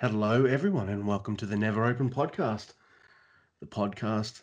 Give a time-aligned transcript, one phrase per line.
[0.00, 2.72] Hello, everyone, and welcome to the Never Open podcast.
[3.60, 4.40] The podcast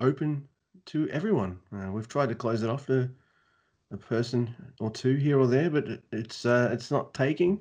[0.00, 0.48] open
[0.86, 1.58] to everyone.
[1.70, 3.10] Uh, we've tried to close it off to
[3.90, 7.60] a person or two here or there, but it, it's uh, it's not taking.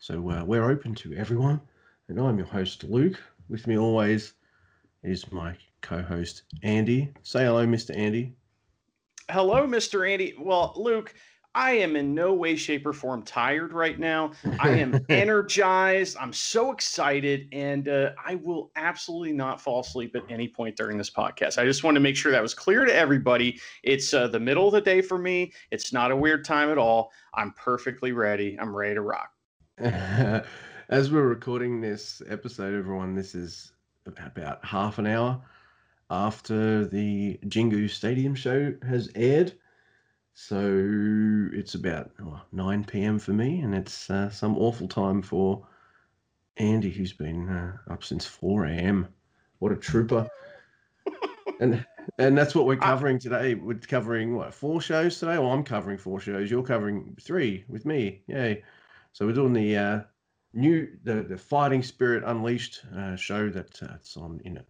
[0.00, 1.60] So uh, we're open to everyone,
[2.08, 3.22] and I'm your host Luke.
[3.48, 4.32] With me always
[5.04, 7.12] is my co-host Andy.
[7.22, 7.96] Say hello, Mr.
[7.96, 8.34] Andy.
[9.30, 10.10] Hello, Mr.
[10.10, 10.34] Andy.
[10.36, 11.14] Well, Luke,
[11.56, 14.32] I am in no way, shape, or form tired right now.
[14.60, 16.18] I am energized.
[16.20, 20.98] I'm so excited, and uh, I will absolutely not fall asleep at any point during
[20.98, 21.56] this podcast.
[21.56, 23.58] I just want to make sure that was clear to everybody.
[23.82, 25.50] It's uh, the middle of the day for me.
[25.70, 27.10] It's not a weird time at all.
[27.32, 28.58] I'm perfectly ready.
[28.60, 29.30] I'm ready to rock.
[29.78, 33.72] As we're recording this episode, everyone, this is
[34.04, 35.40] about half an hour
[36.10, 39.54] after the Jingu Stadium show has aired.
[40.38, 43.18] So it's about oh, 9 p.m.
[43.18, 45.66] for me, and it's uh, some awful time for
[46.58, 49.08] Andy, who's been uh, up since 4 a.m.
[49.60, 50.28] What a trooper!
[51.60, 51.84] and
[52.18, 53.54] and that's what we're covering today.
[53.54, 55.38] We're covering what four shows today.
[55.38, 56.50] Well, I'm covering four shows.
[56.50, 58.22] You're covering three with me.
[58.26, 58.62] Yay!
[59.14, 60.00] So we're doing the uh,
[60.52, 64.62] new the the Fighting Spirit Unleashed uh, show that uh, it's on you know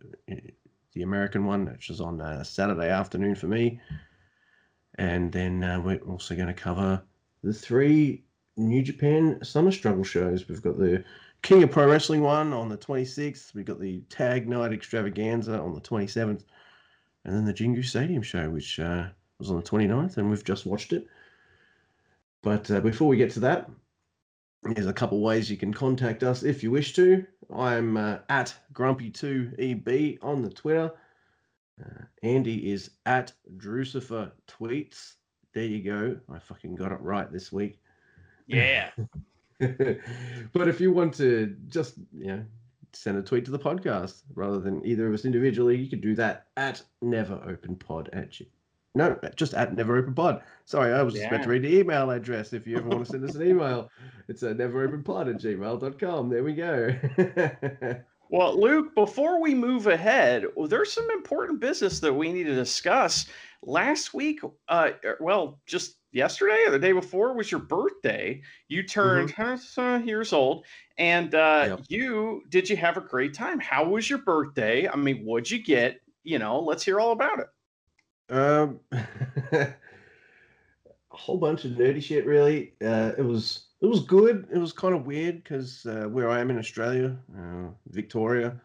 [0.92, 3.80] the American one, which is on uh, Saturday afternoon for me.
[4.98, 7.02] And then uh, we're also going to cover
[7.42, 8.24] the three
[8.56, 10.48] New Japan Summer Struggle shows.
[10.48, 11.04] We've got the
[11.42, 13.54] King of Pro Wrestling one on the 26th.
[13.54, 16.42] We've got the Tag Night Extravaganza on the 27th.
[17.24, 20.64] And then the Jingu Stadium show, which uh, was on the 29th, and we've just
[20.64, 21.06] watched it.
[22.42, 23.68] But uh, before we get to that,
[24.62, 27.24] there's a couple ways you can contact us if you wish to.
[27.54, 30.92] I'm uh, at Grumpy2EB on the Twitter.
[31.82, 35.14] Uh, Andy is at Drucifer Tweets.
[35.52, 36.16] There you go.
[36.32, 37.80] I fucking got it right this week.
[38.46, 38.90] Yeah.
[39.58, 42.44] but if you want to just, you know,
[42.92, 46.14] send a tweet to the podcast rather than either of us individually, you could do
[46.14, 48.48] that at Never Open Pod at G.
[48.94, 50.42] No, just at Never Open Pod.
[50.64, 51.20] Sorry, I was yeah.
[51.20, 52.54] just about to read the email address.
[52.54, 53.90] If you ever want to send us an email,
[54.26, 56.30] it's at neveropenpod at gmail.com.
[56.30, 56.94] There we go.
[58.28, 62.54] Well, Luke, before we move ahead, well, there's some important business that we need to
[62.54, 63.26] discuss.
[63.62, 68.40] Last week, uh, er, well, just yesterday or the day before was your birthday.
[68.68, 70.08] You turned mm-hmm.
[70.08, 70.64] years old,
[70.98, 71.80] and uh, yep.
[71.88, 73.60] you did you have a great time?
[73.60, 74.88] How was your birthday?
[74.88, 76.00] I mean, what'd you get?
[76.24, 78.34] You know, let's hear all about it.
[78.34, 78.80] Um,
[79.52, 79.74] a
[81.10, 82.26] whole bunch of nerdy shit.
[82.26, 84.48] Really, uh, it was it was good.
[84.52, 88.60] It was kind of weird because uh, where I am in Australia, uh, Victoria,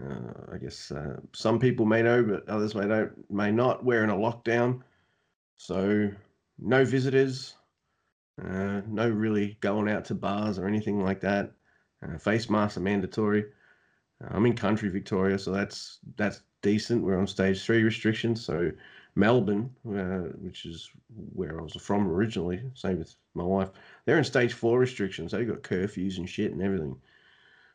[0.00, 3.84] uh, I guess uh, some people may know, but others may don't, may not.
[3.84, 4.80] We're in a lockdown,
[5.58, 6.10] so
[6.58, 7.56] no visitors,
[8.42, 11.52] uh, no really going out to bars or anything like that.
[12.02, 13.44] Uh, face masks are mandatory.
[14.30, 17.04] I'm in country Victoria, so that's that's decent.
[17.04, 18.70] We're on stage three restrictions, so
[19.16, 20.90] Melbourne, uh, which is
[21.32, 23.70] where I was from originally, same with my wife,
[24.04, 25.32] they're in stage four restrictions.
[25.32, 26.96] They've got curfews and shit and everything.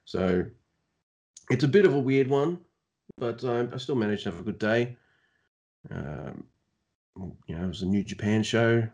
[0.05, 0.45] So
[1.49, 2.59] it's a bit of a weird one,
[3.17, 4.95] but um, I still managed to have a good day.
[5.89, 6.43] Um,
[7.47, 8.87] you know, it was a new Japan show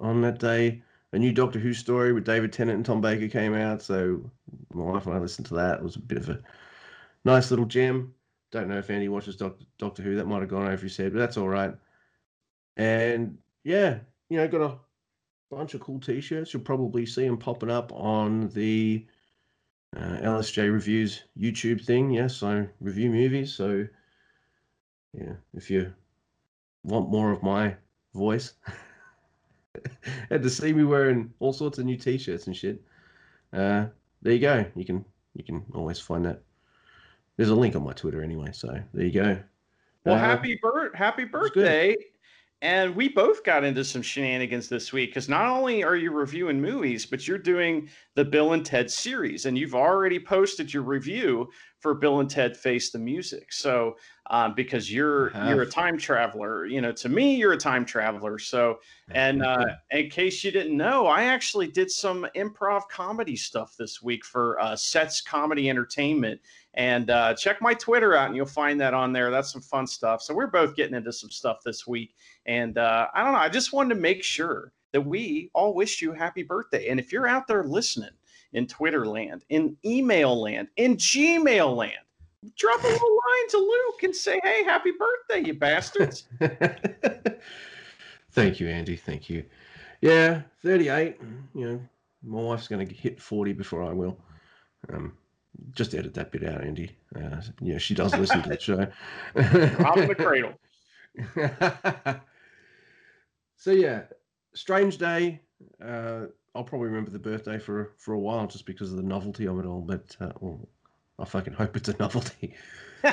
[0.00, 0.82] on that day.
[1.12, 3.80] A new Doctor Who story with David Tennant and Tom Baker came out.
[3.80, 4.28] So
[4.74, 5.78] my wife and I listened to that.
[5.78, 6.40] It was a bit of a
[7.24, 8.14] nice little gem.
[8.50, 10.16] Don't know if Andy watches Doctor, Doctor Who.
[10.16, 11.74] That might have gone over his head, but that's all right.
[12.76, 14.78] And yeah, you know, got a
[15.50, 16.52] bunch of cool t-shirts.
[16.52, 19.06] You'll probably see them popping up on the
[19.96, 22.10] uh, LSJ Reviews YouTube thing.
[22.10, 23.52] Yes, I review movies.
[23.52, 23.86] So
[25.12, 25.92] yeah, if you
[26.82, 27.76] want more of my
[28.14, 28.54] voice,
[30.30, 32.82] and to see me wearing all sorts of new t-shirts and shit,
[33.52, 33.86] uh,
[34.22, 34.64] there you go.
[34.74, 35.04] You can
[35.34, 36.40] you can always find that.
[37.36, 38.50] There's a link on my Twitter anyway.
[38.52, 39.38] So there you go.
[40.04, 41.96] Well, uh, happy birth, happy birthday
[42.62, 46.60] and we both got into some shenanigans this week because not only are you reviewing
[46.60, 51.50] movies, but you're doing the Bill and Ted series, and you've already posted your review
[51.80, 53.52] for Bill and Ted Face the Music.
[53.52, 53.96] So,
[54.30, 58.38] um, because you're you're a time traveler, you know, to me, you're a time traveler.
[58.38, 58.78] So,
[59.10, 64.00] and uh, in case you didn't know, I actually did some improv comedy stuff this
[64.00, 66.40] week for uh, Sets Comedy Entertainment.
[66.74, 69.30] And uh, check my Twitter out, and you'll find that on there.
[69.30, 70.22] That's some fun stuff.
[70.22, 72.14] So we're both getting into some stuff this week,
[72.46, 73.38] and uh, I don't know.
[73.38, 76.88] I just wanted to make sure that we all wish you happy birthday.
[76.88, 78.10] And if you're out there listening
[78.54, 81.92] in Twitter land, in email land, in Gmail land,
[82.56, 86.24] drop a little line to Luke and say, "Hey, happy birthday, you bastards!"
[88.32, 88.96] Thank you, Andy.
[88.96, 89.44] Thank you.
[90.00, 91.18] Yeah, 38.
[91.54, 91.80] You know,
[92.24, 94.18] my wife's going to hit 40 before I will.
[94.92, 95.12] Um,
[95.72, 96.96] just edit that bit out, Andy.
[97.14, 98.80] Uh, yeah, she does listen to the show.
[99.84, 100.54] Out of the cradle.
[103.56, 104.02] so yeah,
[104.54, 105.40] strange day.
[105.84, 109.46] Uh, I'll probably remember the birthday for for a while just because of the novelty
[109.46, 109.80] of it all.
[109.80, 110.68] But uh, well,
[111.18, 112.54] I fucking hope it's a novelty.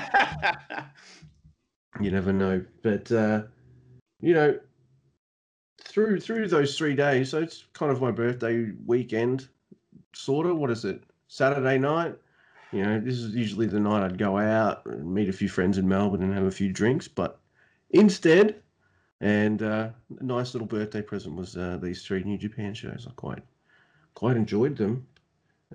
[2.01, 2.63] you never know.
[2.81, 3.43] But uh,
[4.21, 4.59] you know,
[5.83, 9.47] through through those three days, so it's kind of my birthday weekend,
[10.13, 10.57] sort of.
[10.57, 11.03] What is it?
[11.27, 12.15] Saturday night.
[12.71, 15.77] You know, this is usually the night I'd go out and meet a few friends
[15.77, 17.07] in Melbourne and have a few drinks.
[17.07, 17.39] But
[17.89, 18.61] instead,
[19.21, 19.89] and uh,
[20.19, 23.07] a nice little birthday present was uh, these three New Japan shows.
[23.09, 23.43] I quite
[24.13, 25.07] quite enjoyed them.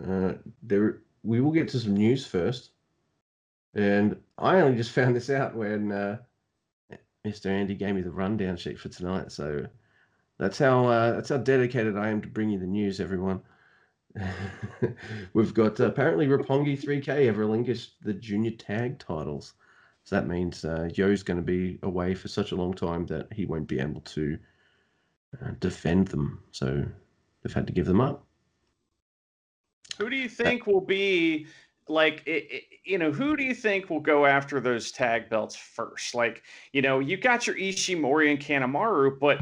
[0.02, 2.70] Uh, there, we will get to some news first,
[3.74, 6.18] and I only just found this out when uh,
[7.26, 7.46] Mr.
[7.46, 9.32] Andy gave me the rundown sheet for tonight.
[9.32, 9.66] So
[10.38, 13.42] that's how uh, that's how dedicated I am to bring you the news, everyone.
[15.32, 19.54] We've got uh, apparently Roppongi 3K have relinquished the junior tag titles.
[20.04, 23.32] So that means uh, Yo's going to be away for such a long time that
[23.32, 24.38] he won't be able to
[25.42, 26.42] uh, defend them.
[26.52, 26.84] So
[27.42, 28.24] they've had to give them up.
[29.98, 31.46] Who do you think will be
[31.88, 35.54] like it, it, you know who do you think will go after those tag belts
[35.54, 39.40] first like you know you got your ishimori and kanemaru but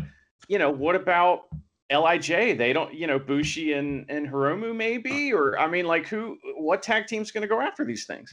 [0.49, 1.47] you know what about
[1.97, 6.39] lij they don't you know bushi and and hiromu maybe or i mean like who
[6.57, 8.33] what tag team's going to go after these things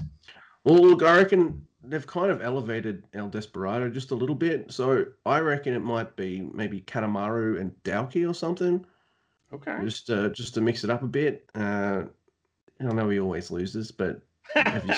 [0.63, 5.05] well look i reckon they've kind of elevated el desperado just a little bit so
[5.25, 8.85] i reckon it might be maybe kanemaru and Douki or something
[9.53, 12.03] okay just uh, just to mix it up a bit uh
[12.81, 14.21] I know he always loses, but
[14.53, 14.93] have you,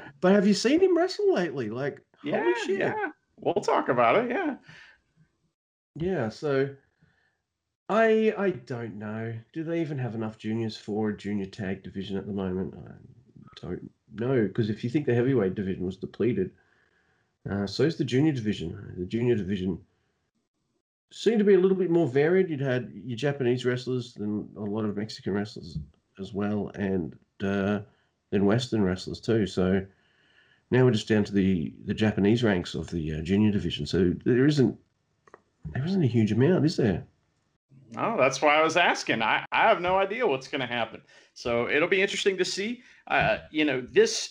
[0.20, 1.70] but have you seen him wrestle lately?
[1.70, 2.78] Like, yeah, holy shit.
[2.78, 3.10] yeah.
[3.40, 4.30] We'll talk about it.
[4.30, 4.56] Yeah,
[5.96, 6.28] yeah.
[6.28, 6.68] So,
[7.88, 9.34] I I don't know.
[9.52, 12.74] Do they even have enough juniors for a junior tag division at the moment?
[12.76, 16.50] I don't know because if you think the heavyweight division was depleted,
[17.48, 18.94] uh, so is the junior division.
[18.98, 19.78] The junior division
[21.12, 22.50] seemed to be a little bit more varied.
[22.50, 25.78] You'd had your Japanese wrestlers and a lot of Mexican wrestlers
[26.18, 27.80] as well, and uh,
[28.30, 29.46] then Western wrestlers too.
[29.46, 29.86] So
[30.72, 33.86] now we're just down to the the Japanese ranks of the uh, junior division.
[33.86, 34.76] So there isn't
[35.72, 37.06] there isn't a huge amount, is there?
[37.92, 39.22] No, that's why I was asking.
[39.22, 41.00] I, I have no idea what's going to happen.
[41.34, 42.82] So it'll be interesting to see.
[43.06, 44.30] Uh, you know, this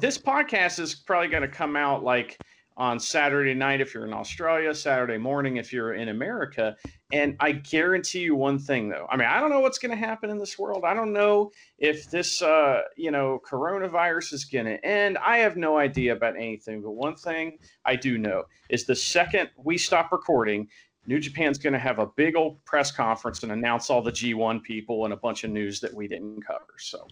[0.00, 2.38] this podcast is probably going to come out like
[2.76, 6.76] on Saturday night if you're in Australia, Saturday morning if you're in America.
[7.12, 9.06] And I guarantee you one thing though.
[9.08, 10.84] I mean, I don't know what's going to happen in this world.
[10.84, 15.18] I don't know if this uh, you know, coronavirus is going to end.
[15.18, 19.50] I have no idea about anything, but one thing I do know is the second
[19.56, 20.66] we stop recording,
[21.06, 24.62] New Japan's going to have a big old press conference and announce all the G1
[24.62, 26.74] people and a bunch of news that we didn't cover.
[26.78, 27.06] So,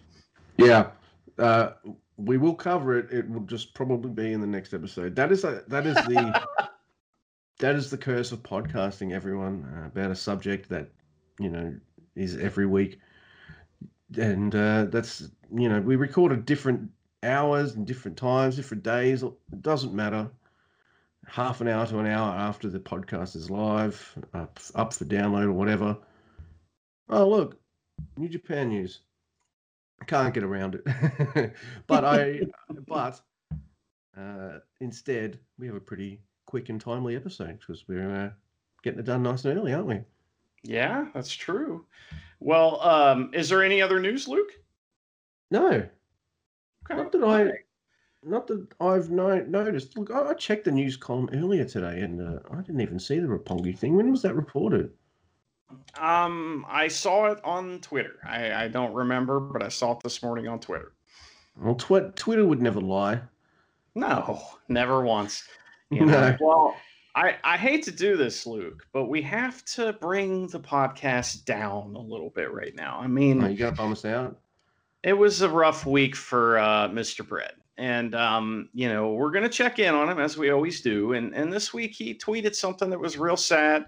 [0.57, 0.91] yeah.
[1.39, 1.73] Uh,
[2.17, 3.11] we will cover it.
[3.11, 5.17] It will just probably be in the next episode.
[5.17, 6.43] That is a, that is the
[7.59, 9.13] that is the curse of podcasting.
[9.13, 10.89] Everyone uh, about a subject that
[11.39, 11.75] you know
[12.15, 12.99] is every week,
[14.17, 16.91] and uh, that's you know we record at different
[17.23, 19.23] hours and different times, different days.
[19.23, 20.31] It doesn't matter.
[21.27, 25.45] Half an hour to an hour after the podcast is live, up, up for download
[25.45, 25.97] or whatever.
[27.09, 27.59] Oh look,
[28.17, 29.01] New Japan news
[30.07, 31.55] can't get around it.
[31.87, 32.41] but I,
[32.87, 33.21] but
[34.17, 38.31] uh, instead, we have a pretty quick and timely episode because we're uh,
[38.83, 40.01] getting it done nice and early, aren't we?
[40.65, 41.87] Yeah, that's true.
[42.41, 44.51] Well, um, is there any other news, Luke?
[45.51, 45.69] No.
[45.69, 45.89] Okay.
[46.91, 47.51] Not that I,
[48.25, 49.97] not that I've no, noticed.
[49.99, 53.19] Look, I, I, checked the news column earlier today, and uh, I didn't even see
[53.19, 53.97] the Roppongi thing.
[53.97, 54.91] When was that reported?
[55.99, 58.19] Um, I saw it on Twitter.
[58.25, 60.93] I, I don't remember, but I saw it this morning on Twitter.
[61.57, 63.21] Well, tw- Twitter would never lie.
[63.95, 65.45] No, never once.
[65.91, 66.31] You know?
[66.31, 66.37] no.
[66.41, 66.77] Well,
[67.15, 71.95] I, I hate to do this, Luke, but we have to bring the podcast down
[71.95, 72.99] a little bit right now.
[73.01, 74.39] I mean, oh, you got to bum us out.
[75.03, 77.27] It was a rough week for uh, Mr.
[77.27, 77.53] Bread.
[77.79, 81.15] And, um, you know, we're going to check in on him as we always do.
[81.15, 83.87] And, and this week he tweeted something that was real sad.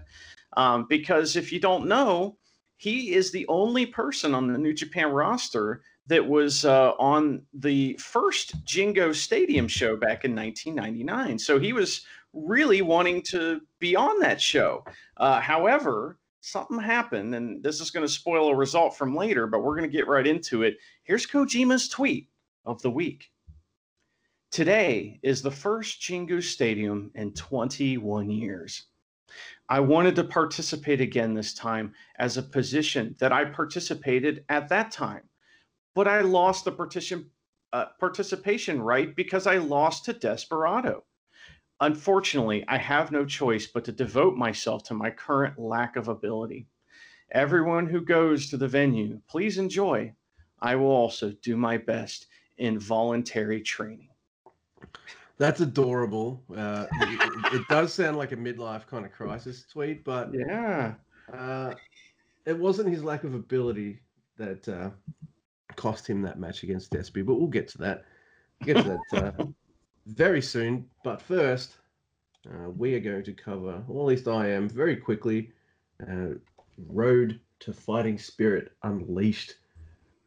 [0.57, 2.37] Um, because if you don't know,
[2.77, 7.93] he is the only person on the New Japan roster that was uh, on the
[7.93, 11.39] first Jingu Stadium show back in 1999.
[11.39, 14.83] So he was really wanting to be on that show.
[15.17, 19.63] Uh, however, something happened, and this is going to spoil a result from later, but
[19.63, 20.77] we're going to get right into it.
[21.03, 22.29] Here's Kojima's tweet
[22.65, 23.31] of the week.
[24.55, 28.83] Today is the first Jingu Stadium in 21 years.
[29.67, 34.91] I wanted to participate again this time as a position that I participated at that
[34.91, 35.23] time,
[35.93, 37.29] but I lost the partition
[37.73, 41.03] uh, participation right because I lost to Desperado.
[41.81, 46.65] Unfortunately, I have no choice but to devote myself to my current lack of ability.
[47.33, 50.13] Everyone who goes to the venue, please enjoy.
[50.61, 54.11] I will also do my best in voluntary training.
[55.37, 56.41] That's adorable.
[56.55, 60.93] Uh, it, it, does sound like a midlife kind of crisis tweet, but yeah,
[61.33, 61.73] uh,
[62.45, 63.99] it wasn't his lack of ability
[64.37, 64.89] that uh,
[65.75, 67.25] cost him that match against Despy.
[67.25, 68.05] But we'll get to that.
[68.61, 69.45] We'll get to that uh,
[70.05, 70.85] very soon.
[71.03, 71.77] But first,
[72.49, 75.51] uh, we are going to cover, or at least I am, very quickly.
[76.01, 76.35] Uh,
[76.87, 79.55] Road to Fighting Spirit Unleashed.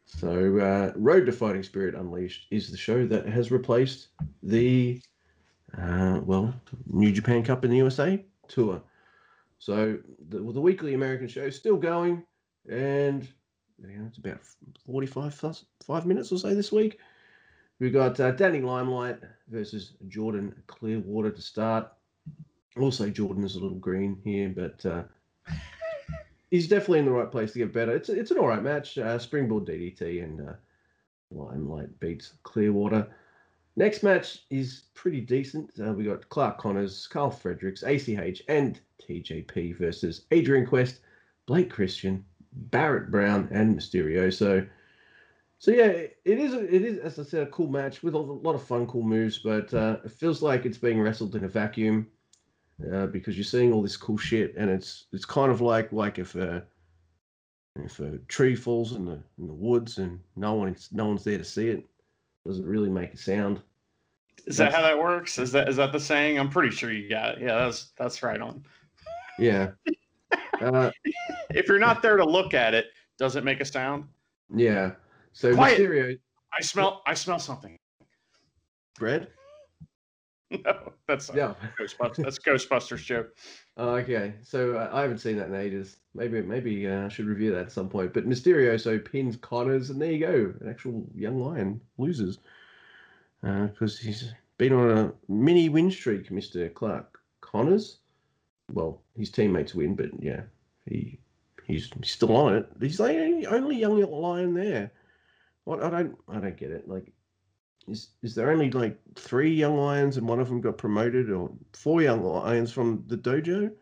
[0.09, 4.09] So, uh, Road to Fighting Spirit Unleashed is the show that has replaced
[4.43, 5.01] the,
[5.77, 6.53] uh, well,
[6.87, 8.83] New Japan Cup in the USA tour.
[9.59, 9.99] So,
[10.29, 12.25] the, the weekly American show is still going,
[12.69, 13.29] and
[13.79, 14.41] you know, it's about
[14.87, 16.99] 45 five minutes or so this week.
[17.79, 21.93] We've got uh, Danny Limelight versus Jordan Clearwater to start.
[22.77, 25.03] Also, Jordan is a little green here, but uh,
[26.51, 27.95] he's definitely in the right place to get better.
[27.95, 28.99] It's it's an all right match.
[28.99, 30.53] Uh, Springboard DDT and uh,
[31.31, 33.09] Limelight beats Clearwater.
[33.77, 35.71] Next match is pretty decent.
[35.81, 41.01] Uh, we got Clark Connors, Karl Fredericks, ACH, and TJP versus Adrian Quest,
[41.47, 44.69] Blake Christian, Barrett Brown, and Mysterioso.
[45.61, 46.55] So yeah, it is.
[46.55, 49.39] It is, as I said, a cool match with a lot of fun, cool moves.
[49.39, 52.09] But uh, it feels like it's being wrestled in a vacuum
[52.93, 56.19] uh, because you're seeing all this cool shit, and it's it's kind of like like
[56.19, 56.63] if a
[57.77, 61.39] if a tree falls in the in the woods and no one's no one's there
[61.39, 61.85] to see it,
[62.47, 63.61] doesn't really make a sound.
[64.47, 65.39] Is that's, that how that works?
[65.39, 66.39] Is that is that the saying?
[66.39, 67.43] I'm pretty sure you got it.
[67.43, 68.65] Yeah, that's that's right on.
[69.39, 69.71] Yeah.
[70.61, 70.91] Uh,
[71.51, 74.05] if you're not there to look at it, does it make a sound?
[74.53, 74.91] Yeah.
[75.33, 75.79] So Quiet.
[75.79, 76.19] Mysterio.
[76.53, 77.01] I smell.
[77.07, 77.77] I smell something.
[78.99, 79.29] Bread.
[80.65, 81.55] No, that's yeah.
[81.79, 82.25] Ghostbusters.
[82.25, 83.37] That's Ghostbusters joke.
[83.77, 85.99] Oh, okay, so uh, I haven't seen that in ages.
[86.15, 88.15] Maybe maybe uh, I should review that at some point.
[88.15, 92.39] But Mysterioso pins Connors, and there you go, an actual young lion loses
[93.43, 97.99] because uh, he's been on a mini win streak, Mister Clark Connors.
[98.73, 100.43] Well, his teammates win, but yeah,
[100.87, 101.21] he
[101.67, 102.69] he's, he's still on it.
[102.81, 104.93] He's the only young lion there.
[105.65, 106.89] What I don't I don't get it.
[106.89, 107.13] Like
[107.91, 111.51] is is there only like three young lions and one of them got promoted, or
[111.73, 113.73] four young lions from the dojo?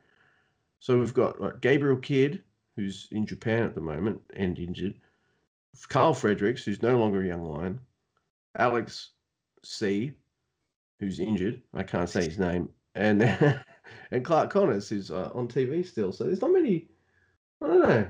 [0.80, 2.42] So we've got like Gabriel Kidd,
[2.76, 4.94] who's in Japan at the moment and injured.
[5.88, 7.80] Karl Fredericks, who's no longer a young lion.
[8.58, 9.10] Alex
[9.62, 10.12] C,
[10.98, 11.62] who's injured.
[11.74, 12.68] I can't say his name.
[12.94, 13.22] And
[14.10, 16.12] and Clark Connors, who's uh, on TV still.
[16.12, 16.88] So there's not many.
[17.62, 18.06] I don't know.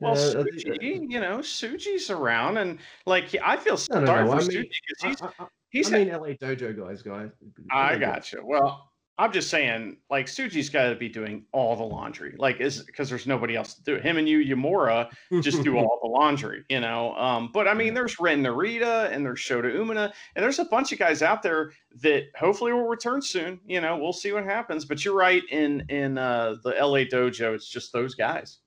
[0.00, 4.40] Well, uh, Tsuji, you know, Tsuji's around, and like I feel sorry no, no, no.
[4.40, 5.92] for Tsuji because he's I, I, he's.
[5.92, 7.30] I mean, LA Dojo guys, guys.
[7.70, 8.40] I got you.
[8.42, 12.82] Well, I'm just saying, like Tsuji's got to be doing all the laundry, like is
[12.82, 14.02] because there's nobody else to do it.
[14.02, 15.10] Him and you, Yamura,
[15.42, 17.14] just do all the laundry, you know.
[17.16, 20.92] Um, but I mean, there's Ren Narita and there's Shota Umino, and there's a bunch
[20.92, 23.60] of guys out there that hopefully will return soon.
[23.66, 24.86] You know, we'll see what happens.
[24.86, 28.60] But you're right in in uh, the LA Dojo, it's just those guys.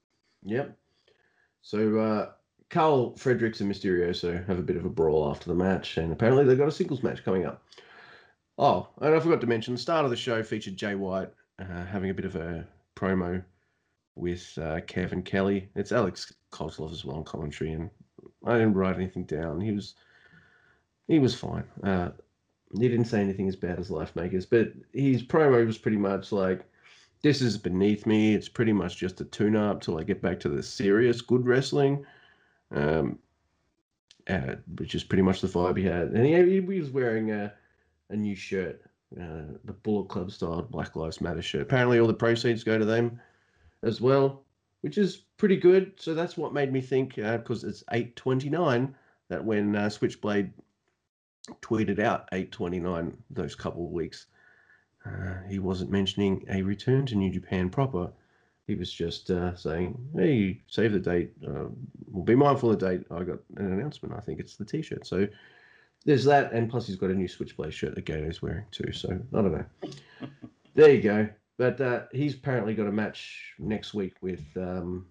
[0.43, 0.77] Yep.
[1.63, 2.31] So uh,
[2.69, 6.43] Karl Fredericks and Mysterioso have a bit of a brawl after the match, and apparently
[6.43, 7.63] they've got a singles match coming up.
[8.57, 11.29] Oh, and I forgot to mention the start of the show featured Jay White
[11.59, 13.43] uh, having a bit of a promo
[14.15, 15.69] with uh, Kevin Kelly.
[15.75, 17.89] It's Alex Koslov as well on commentary, and
[18.45, 19.61] I didn't write anything down.
[19.61, 19.95] He was
[21.07, 21.63] he was fine.
[21.81, 22.09] Uh,
[22.77, 26.31] he didn't say anything as bad as Life Makers, but his promo was pretty much
[26.31, 26.65] like
[27.23, 28.35] this is beneath me.
[28.35, 31.45] It's pretty much just a tune up till I get back to the serious good
[31.45, 32.05] wrestling,
[32.71, 33.17] um,
[34.29, 36.09] uh, which is pretty much the vibe he had.
[36.09, 37.53] And he, he was wearing a,
[38.09, 38.81] a new shirt,
[39.19, 41.61] uh, the Bullet Club style Black Lives Matter shirt.
[41.61, 43.19] Apparently, all the proceeds go to them
[43.83, 44.43] as well,
[44.81, 45.93] which is pretty good.
[45.97, 48.93] So that's what made me think, because uh, it's 829,
[49.29, 50.51] that when uh, Switchblade
[51.61, 54.27] tweeted out 829 those couple of weeks
[55.05, 58.11] uh, he wasn't mentioning a return to New Japan proper.
[58.67, 61.33] He was just uh, saying, "Hey, save the date.
[61.45, 61.65] Uh,
[62.07, 63.05] well, be mindful of the date.
[63.11, 64.15] I got an announcement.
[64.15, 65.27] I think it's the T-shirt." So
[66.05, 68.91] there's that, and plus he's got a new Switchblade shirt that Gedo's wearing too.
[68.93, 69.65] So I don't know.
[70.75, 71.27] there you go.
[71.57, 75.05] But uh, he's apparently got a match next week with um,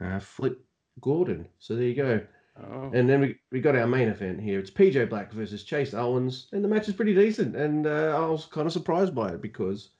[0.00, 0.64] uh, Flip
[1.00, 1.46] Gordon.
[1.58, 2.20] So there you go.
[2.60, 2.90] Oh.
[2.92, 4.58] And then we, we got our main event here.
[4.58, 7.56] It's PJ Black versus Chase Owens, and the match is pretty decent.
[7.56, 9.90] And uh, I was kind of surprised by it because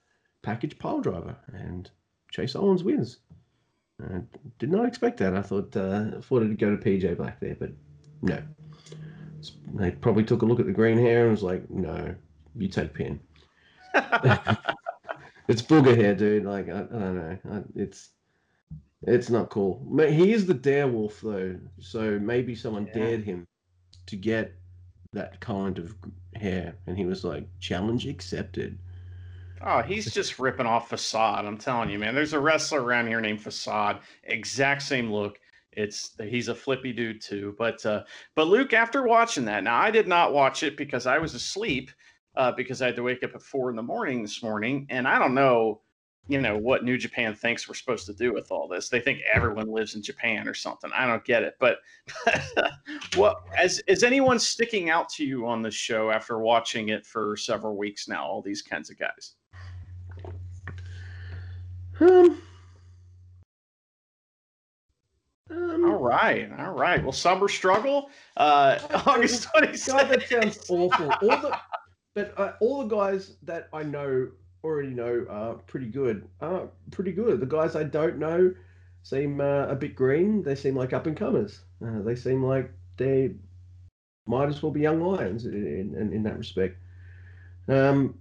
[0.42, 1.90] package pile driver and
[2.30, 3.18] Chase Owens wins.
[4.02, 4.20] I
[4.58, 5.34] did not expect that.
[5.34, 7.70] I thought uh, thought it'd go to PJ Black there, but
[8.20, 8.42] no.
[9.74, 12.14] they probably took a look at the green hair and was like, "No,
[12.56, 13.20] you take Pin."
[13.94, 16.44] it's booger hair, dude.
[16.44, 17.38] Like I, I don't know.
[17.50, 18.10] I, it's
[19.04, 19.84] it's not cool.
[19.98, 22.94] He is the dare wolf though, so maybe someone yeah.
[22.94, 23.46] dared him
[24.06, 24.54] to get
[25.12, 25.94] that kind of
[26.34, 28.78] hair, and he was like, "Challenge accepted."
[29.64, 31.44] Oh, he's just ripping off Facade.
[31.44, 32.14] I'm telling you, man.
[32.14, 35.38] There's a wrestler around here named Facade, exact same look.
[35.72, 37.54] It's he's a flippy dude too.
[37.58, 38.04] But uh,
[38.34, 41.90] but Luke, after watching that, now I did not watch it because I was asleep
[42.36, 45.06] uh, because I had to wake up at four in the morning this morning, and
[45.06, 45.80] I don't know,
[46.28, 48.88] you know, what New Japan thinks we're supposed to do with all this.
[48.88, 50.90] They think everyone lives in Japan or something.
[50.94, 51.56] I don't get it.
[51.58, 51.78] But
[53.16, 57.36] what as is anyone sticking out to you on this show after watching it for
[57.36, 58.24] several weeks now?
[58.24, 59.34] All these kinds of guys.
[62.00, 62.40] Um,
[65.50, 67.02] um, all right, all right.
[67.02, 71.10] Well, summer struggle, uh, August twenty God, that sounds awful.
[71.10, 71.58] All the,
[72.14, 74.28] but uh, all the guys that I know
[74.64, 76.28] already know are pretty good.
[76.40, 77.40] Are pretty good.
[77.40, 78.54] The guys I don't know
[79.02, 80.42] seem uh, a bit green.
[80.42, 81.60] They seem like up and comers.
[81.84, 83.34] Uh, they seem like they
[84.26, 86.78] might as well be young lions in in, in that respect.
[87.68, 88.18] Um,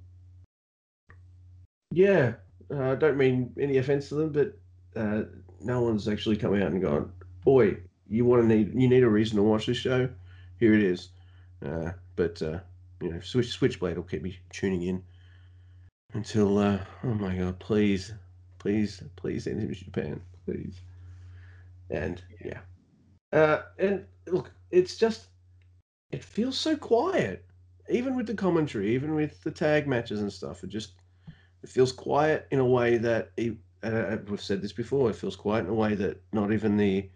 [1.91, 2.33] yeah,
[2.71, 4.57] I uh, don't mean any offense to them, but
[4.95, 5.23] uh,
[5.59, 7.11] no one's actually come out and gone,
[7.43, 10.09] "Boy, you want to need you need a reason to watch this show.
[10.59, 11.09] Here it is."
[11.63, 12.59] Uh, but uh,
[13.01, 15.03] you know, Switch Switchblade will keep me tuning in
[16.13, 16.57] until.
[16.57, 17.59] Uh, oh my god!
[17.59, 18.13] Please,
[18.59, 20.81] please, please end in Japan, please.
[21.89, 22.59] And yeah,
[23.33, 25.27] uh, and look, it's just
[26.11, 27.45] it feels so quiet,
[27.89, 30.63] even with the commentary, even with the tag matches and stuff.
[30.63, 30.93] It just
[31.63, 33.31] it feels quiet in a way that
[33.83, 35.09] uh, we've said this before.
[35.09, 37.09] It feels quiet in a way that not even the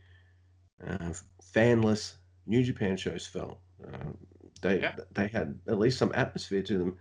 [0.85, 1.13] uh,
[1.53, 3.59] fanless New Japan shows felt.
[3.85, 4.11] Uh,
[4.61, 4.95] they yeah.
[5.11, 6.97] they had at least some atmosphere to them.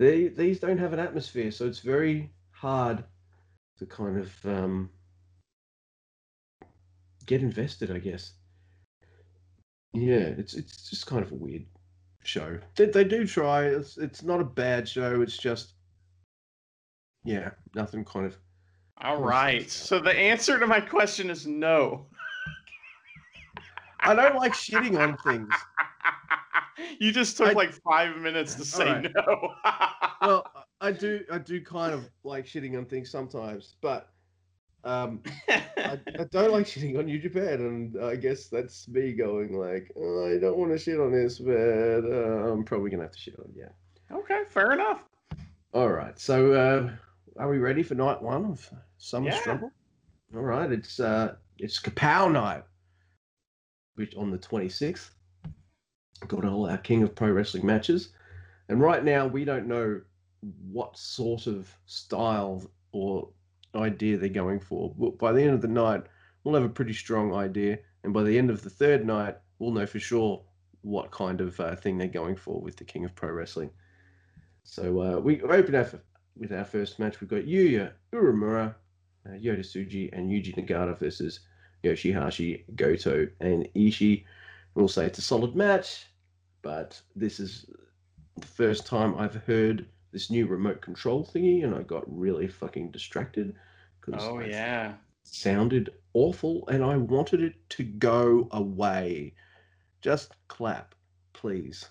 [0.00, 3.04] They these don't have an atmosphere, so it's very hard
[3.78, 4.88] to kind of um,
[7.26, 7.90] get invested.
[7.90, 8.32] I guess.
[9.92, 11.66] Yeah, it's it's just kind of a weird
[12.24, 12.58] show.
[12.76, 13.64] They, they do try.
[13.66, 15.20] It's it's not a bad show.
[15.20, 15.74] It's just
[17.22, 18.38] yeah, nothing kind of.
[19.02, 19.70] All right.
[19.70, 22.06] So the answer to my question is no.
[24.00, 25.52] I don't like shitting on things.
[26.98, 29.12] You just took I, like five minutes to say right.
[29.14, 29.54] no.
[30.22, 30.46] well,
[30.80, 31.20] I do.
[31.30, 34.10] I do kind of like shitting on things sometimes, but
[34.84, 39.58] um, I, I, don't like shitting on New Japan, and I guess that's me going
[39.58, 43.12] like, oh, I don't want to shit on this, but uh, I'm probably gonna have
[43.12, 43.50] to shit on.
[43.54, 43.68] Yeah.
[44.10, 45.04] Okay, fair enough.
[45.72, 46.18] All right.
[46.18, 46.90] So uh,
[47.38, 49.40] are we ready for night one of Summer yeah.
[49.40, 49.70] Struggle?
[50.34, 52.64] All right, it's uh, it's Kapow night,
[53.94, 55.10] which on the 26th
[56.28, 58.10] got all our King of Pro Wrestling matches,
[58.68, 60.00] and right now we don't know
[60.70, 63.28] what sort of style or
[63.74, 64.94] idea they're going for.
[64.98, 66.04] But by the end of the night,
[66.42, 69.72] we'll have a pretty strong idea, and by the end of the third night, we'll
[69.72, 70.42] know for sure
[70.82, 73.70] what kind of uh, thing they're going for with the King of Pro Wrestling.
[74.64, 75.88] So uh, we open up
[76.36, 78.74] with our first match, we've got Yuya Uemura,
[79.26, 81.40] uh, Yota Tsuji, and Yuji Nagata versus
[81.84, 84.24] Yoshihashi, Goto, and Ishii.
[84.74, 86.06] We'll say it's a solid match,
[86.62, 87.66] but this is
[88.38, 92.90] the first time I've heard this new remote control thingy, and I got really fucking
[92.90, 93.54] distracted
[94.00, 99.34] because oh yeah, sounded awful, and I wanted it to go away.
[100.00, 100.94] Just clap,
[101.32, 101.86] please.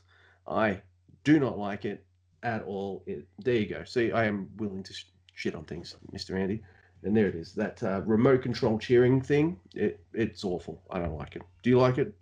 [0.48, 0.82] I
[1.24, 2.06] do not like it
[2.44, 3.04] at all.
[3.06, 3.84] It, there you go.
[3.84, 5.06] See, I am willing to sh-
[5.36, 6.40] shit on things, Mr.
[6.40, 6.62] Andy.
[7.04, 7.54] And there it is.
[7.54, 10.82] That uh, remote control cheering thing, it, it's awful.
[10.90, 11.44] I don't like it.
[11.64, 12.14] Do you like it?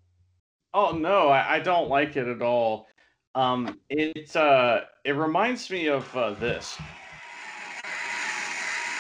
[0.74, 2.88] Oh no, I, I don't like it at all.
[3.36, 6.78] Um, it uh, it reminds me of uh, this.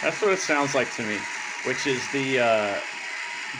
[0.01, 1.17] That's what it sounds like to me,
[1.65, 2.79] which is the uh,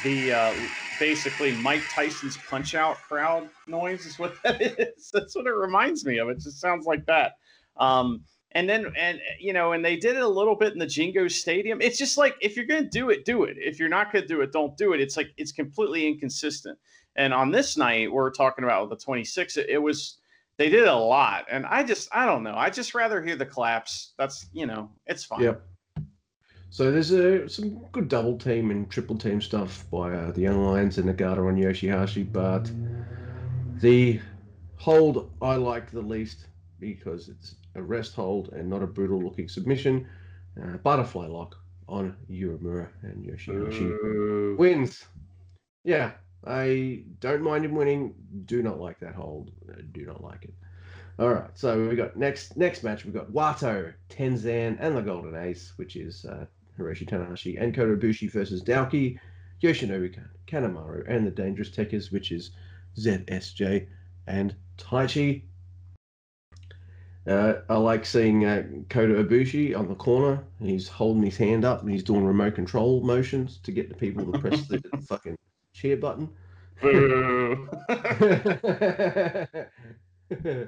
[0.04, 0.54] the uh,
[1.00, 5.10] basically Mike Tyson's punch out crowd noise is what that is.
[5.12, 6.30] That's what it reminds me of.
[6.30, 7.34] It just sounds like that.
[7.78, 10.86] Um, and then and you know, and they did it a little bit in the
[10.86, 11.82] Jingu Stadium.
[11.82, 13.58] It's just like if you're gonna do it, do it.
[13.60, 15.02] If you're not gonna do it, don't do it.
[15.02, 16.78] It's like it's completely inconsistent.
[17.18, 19.58] And on this night, we're talking about the 26th.
[19.58, 20.20] It, it was
[20.58, 22.56] they did a lot, and I just I don't know.
[22.56, 24.14] I just rather hear the claps.
[24.18, 25.42] That's you know, it's fine.
[25.42, 25.64] Yep.
[26.70, 30.64] So there's a, some good double team and triple team stuff by uh, the Young
[30.64, 32.70] Lions and Nagata and Yoshihashi, but
[33.82, 34.20] the
[34.76, 36.48] hold I like the least
[36.80, 40.08] because it's a rest hold and not a brutal looking submission.
[40.62, 41.56] Uh, butterfly lock
[41.88, 44.56] on Uemura and Yoshihashi Ooh.
[44.58, 45.06] wins.
[45.84, 46.12] Yeah,
[46.46, 48.14] I don't mind him winning.
[48.46, 49.52] Do not like that hold.
[49.92, 50.54] Do not like it.
[51.20, 53.04] All right, so we got next next match.
[53.04, 56.46] We've got Wato, Tenzan, and the Golden Ace, which is uh,
[56.78, 59.20] Hiroshi Tanahashi and Kota Ibushi versus Douki,
[59.64, 60.16] Yoshinobu
[60.48, 62.52] Kanemaru, and the Dangerous Tekkers, which is
[62.98, 63.88] ZSJ
[64.28, 65.42] and Taichi.
[67.26, 70.44] Uh, I like seeing uh, Kota Ibushi on the corner.
[70.62, 74.32] He's holding his hand up and he's doing remote control motions to get the people
[74.32, 75.38] to press the fucking
[75.78, 76.30] cheer button.
[76.84, 77.68] Oh,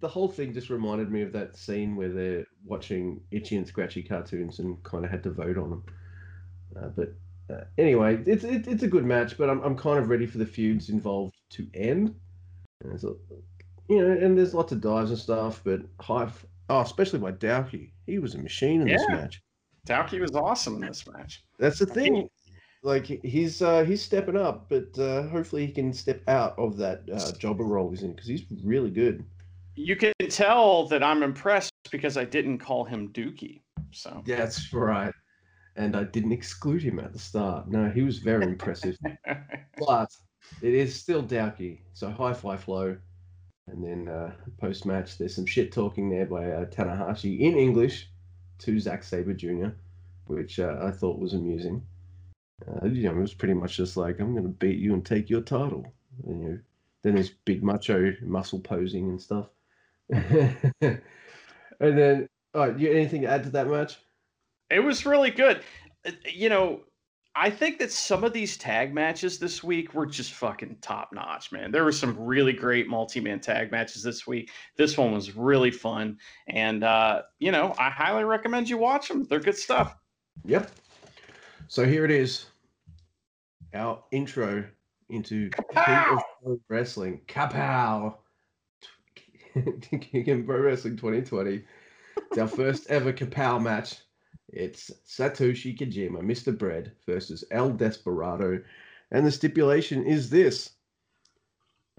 [0.00, 4.02] the whole thing just reminded me of that scene where they're watching itchy and scratchy
[4.02, 5.84] cartoons and kind of had to vote on them.
[6.76, 7.14] Uh, but
[7.52, 10.38] uh, anyway, it's it, it's a good match, but I'm I'm kind of ready for
[10.38, 12.14] the feuds involved to end.
[12.84, 13.18] And so,
[13.88, 16.28] you know, and there's lots of dives and stuff, but high,
[16.68, 18.96] oh, especially by Douki, he was a machine in yeah.
[18.96, 19.42] this match.
[19.86, 21.42] Douki was awesome in this match.
[21.58, 22.28] That's the thing.
[22.82, 27.02] Like he's uh, he's stepping up, but uh, hopefully he can step out of that
[27.12, 29.24] uh, jobber role he's in because he's really good
[29.80, 33.62] you can tell that I'm impressed because I didn't call him Dookie.
[33.92, 35.12] So yeah, that's right.
[35.76, 37.68] And I didn't exclude him at the start.
[37.68, 38.96] No, he was very impressive.
[39.78, 40.10] but
[40.62, 41.80] it is still Douki.
[41.94, 42.96] So high fly flow.
[43.68, 48.10] And then uh, post match, there's some shit talking there by uh, Tanahashi in English
[48.58, 49.68] to Zack Sabre Jr.,
[50.26, 51.86] which uh, I thought was amusing.
[52.66, 55.04] Uh, you know, it was pretty much just like, I'm going to beat you and
[55.04, 55.92] take your title.
[56.26, 56.58] And, you know,
[57.02, 59.46] then there's big macho muscle posing and stuff.
[60.10, 61.00] and
[61.80, 63.98] then, all right, you anything to add to that match?
[64.70, 65.62] It was really good.
[66.06, 66.80] Uh, you know,
[67.36, 71.52] I think that some of these tag matches this week were just fucking top notch,
[71.52, 71.70] man.
[71.70, 74.50] There were some really great multi man tag matches this week.
[74.76, 76.18] This one was really fun.
[76.48, 79.24] And, uh, you know, I highly recommend you watch them.
[79.24, 79.96] They're good stuff.
[80.44, 80.70] Yep.
[81.70, 82.46] So here it is
[83.74, 84.64] our intro
[85.08, 85.50] into
[86.68, 87.20] Wrestling.
[87.28, 88.16] Kapow!
[89.54, 91.62] Thinking in Pro Wrestling 2020.
[92.16, 93.98] It's our first ever Kapow match.
[94.48, 96.58] It's Satoshi Kojima, Mr.
[96.58, 98.60] Bread, versus El Desperado.
[99.12, 100.70] And the stipulation is this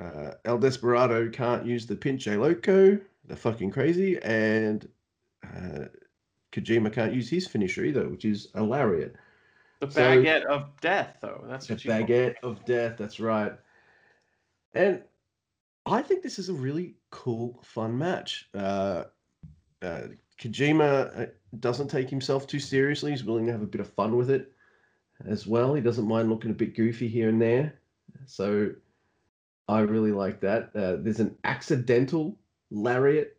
[0.04, 3.00] uh, El Desperado can't use the Pinche Loco.
[3.24, 4.22] They're fucking crazy.
[4.22, 4.86] And
[5.46, 5.86] uh,
[6.52, 9.16] Kojima can't use his finisher either, which is a lariat.
[9.82, 11.44] The baguette so, of death, though.
[11.48, 12.98] That's the baguette of death.
[13.00, 13.54] That's right.
[14.76, 15.02] And
[15.88, 18.48] I think this is a really cool, fun match.
[18.54, 19.06] Uh,
[19.82, 20.02] uh,
[20.40, 21.26] Kojima uh,
[21.60, 23.10] doesn't take himself too seriously.
[23.10, 24.52] He's willing to have a bit of fun with it
[25.28, 25.74] as well.
[25.74, 27.80] He doesn't mind looking a bit goofy here and there.
[28.28, 28.70] So
[29.68, 30.70] I really like that.
[30.76, 32.38] Uh, there's an accidental
[32.70, 33.36] lariat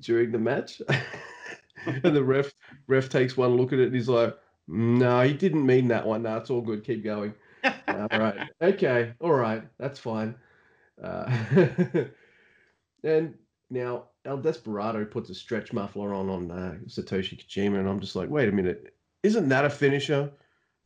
[0.00, 0.82] during the match.
[1.86, 2.52] and the ref
[2.86, 4.36] ref takes one look at it and he's like,
[4.72, 6.22] no, he didn't mean that one.
[6.22, 6.84] No, it's all good.
[6.84, 7.34] Keep going.
[7.64, 8.48] all right.
[8.62, 9.12] Okay.
[9.20, 9.64] All right.
[9.78, 10.36] That's fine.
[11.02, 11.28] Uh,
[13.04, 13.34] and
[13.70, 18.14] now El Desperado puts a stretch muffler on on uh, Satoshi Kojima, and I'm just
[18.14, 20.30] like, wait a minute, isn't that a finisher?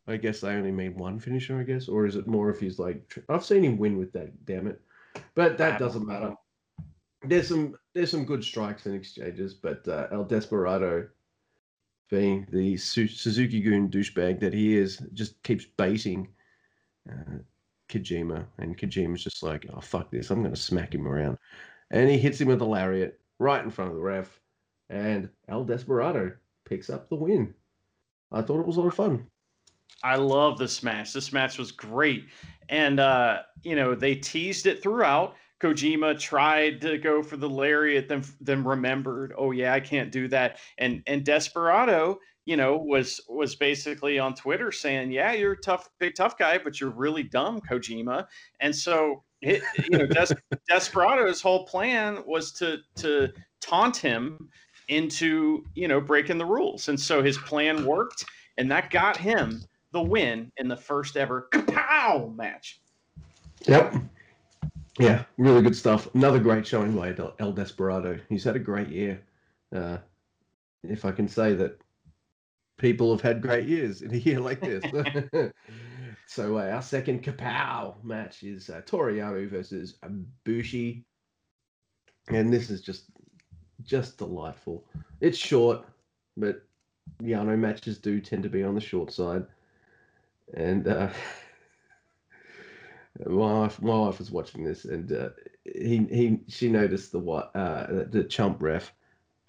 [0.07, 2.79] I guess they only mean one finisher, I guess, or is it more if he's
[2.79, 4.81] like, I've seen him win with that, damn it,
[5.35, 6.35] but that doesn't matter.
[7.23, 11.09] There's some there's some good strikes and exchanges, but uh, El Desperado,
[12.15, 16.29] being the Suzuki Goon douchebag that he is, just keeps baiting
[17.11, 17.39] uh,
[17.89, 21.39] Kojima, and Kojima's just like, oh fuck this, I'm gonna smack him around,
[21.91, 24.41] and he hits him with a lariat right in front of the ref,
[24.91, 26.33] and El Desperado
[26.65, 27.53] picks up the win.
[28.31, 29.27] I thought it was a lot of fun.
[30.05, 31.13] I love this match.
[31.13, 32.27] This match was great,
[32.69, 35.35] and uh, you know they teased it throughout.
[35.61, 40.29] Kojima tried to go for the lariat, then then remembered, oh yeah, I can't do
[40.29, 40.59] that.
[40.79, 45.89] And and Desperado you know, was was basically on Twitter saying, "Yeah, you're a tough,
[45.99, 48.27] big tough guy, but you're really dumb, Kojima."
[48.61, 50.37] And so, it, you know, Des-
[50.69, 54.49] Desperado's whole plan was to to taunt him
[54.89, 58.27] into you know breaking the rules, and so his plan worked,
[58.59, 59.63] and that got him
[59.93, 62.81] the win in the first ever pow match.
[63.67, 63.95] Yep.
[64.99, 66.13] Yeah, really good stuff.
[66.15, 68.19] Another great showing by El Desperado.
[68.29, 69.21] He's had a great year.
[69.75, 69.99] Uh,
[70.85, 71.79] if I can say that
[72.79, 74.85] people have had great years in a year like this.
[76.27, 78.83] so uh, our second kapow match is uh,
[79.47, 79.97] versus
[80.45, 81.05] Bushi,
[82.29, 83.07] and this is just
[83.83, 84.85] just delightful.
[85.21, 85.85] It's short,
[86.37, 86.63] but
[87.23, 89.45] Yano matches do tend to be on the short side,
[90.57, 90.87] and.
[90.87, 91.11] Uh,
[93.27, 95.29] my wife, my wife was watching this, and uh,
[95.65, 98.93] he, he, she noticed the what, uh, the chump ref,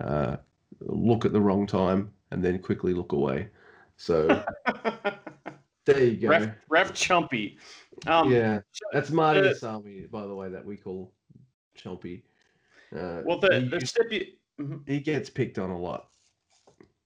[0.03, 0.37] uh,
[0.81, 3.49] look at the wrong time and then quickly look away.
[3.97, 4.43] So
[5.85, 6.29] There you go.
[6.29, 7.57] Ref, ref Chumpy.
[8.07, 8.59] Um, yeah,
[8.91, 11.13] that's Marty uh, Asami, by the way, that we call
[11.77, 12.23] Chumpy.
[12.95, 14.27] Uh, well, the, he, the stipu-
[14.59, 14.77] mm-hmm.
[14.87, 16.07] he gets picked on a lot.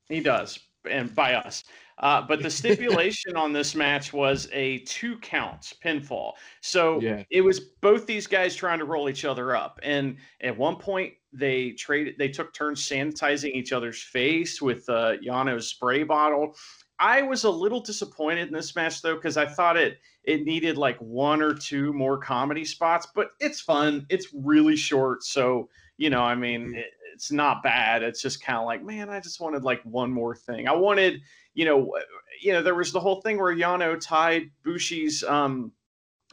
[0.08, 1.66] He does, and by us.
[2.00, 6.34] Uh, but the stipulation on this match was a two counts pinfall.
[6.62, 7.24] So yeah.
[7.30, 9.80] it was both these guys trying to roll each other up.
[9.84, 15.14] And at one point, they traded, they took turns sanitizing each other's face with uh,
[15.24, 16.56] Yano's spray bottle.
[17.00, 20.78] I was a little disappointed in this match though because I thought it it needed
[20.78, 24.06] like one or two more comedy spots, but it's fun.
[24.10, 26.76] It's really short, so you know, I mean, mm-hmm.
[26.76, 28.04] it, it's not bad.
[28.04, 30.68] It's just kind of like, man, I just wanted like one more thing.
[30.68, 31.22] I wanted,
[31.60, 31.94] you know,
[32.42, 35.74] you know, there was the whole thing where Yano tied Bushi's um,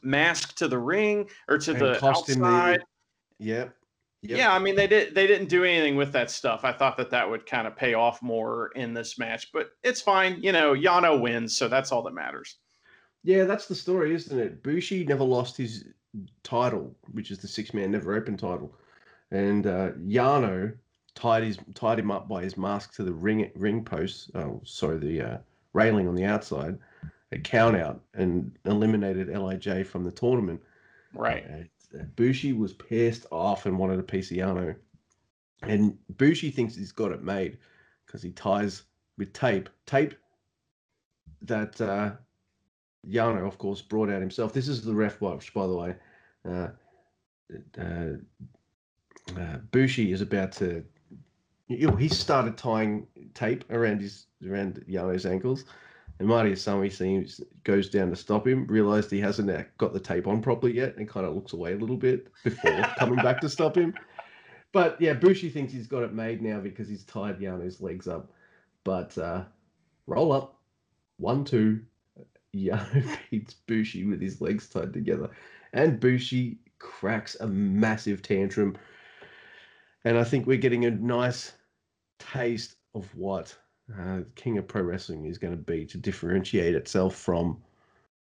[0.05, 2.79] mask to the ring or to and the outside.
[3.41, 3.77] The, yep.
[4.23, 4.39] Yep.
[4.39, 6.65] Yeah, I mean they did they didn't do anything with that stuff.
[6.65, 10.01] I thought that that would kind of pay off more in this match, but it's
[10.01, 10.41] fine.
[10.41, 12.59] You know, Yano wins, so that's all that matters.
[13.25, 14.62] Yeah, that's the story, isn't it?
[14.62, 15.87] Bushi never lost his
[16.45, 18.73] title, which is the six man never open title,
[19.33, 20.73] and uh, Yano
[21.16, 24.31] tied his tied him up by his mask to the ring ring post.
[24.37, 25.38] Oh, sorry, the uh,
[25.72, 26.79] railing on the outside,
[27.33, 30.62] a count out, and eliminated Lij from the tournament.
[31.12, 31.44] Right.
[31.94, 34.76] Uh, Bushi was pissed off and wanted a piece of Yano.
[35.62, 37.59] And Bushi thinks he's got it made
[38.05, 38.83] because he ties
[39.16, 39.68] with tape.
[39.87, 40.14] Tape
[41.42, 42.12] that uh,
[43.09, 44.52] Yano, of course, brought out himself.
[44.52, 45.94] This is the ref watch, by the way.
[46.48, 46.68] Uh,
[47.79, 48.14] uh,
[49.38, 50.85] uh, Bushi is about to.
[51.68, 55.64] You know, he started tying tape around his around Yano's ankles,
[56.18, 60.26] and Marty Asami seems goes down to stop him, realized he hasn't got the tape
[60.26, 63.48] on properly yet, and kind of looks away a little bit before coming back to
[63.48, 63.94] stop him.
[64.72, 68.31] But yeah, Bushi thinks he's got it made now because he's tied Yano's legs up.
[68.85, 69.44] But uh,
[70.07, 70.61] roll up,
[71.18, 71.81] one, two.
[72.55, 75.31] Yano beats Bushi with his legs tied together.
[75.72, 78.76] And Bushi cracks a massive tantrum.
[80.07, 81.53] And I think we're getting a nice
[82.21, 83.53] taste of what
[83.99, 87.61] uh, King of Pro Wrestling is going to be to differentiate itself from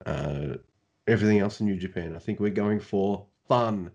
[0.07, 0.55] uh,
[1.07, 2.17] everything else in New Japan.
[2.17, 3.91] I think we're going for fun,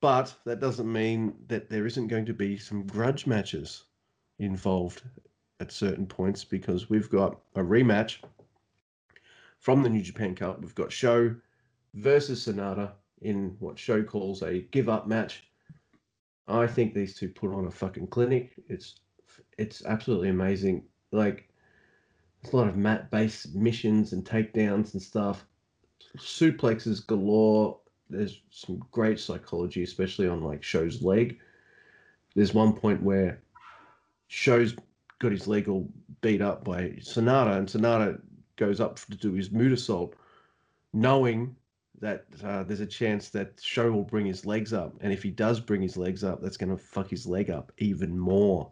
[0.00, 3.84] but that doesn't mean that there isn't going to be some grudge matches
[4.40, 5.02] involved
[5.60, 8.16] at certain points because we've got a rematch
[9.60, 10.60] from the New Japan Cup.
[10.60, 11.36] We've got Sho
[11.94, 12.90] versus Sanada
[13.22, 15.44] in what Sho calls a give up match.
[16.48, 18.52] I think these two put on a fucking clinic.
[18.68, 18.96] It's
[19.58, 20.84] it's absolutely amazing.
[21.12, 21.48] Like
[22.42, 25.44] there's a lot of mat based missions and takedowns and stuff.
[26.16, 27.78] Suplexes galore.
[28.10, 31.38] There's some great psychology, especially on like Sho's leg.
[32.34, 33.42] There's one point where
[34.28, 34.74] Sho's
[35.18, 35.88] got his leg all
[36.20, 38.20] beat up by Sanada, and Sanada
[38.56, 40.14] goes up to do his moonsault,
[40.92, 41.54] knowing
[42.00, 45.30] that uh, there's a chance that Sho will bring his legs up, and if he
[45.30, 48.70] does bring his legs up, that's going to fuck his leg up even more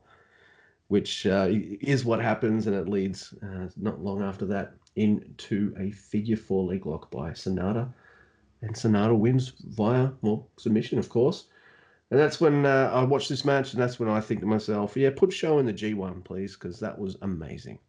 [0.89, 5.91] which uh, is what happens, and it leads uh, not long after that into a
[5.91, 7.93] figure four leg lock by Sanada,
[8.62, 11.47] and Sanada wins via well submission, of course.
[12.11, 14.97] And that's when uh, I watch this match, and that's when I think to myself,
[14.97, 17.81] yeah, put Sho in the G1, please, because that was amazing.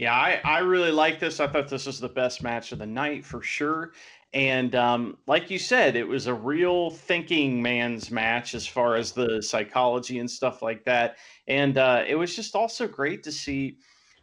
[0.00, 1.40] Yeah, I, I really like this.
[1.40, 3.92] I thought this was the best match of the night for sure.
[4.32, 9.12] And um, like you said, it was a real thinking man's match as far as
[9.12, 11.18] the psychology and stuff like that.
[11.48, 13.76] And uh, it was just also great to see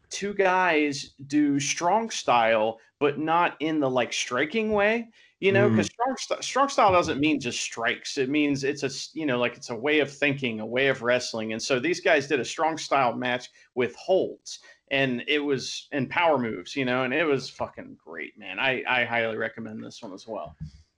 [0.09, 5.09] two guys do strong style, but not in the like striking way.
[5.39, 6.17] You know, because mm.
[6.17, 8.17] strong, strong style doesn't mean just strikes.
[8.17, 11.03] It means it's a you know like it's a way of thinking, a way of
[11.03, 11.53] wrestling.
[11.53, 16.07] And so these guys did a strong style match with holds and it was in
[16.07, 18.59] power moves, you know, and it was fucking great, man.
[18.59, 20.55] I I highly recommend this one as well.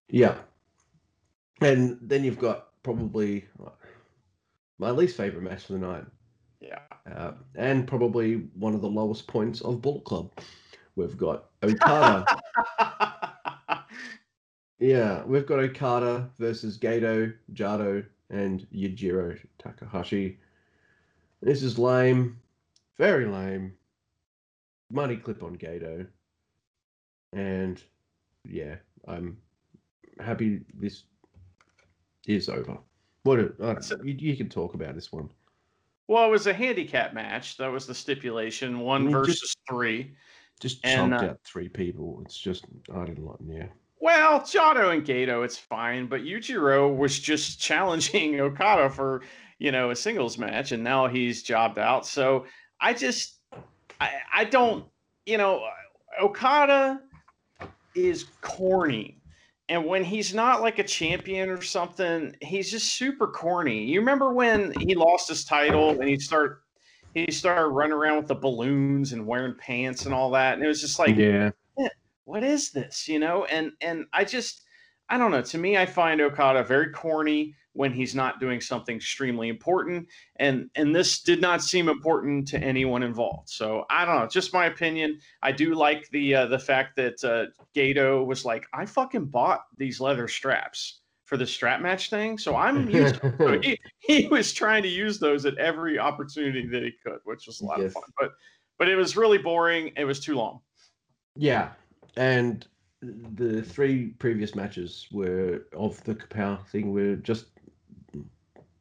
[0.08, 0.36] Yeah,
[1.62, 3.46] and then you've got probably
[4.78, 6.06] my least favorite match of the night.
[6.60, 6.80] Yeah,
[7.12, 10.32] uh, and probably one of the lowest points of Bullet Club.
[10.96, 12.26] We've got Okada.
[14.80, 20.38] yeah, we've got Okada versus Gedo, Jado, and Yujiro Takahashi.
[21.42, 22.38] This is lame,
[22.98, 23.74] very lame
[24.92, 26.06] money clip on Gedo.
[27.34, 27.82] And
[28.48, 28.76] yeah,
[29.08, 29.38] I'm
[30.20, 31.04] happy this
[32.26, 32.78] is over.
[33.24, 35.30] What uh, you, you, can talk about this one.
[36.08, 37.58] Well, it was a handicap match.
[37.58, 38.80] That was the stipulation.
[38.80, 40.16] One I mean, versus just, three.
[40.60, 42.22] Just and, chunked uh, out three people.
[42.26, 43.38] It's just I didn't like.
[43.46, 43.68] Yeah.
[44.02, 49.22] Well, Jado and Gedo, it's fine, but Yujiro was just challenging Okada for
[49.60, 52.08] you know a singles match, and now he's jobbed out.
[52.08, 52.46] So
[52.80, 53.39] I just
[54.00, 54.86] I, I don't,
[55.26, 55.64] you know,
[56.22, 57.02] Okada
[57.96, 59.22] is corny.
[59.68, 63.84] And when he's not like a champion or something, he's just super corny.
[63.84, 66.64] You remember when he lost his title and he start
[67.14, 70.68] he started running around with the balloons and wearing pants and all that, and it
[70.68, 71.16] was just like,
[71.78, 71.88] yeah,
[72.26, 73.08] what is this?
[73.08, 74.64] You know, and and I just
[75.10, 75.42] I don't know.
[75.42, 80.70] To me, I find Okada very corny when he's not doing something extremely important, and
[80.76, 83.50] and this did not seem important to anyone involved.
[83.50, 84.28] So I don't know.
[84.28, 85.20] Just my opinion.
[85.42, 87.46] I do like the uh, the fact that uh,
[87.76, 92.56] Gedo was like, I fucking bought these leather straps for the strap match thing, so
[92.56, 93.20] I'm using.
[93.38, 97.46] so he, he was trying to use those at every opportunity that he could, which
[97.48, 97.88] was a lot yes.
[97.88, 98.04] of fun.
[98.20, 98.32] But
[98.78, 99.92] but it was really boring.
[99.96, 100.60] It was too long.
[101.36, 101.70] Yeah,
[102.18, 102.68] and
[103.02, 107.46] the three previous matches were of the Kapow thing were just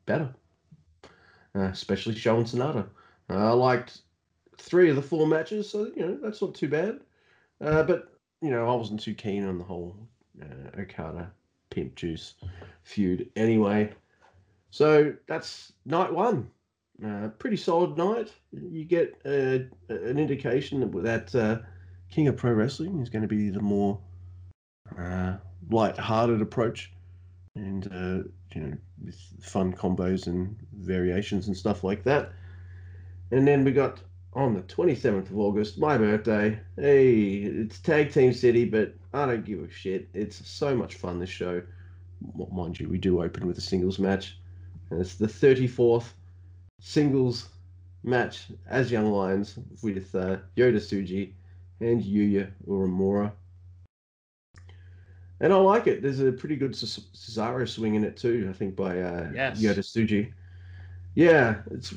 [0.07, 0.35] better,
[1.55, 2.87] uh, especially Sho and Sanada.
[3.31, 4.01] Uh, I liked
[4.57, 7.01] three of the four matches, so you know that's not too bad.
[7.61, 9.97] Uh, but you know I wasn't too keen on the whole
[10.43, 11.31] uh, Okada
[11.71, 12.35] Pimp Juice
[12.83, 13.93] feud anyway.
[14.71, 16.51] So that's night one.
[17.05, 18.33] Uh, pretty solid night.
[18.53, 19.71] You get an
[20.19, 21.65] indication that that
[22.11, 24.01] King of Pro Wrestling is going to be the more
[24.96, 25.37] uh,
[25.70, 26.92] light-hearted approach,
[27.55, 32.33] and uh, you know, with fun combos and variations and stuff like that.
[33.31, 34.01] And then we got
[34.35, 36.59] on the 27th of August, my birthday.
[36.77, 40.09] Hey, it's Tag Team City, but I don't give a shit.
[40.14, 41.62] It's so much fun, this show.
[42.53, 44.38] Mind you, we do open with a singles match.
[44.90, 46.07] And it's the 34th
[46.81, 47.48] singles
[48.05, 51.33] match as Young Lions with uh, Yota Tsuji
[51.81, 53.33] and Yuya Uemura.
[55.40, 56.03] And I like it.
[56.03, 59.61] There's a pretty good Cesaro swing in it too, I think, by uh, yes.
[59.61, 60.33] Yota Tsuji.
[61.14, 61.94] Yeah, it's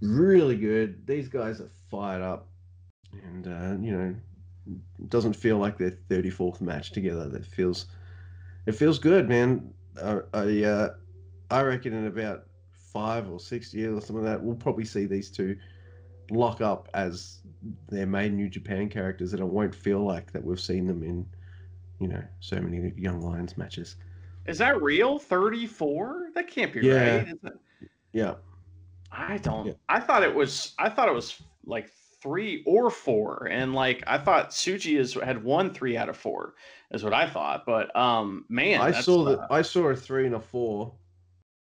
[0.00, 1.06] really good.
[1.06, 2.48] These guys are fired up.
[3.12, 4.14] And, uh, you know,
[4.98, 7.28] it doesn't feel like their 34th match together.
[7.28, 7.86] That feels,
[8.66, 9.72] it feels good, man.
[10.02, 10.94] I, I, uh,
[11.50, 12.46] I reckon in about
[12.92, 15.56] five or six years or something like that, we'll probably see these two
[16.30, 17.38] lock up as
[17.88, 21.26] their main New Japan characters, and it won't feel like that we've seen them in,
[22.00, 23.96] you know, so many Young Lions matches.
[24.46, 25.18] Is that real?
[25.18, 26.28] Thirty four?
[26.34, 27.16] That can't be yeah.
[27.16, 27.52] right.
[28.12, 28.34] Yeah.
[29.12, 29.66] I don't.
[29.66, 29.72] Yeah.
[29.88, 30.74] I thought it was.
[30.78, 31.90] I thought it was like
[32.22, 36.54] three or four, and like I thought Tsuji is had won three out of four,
[36.90, 37.64] is what I thought.
[37.66, 39.40] But um, man, I saw that.
[39.40, 40.92] Uh, I saw a three and a four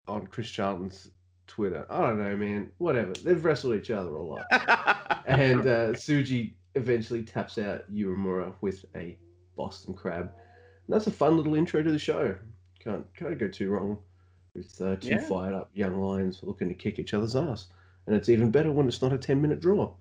[0.06, 1.10] on Chris Charlton's
[1.46, 1.86] Twitter.
[1.90, 2.70] I don't know, man.
[2.78, 3.12] Whatever.
[3.12, 4.46] They've wrestled each other a lot.
[5.26, 9.18] and uh, Tsuji eventually taps out Uemura with a
[9.56, 10.22] Boston Crab.
[10.86, 12.34] And that's a fun little intro to the show.
[12.82, 13.98] Can't can't go too wrong
[14.54, 15.20] with uh, two yeah.
[15.20, 17.68] fired up young lions looking to kick each other's ass.
[18.06, 19.94] And it's even better when it's not a ten minute draw.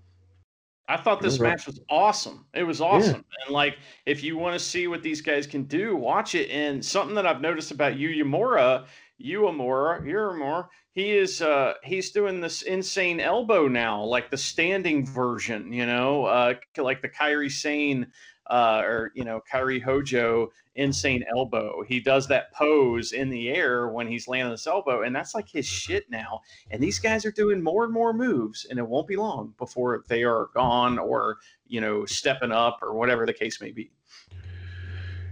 [0.87, 2.45] I thought this match was awesome.
[2.53, 3.23] It was awesome.
[3.31, 3.45] Yeah.
[3.45, 6.49] And like if you want to see what these guys can do, watch it.
[6.49, 8.85] And something that I've noticed about Uemura
[9.23, 15.71] Uemura, Uemura, he is uh he's doing this insane elbow now, like the standing version,
[15.71, 18.07] you know, uh like the Kairi Sane
[18.51, 21.83] uh or you know, Kairi Hojo insane elbow.
[21.87, 25.49] He does that pose in the air when he's landing this elbow, and that's like
[25.49, 26.41] his shit now.
[26.69, 30.03] And these guys are doing more and more moves, and it won't be long before
[30.07, 31.37] they are gone or
[31.71, 33.89] you know, stepping up or whatever the case may be.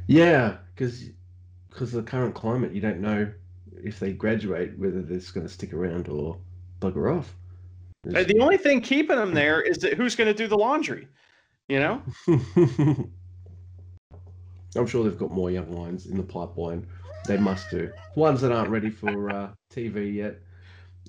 [0.08, 1.10] Yeah, because
[1.70, 3.32] because the current climate, you don't know
[3.84, 6.40] if they graduate, whether they're just going to stick around or
[6.82, 7.36] bugger off.
[8.04, 8.26] There's...
[8.26, 11.08] The only thing keeping them there is that who's going to do the laundry,
[11.70, 12.02] you know?
[14.76, 16.86] I'm sure they've got more young lions in the pipeline.
[17.26, 17.92] They must do.
[18.16, 20.40] Ones that aren't ready for uh, TV yet.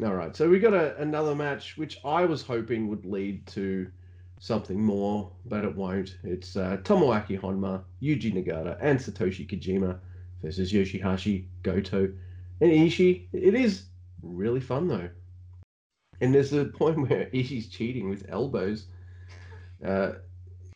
[0.03, 3.91] All right, so we got a, another match which I was hoping would lead to
[4.39, 6.17] something more, but it won't.
[6.23, 9.99] It's uh, Tomoaki Honma, Yuji Nagata, and Satoshi Kojima
[10.43, 12.13] versus Yoshihashi Goto
[12.61, 13.85] and Ishii, it is
[14.23, 15.09] really fun though.
[16.21, 18.87] And there's a point where Ishii's cheating with elbows.
[19.85, 20.13] Uh,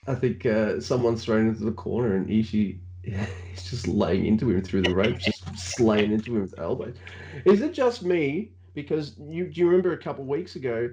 [0.06, 4.62] I think uh, someone's thrown into the corner and Ishii is just laying into him
[4.62, 6.96] through the ropes, just slaying into him with elbows.
[7.44, 8.50] Is it just me?
[8.74, 10.90] Because you do you remember a couple of weeks ago,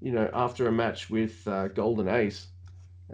[0.00, 2.48] you know, after a match with uh, Golden Ace,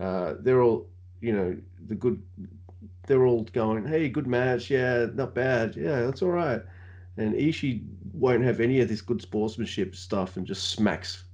[0.01, 0.89] uh, they're all,
[1.21, 2.21] you know, the good,
[3.07, 6.63] they're all going, hey, good match, yeah, not bad, yeah, that's all right
[7.19, 7.83] and Ishii
[8.15, 11.25] won't have any of this good sportsmanship stuff and just smacks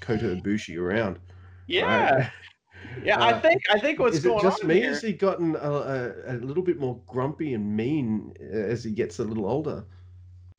[0.00, 1.18] Kota Ibushi around.
[1.66, 2.14] Yeah.
[2.14, 2.30] Right?
[3.04, 4.80] Yeah, uh, I think I think what's is going it just on me?
[4.80, 4.90] Here...
[4.90, 8.90] Has he gotten a, a, a, little bit more grumpy and mean uh, as he
[8.92, 9.84] gets a little older?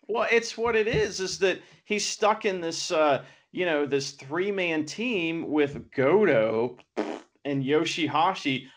[0.08, 1.20] Well, it's what it is.
[1.20, 6.78] Is that he's stuck in this, uh, you know, this three man team with Goto
[7.46, 8.68] and Yoshihashi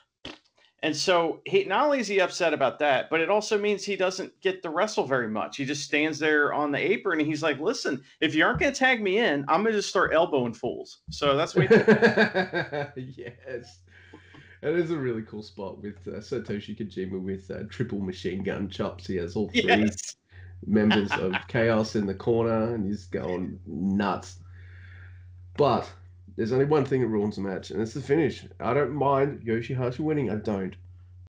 [0.83, 3.97] And so he not only is he upset about that, but it also means he
[3.97, 5.57] doesn't get to wrestle very much.
[5.57, 8.72] He just stands there on the apron and he's like, "Listen, if you aren't going
[8.72, 11.70] to tag me in, I'm going to just start elbowing fools." So that's what.
[12.97, 13.79] yes,
[14.62, 18.68] it is a really cool spot with uh, Satoshi Kojima with uh, triple machine gun
[18.68, 19.07] chops.
[19.07, 20.16] He has all three yes.
[20.66, 24.41] members of Chaos in the corner, and he's going nuts.
[25.57, 25.91] But
[26.37, 28.45] there's only one thing that ruins the match, and it's the finish.
[28.61, 30.30] I don't mind Yoshihashi winning.
[30.30, 30.76] I don't.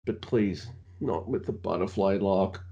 [0.06, 0.68] But please,
[1.00, 2.64] not with the butterfly lock.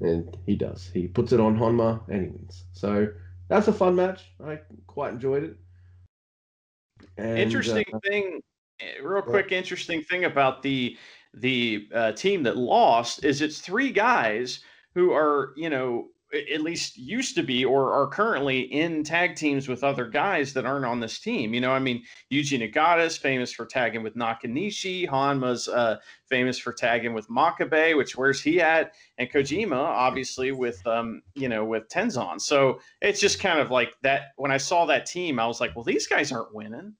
[0.00, 0.90] And he does.
[0.92, 2.64] He puts it on Honma and he wins.
[2.72, 3.08] So
[3.48, 4.24] that's a fun match.
[4.44, 5.56] I quite enjoyed it.
[7.16, 8.40] And, interesting uh, thing,
[8.80, 9.58] eh, real quick, yeah.
[9.58, 10.96] interesting thing about the
[11.32, 14.60] the uh, team that lost is it's three guys
[14.94, 16.08] who are you know
[16.52, 20.66] at least used to be or are currently in tag teams with other guys that
[20.66, 21.54] aren't on this team.
[21.54, 25.08] You know, I mean, Yuji is famous for tagging with Nakanishi.
[25.08, 28.92] Honma's uh, famous for tagging with Makabe, which where's he at?
[29.18, 32.40] And Kojima, obviously, with um, you know, with Tenzan.
[32.40, 34.32] So it's just kind of like that.
[34.36, 36.94] When I saw that team, I was like, well, these guys aren't winning.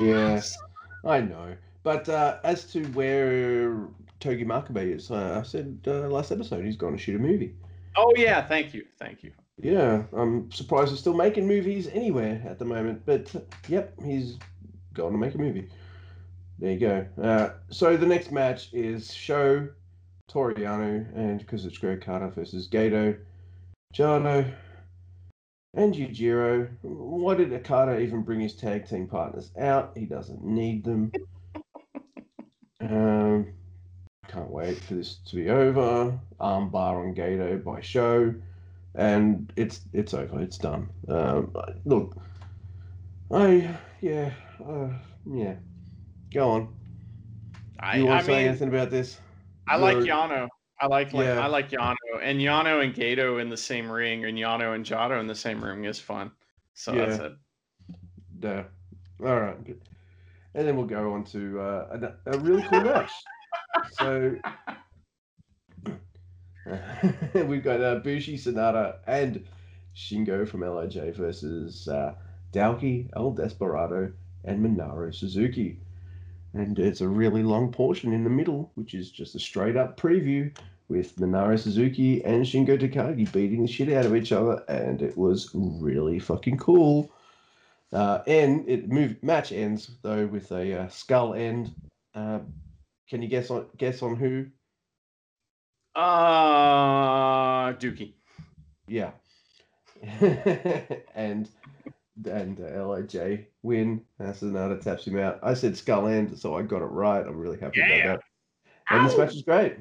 [0.00, 0.56] Yes,
[1.04, 1.56] I know.
[1.82, 3.88] But uh, as to where
[4.20, 7.54] Togi Makabe is, uh, I said uh, last episode he's going to shoot a movie.
[8.00, 9.32] Oh yeah, thank you, thank you.
[9.60, 13.34] Yeah, I'm surprised he's still making movies anywhere at the moment, but
[13.66, 14.38] yep, he's
[14.94, 15.68] going to make a movie.
[16.60, 17.06] There you go.
[17.20, 19.68] Uh, so the next match is Sho,
[20.28, 23.18] Toru Yano, and Kazuchika Okada versus Gedo,
[23.92, 24.48] Jado,
[25.74, 26.68] and Yujiro.
[26.82, 29.90] Why did Okada even bring his tag team partners out?
[29.96, 31.10] He doesn't need them.
[32.80, 33.48] um,
[34.38, 36.18] can't wait for this to be over.
[36.40, 38.34] Armbar on Gedo by Sho,
[38.94, 40.40] and it's it's over.
[40.40, 40.88] It's done.
[41.08, 42.16] Um, look,
[43.32, 44.30] I yeah
[44.66, 44.88] uh,
[45.30, 45.54] yeah.
[46.32, 46.74] Go on.
[47.80, 49.20] I, you want to say mean, anything about this?
[49.66, 50.48] I You're, like Yano.
[50.80, 51.40] I like, like yeah.
[51.40, 55.18] I like Yano and Yano and Gedo in the same ring, and Yano and Jado
[55.20, 56.30] in the same ring is fun.
[56.74, 57.06] So yeah.
[57.06, 57.32] that's it.
[58.40, 58.62] Yeah.
[59.26, 59.64] All right.
[59.64, 59.80] Good.
[60.54, 63.10] And then we'll go on to uh, a, a really cool match
[63.92, 64.36] so
[67.46, 69.44] we've got uh, Bushi Sanada and
[69.94, 72.14] Shingo from Lij versus uh,
[72.52, 74.12] Douki, El Desperado,
[74.44, 75.78] and Minoru Suzuki.
[76.54, 80.00] And it's a really long portion in the middle, which is just a straight up
[80.00, 80.56] preview
[80.88, 85.16] with Minoru Suzuki and Shingo Takagi beating the shit out of each other, and it
[85.16, 87.12] was really fucking cool.
[87.92, 91.74] Uh, and it move match ends though with a uh, skull end
[92.14, 92.38] uh,
[93.08, 94.46] can you guess on guess on who?
[95.94, 98.14] Uh Douki.
[98.86, 99.10] Yeah.
[101.14, 101.48] and
[102.24, 104.02] and uh, Lij win.
[104.18, 105.38] That's another taps him out.
[105.42, 107.24] I said Skull End, so I got it right.
[107.24, 107.86] I'm really happy yeah.
[107.86, 108.24] about that.
[108.90, 109.08] And Ow.
[109.08, 109.76] this match is great.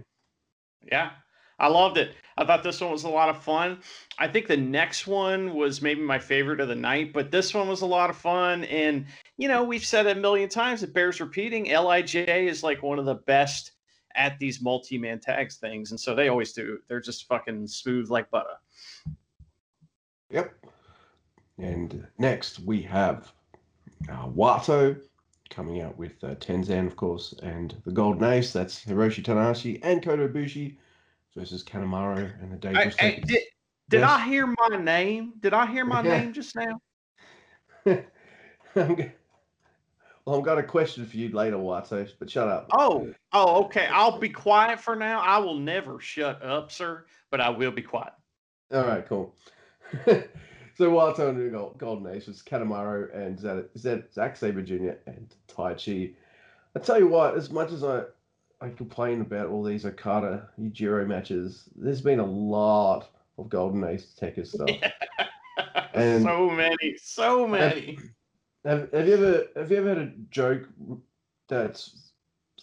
[0.91, 1.11] Yeah,
[1.59, 2.11] I loved it.
[2.37, 3.79] I thought this one was a lot of fun.
[4.19, 7.67] I think the next one was maybe my favorite of the night, but this one
[7.67, 8.63] was a lot of fun.
[8.65, 9.05] And,
[9.37, 11.65] you know, we've said it a million times, it bears repeating.
[11.65, 13.71] LIJ is like one of the best
[14.15, 15.91] at these multi man tags things.
[15.91, 16.79] And so they always do.
[16.87, 18.57] They're just fucking smooth like butter.
[20.29, 20.53] Yep.
[21.57, 23.31] And next we have
[24.09, 24.99] uh, Wato
[25.49, 28.53] coming out with uh, Tenzan, of course, and the Golden Ace.
[28.53, 30.75] That's Hiroshi Tanahashi and Kota Ibushi
[31.37, 33.43] versus Kanemaru and the Dangerous I, I, Did,
[33.89, 34.09] did yes.
[34.09, 35.33] I hear my name?
[35.39, 36.19] Did I hear my yeah.
[36.19, 36.81] name just now?
[38.75, 38.89] well,
[40.27, 42.67] I've got a question for you later, Wato, but shut up.
[42.73, 43.87] Oh, oh, okay.
[43.91, 45.21] I'll be quiet for now.
[45.21, 48.13] I will never shut up, sir, but I will be quiet.
[48.73, 49.35] All right, cool.
[50.05, 53.39] so Wato and the Golden Ace was Kanemaru and
[54.11, 54.97] Zack Sabre Jr.
[55.05, 56.15] and Taichi.
[56.75, 58.01] I tell you what, as much as I
[58.59, 61.69] I complain about all these Okada Yujiro matches.
[61.75, 64.69] There's been a lot of Golden Ace Tekker stuff.
[65.93, 67.99] and so many, so many.
[68.65, 70.67] Have, have, have, you ever have you ever had a joke
[71.47, 72.11] that's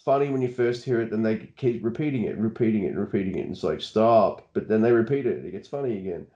[0.03, 3.37] funny when you first hear it, and they keep repeating it, repeating it, and repeating
[3.37, 6.27] it, and it's like stop, but then they repeat it, it gets funny again.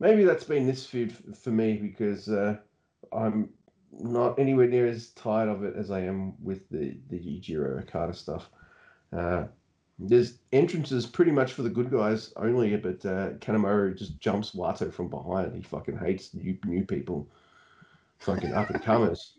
[0.00, 2.56] Maybe that's been this feud for me because uh,
[3.12, 3.50] I'm
[3.92, 8.14] not anywhere near as tired of it as I am with the the Yujiro Okada
[8.14, 8.48] stuff.
[9.16, 9.44] Uh,
[9.98, 14.92] there's entrances pretty much for the good guys only, but uh, Kanemaru just jumps Wato
[14.92, 15.54] from behind.
[15.54, 17.28] He fucking hates new new people,
[18.18, 19.34] fucking up and comers,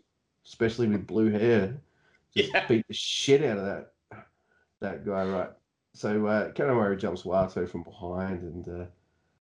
[0.46, 1.80] especially with blue hair.
[2.36, 2.66] Just yeah.
[2.66, 3.92] beat the shit out of that
[4.80, 5.50] that guy, right?
[5.94, 8.86] So uh, Kanemaru jumps Wato from behind, and uh,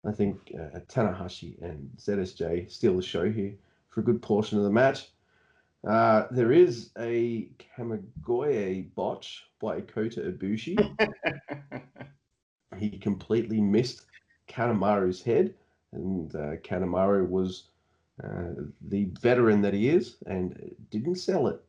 [0.08, 3.54] I think uh, Tanahashi and ZSJ steal the show here
[3.90, 5.10] for a good portion of the match.
[5.86, 10.76] Uh, there is a Kamigoye botch by Kota Ibushi.
[12.78, 14.06] he completely missed
[14.48, 15.54] Kanemaru's head,
[15.92, 17.64] and uh, Kanemaru was
[18.22, 21.60] uh, the veteran that he is and didn't sell it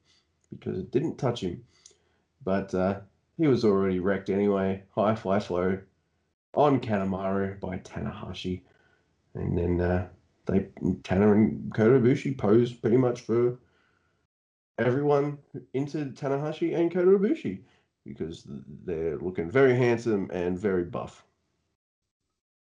[0.52, 1.64] because it didn't touch him.
[2.44, 3.00] But uh,
[3.38, 4.84] he was already wrecked anyway.
[4.96, 5.80] High fly flow
[6.54, 8.62] on Kanemaru by Tanahashi.
[9.34, 10.08] And then uh,
[10.46, 10.68] they
[11.04, 13.58] Tana and Kota Ibushi posed pretty much for
[14.78, 15.38] everyone
[15.74, 17.62] into Tanahashi and Kota Ibushi
[18.06, 18.46] because
[18.86, 21.26] they're looking very handsome and very buff.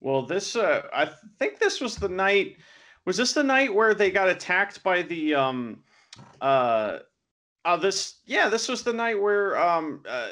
[0.00, 2.56] Well, this uh, I think this was the night.
[3.04, 5.82] Was this the night where they got attacked by the um
[6.40, 6.98] uh
[7.64, 10.28] uh this yeah this was the night where um uh,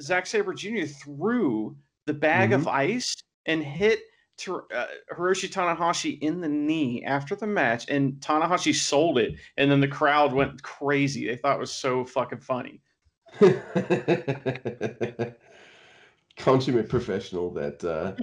[0.00, 0.86] Zack Sabre Jr.
[0.86, 2.60] threw the bag mm-hmm.
[2.60, 3.14] of ice
[3.46, 4.00] and hit
[4.40, 9.70] to, uh, Hiroshi Tanahashi in the knee after the match, and Tanahashi sold it, and
[9.70, 11.26] then the crowd went crazy.
[11.26, 12.80] They thought it was so fucking funny.
[16.36, 18.14] Consummate professional that uh,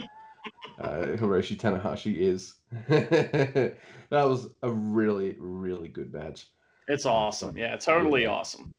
[0.81, 2.55] uh, Hiroshi Tanahashi is.
[2.89, 3.75] that
[4.11, 6.47] was a really, really good match.
[6.87, 7.57] It's awesome.
[7.57, 8.29] Yeah, totally yeah.
[8.29, 8.73] awesome.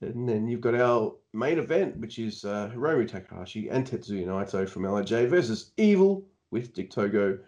[0.00, 4.66] And then you've got our main event, which is uh, Hiromu Takahashi and Tetsuya Naito
[4.68, 7.38] from LIJ versus Evil with Dick Togo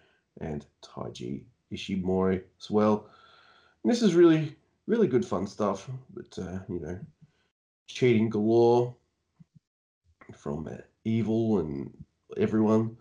[0.41, 3.07] and Taiji Ishimori as well.
[3.83, 5.89] And this is really, really good fun stuff.
[6.15, 6.99] But, uh, you know,
[7.87, 8.95] cheating galore
[10.37, 11.93] from uh, Evil and
[12.37, 12.97] everyone.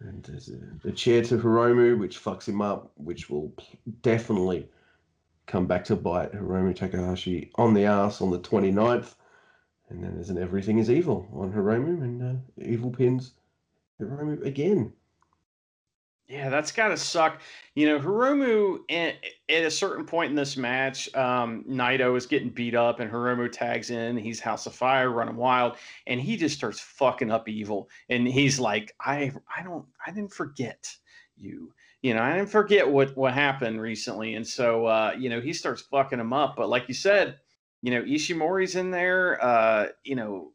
[0.00, 3.52] And there's a, a, chair to Hiromu, which fucks him up, which will
[4.02, 4.68] definitely
[5.46, 9.14] come back to bite Hiromu Takahashi on the ass on the 29th.
[9.88, 13.32] And then there's an Everything is Evil on Hiromu, and uh, Evil pins
[14.00, 14.92] Hiromu again.
[16.28, 17.40] Yeah, that's got to suck.
[17.74, 19.16] You know, Hiromu, at,
[19.50, 23.52] at a certain point in this match, um, Naito is getting beat up, and Hiromu
[23.52, 24.16] tags in.
[24.16, 27.90] He's House of Fire, running wild, and he just starts fucking up evil.
[28.08, 30.96] And he's like, I, I don't, I didn't forget
[31.36, 31.72] you
[32.02, 35.54] you know, I didn't forget what what happened recently, and so uh, you know he
[35.54, 36.54] starts fucking him up.
[36.54, 37.38] But like you said,
[37.80, 40.52] you know Ishimori's in there, uh, you know,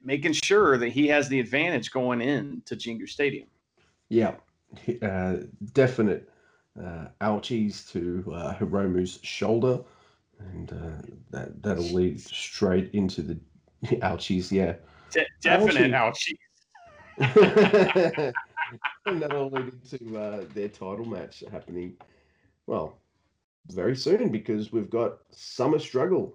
[0.00, 3.48] making sure that he has the advantage going in to Jingu Stadium.
[4.10, 4.36] Yeah,
[5.02, 5.36] uh,
[5.72, 6.28] definite
[6.80, 9.80] uh, ouchies to uh, Hiromu's shoulder,
[10.38, 13.38] and uh, that that'll lead straight into the
[14.00, 14.50] ouchies.
[14.50, 14.74] Yeah,
[15.10, 16.36] De- definite ouchies.
[17.18, 18.32] ouchies.
[19.06, 21.94] and that'll lead into uh, their title match happening,
[22.66, 22.98] well,
[23.68, 26.34] very soon because we've got Summer Struggle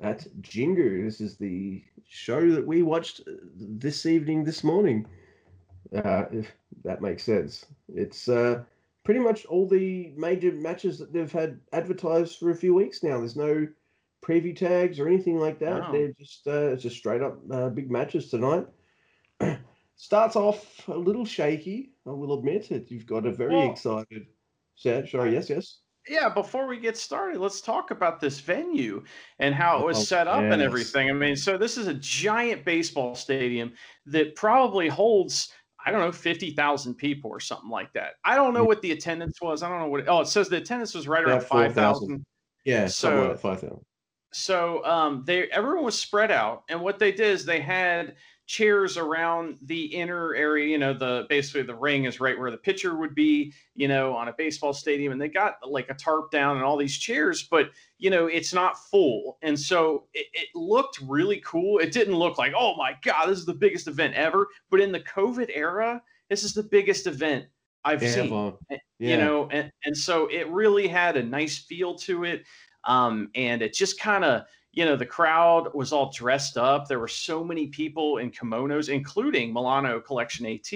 [0.00, 1.04] at Jingu.
[1.04, 5.06] This is the show that we watched uh, this evening, this morning.
[5.94, 6.50] Uh, if
[6.84, 7.66] that makes sense.
[7.94, 8.62] It's uh,
[9.04, 13.18] pretty much all the major matches that they've had advertised for a few weeks now.
[13.18, 13.66] There's no
[14.24, 15.92] preview tags or anything like that.
[15.92, 18.66] They're just uh, it's just straight up uh, big matches tonight.
[19.96, 21.92] starts off a little shaky.
[22.06, 22.90] I will admit it.
[22.90, 24.26] You've got a very well, excited.
[24.76, 25.08] Sad.
[25.08, 25.32] Sorry.
[25.32, 25.50] Yes.
[25.50, 25.78] Yes.
[26.08, 26.28] Yeah.
[26.28, 29.04] Before we get started, let's talk about this venue
[29.38, 30.52] and how it was oh, set up yes.
[30.52, 31.08] and everything.
[31.08, 33.72] I mean, so this is a giant baseball stadium
[34.06, 35.52] that probably holds.
[35.84, 38.12] I don't know, 50,000 people or something like that.
[38.24, 39.62] I don't know what the attendance was.
[39.62, 42.24] I don't know what, it, oh, it says the attendance was right around 5,000.
[42.64, 43.80] Yeah, so, like 5,000.
[44.32, 48.16] So um, they everyone was spread out, and what they did is they had
[48.46, 50.66] chairs around the inner area.
[50.66, 53.52] You know, the basically the ring is right where the pitcher would be.
[53.74, 56.76] You know, on a baseball stadium, and they got like a tarp down and all
[56.76, 61.78] these chairs, but you know, it's not full, and so it, it looked really cool.
[61.78, 64.48] It didn't look like, oh my god, this is the biggest event ever.
[64.70, 67.46] But in the COVID era, this is the biggest event
[67.84, 68.54] I've seen.
[68.70, 69.10] Yeah.
[69.10, 72.44] You know, and, and so it really had a nice feel to it.
[72.84, 76.88] Um, and it just kind of you know, the crowd was all dressed up.
[76.88, 80.72] There were so many people in kimonos, including Milano Collection AT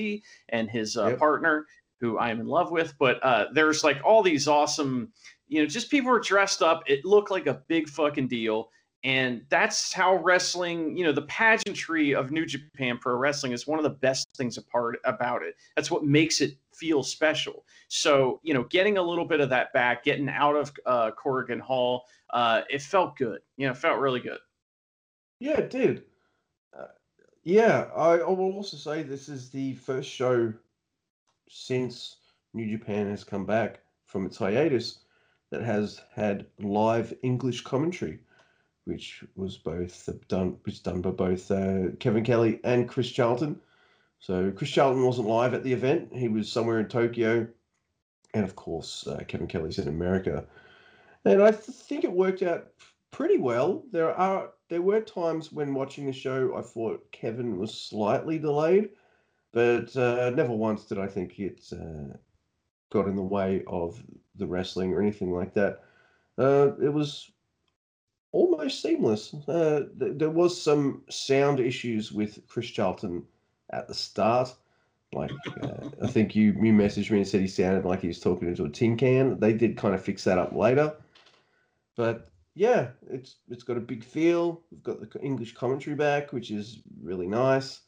[0.50, 1.18] and his uh, yep.
[1.18, 1.66] partner,
[1.98, 2.94] who I am in love with.
[2.98, 5.12] But uh, there's like all these awesome,
[5.48, 6.82] you know, just people were dressed up.
[6.86, 8.70] It looked like a big fucking deal.
[9.02, 13.78] And that's how wrestling, you know, the pageantry of New Japan Pro Wrestling is one
[13.78, 15.54] of the best things apart about it.
[15.74, 17.64] That's what makes it feel special.
[17.88, 21.60] So, you know, getting a little bit of that back, getting out of uh, Korakuen
[21.60, 23.40] Hall, uh, it felt good.
[23.56, 24.38] You know, felt really good.
[25.40, 26.04] Yeah, it did.
[26.78, 26.86] Uh,
[27.44, 30.52] yeah, I, I will also say this is the first show
[31.48, 32.16] since
[32.54, 35.00] New Japan has come back from its hiatus
[35.50, 38.18] that has had live English commentary,
[38.84, 43.60] which was both done was done by both uh, Kevin Kelly and Chris Charlton.
[44.18, 47.46] So Chris Charlton wasn't live at the event; he was somewhere in Tokyo,
[48.34, 50.46] and of course uh, Kevin Kelly's in America.
[51.24, 52.68] And I th- think it worked out
[53.10, 53.84] pretty well.
[53.92, 58.90] There are there were times when watching the show I thought Kevin was slightly delayed,
[59.52, 62.16] but uh, never once did I think it uh,
[62.90, 64.02] got in the way of
[64.34, 65.82] the wrestling or anything like that.
[66.38, 67.30] Uh, it was
[68.32, 69.32] almost seamless.
[69.48, 73.24] Uh, th- there was some sound issues with Chris Charlton
[73.70, 74.54] at the start.
[75.12, 75.30] Like
[75.62, 78.48] uh, I think you you messaged me and said he sounded like he was talking
[78.48, 79.38] into a tin can.
[79.38, 80.94] They did kind of fix that up later,
[81.96, 84.62] but yeah, it's it's got a big feel.
[84.70, 87.80] We've got the English commentary back, which is really nice.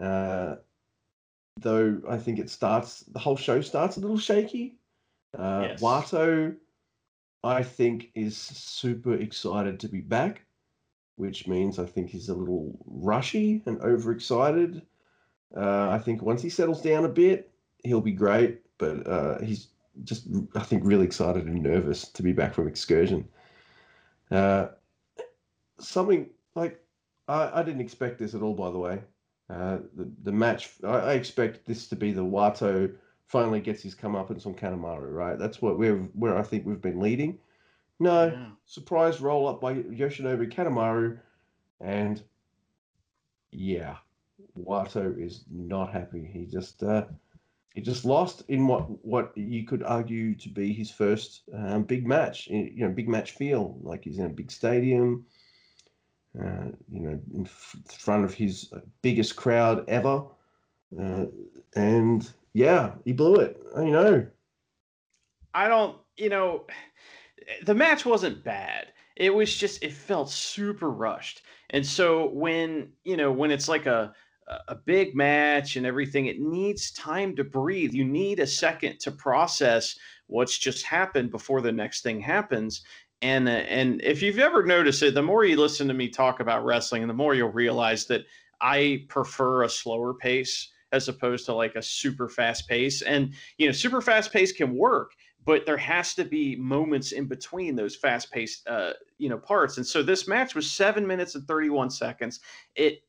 [0.00, 0.56] Uh,
[1.60, 4.78] though I think it starts the whole show starts a little shaky.
[5.36, 5.82] Uh, yes.
[5.82, 6.56] Wato,
[7.44, 10.42] I think, is super excited to be back,
[11.16, 14.82] which means I think he's a little rushy and overexcited.
[15.56, 17.50] Uh, I think once he settles down a bit,
[17.84, 18.60] he'll be great.
[18.78, 19.68] But uh, he's
[20.04, 23.28] just, I think, really excited and nervous to be back from excursion.
[24.30, 24.68] Uh,
[25.78, 26.80] something like
[27.26, 29.00] I, I didn't expect this at all, by the way.
[29.50, 32.92] Uh, the the match, I, I, expect this to be the Wato
[33.26, 35.38] finally gets his come comeuppance on Kanemaru, right?
[35.38, 37.38] That's what we're where I think we've been leading.
[37.98, 38.46] No, yeah.
[38.66, 41.18] surprise roll up by Yoshinobu Kanemaru,
[41.80, 42.22] and
[43.50, 43.96] yeah,
[44.64, 46.28] Wato is not happy.
[46.32, 47.04] He just uh,
[47.74, 52.06] he just lost in what what you could argue to be his first um, big
[52.06, 52.48] match.
[52.48, 55.26] You know, big match feel like he's in a big stadium.
[56.38, 60.24] Uh, you know, in front of his biggest crowd ever,
[61.00, 61.24] uh,
[61.74, 63.60] and yeah, he blew it.
[63.76, 64.26] I know.
[65.54, 65.96] I don't.
[66.16, 66.66] You know,
[67.64, 68.88] the match wasn't bad.
[69.16, 73.86] It was just it felt super rushed, and so when you know when it's like
[73.86, 74.14] a
[74.68, 77.92] a big match and everything, it needs time to breathe.
[77.92, 79.96] You need a second to process
[80.26, 82.82] what's just happened before the next thing happens.
[83.20, 86.40] And uh, and if you've ever noticed it, the more you listen to me talk
[86.40, 88.24] about wrestling, and the more you'll realize that
[88.60, 93.02] I prefer a slower pace as opposed to like a super fast pace.
[93.02, 95.12] And you know, super fast pace can work,
[95.44, 99.78] but there has to be moments in between those fast paced uh, you know parts.
[99.78, 102.40] And so this match was seven minutes and thirty one seconds.
[102.76, 103.02] It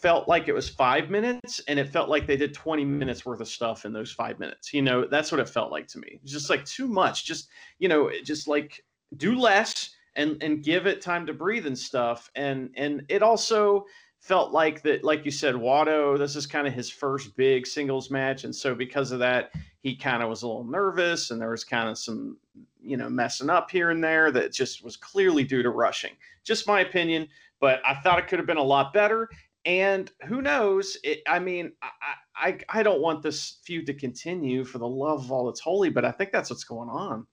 [0.00, 3.40] felt like it was five minutes and it felt like they did 20 minutes worth
[3.40, 6.20] of stuff in those five minutes you know that's what it felt like to me.
[6.24, 8.84] Just like too much just you know just like
[9.16, 13.84] do less and and give it time to breathe and stuff and and it also
[14.20, 18.10] felt like that like you said Wato this is kind of his first big singles
[18.10, 21.50] match and so because of that he kind of was a little nervous and there
[21.50, 22.36] was kind of some
[22.82, 26.12] you know messing up here and there that just was clearly due to rushing.
[26.44, 27.28] Just my opinion
[27.60, 29.28] but I thought it could have been a lot better
[29.66, 30.96] and who knows?
[31.02, 31.88] It, I mean, I,
[32.36, 35.90] I I don't want this feud to continue for the love of all that's holy,
[35.90, 37.26] but I think that's what's going on.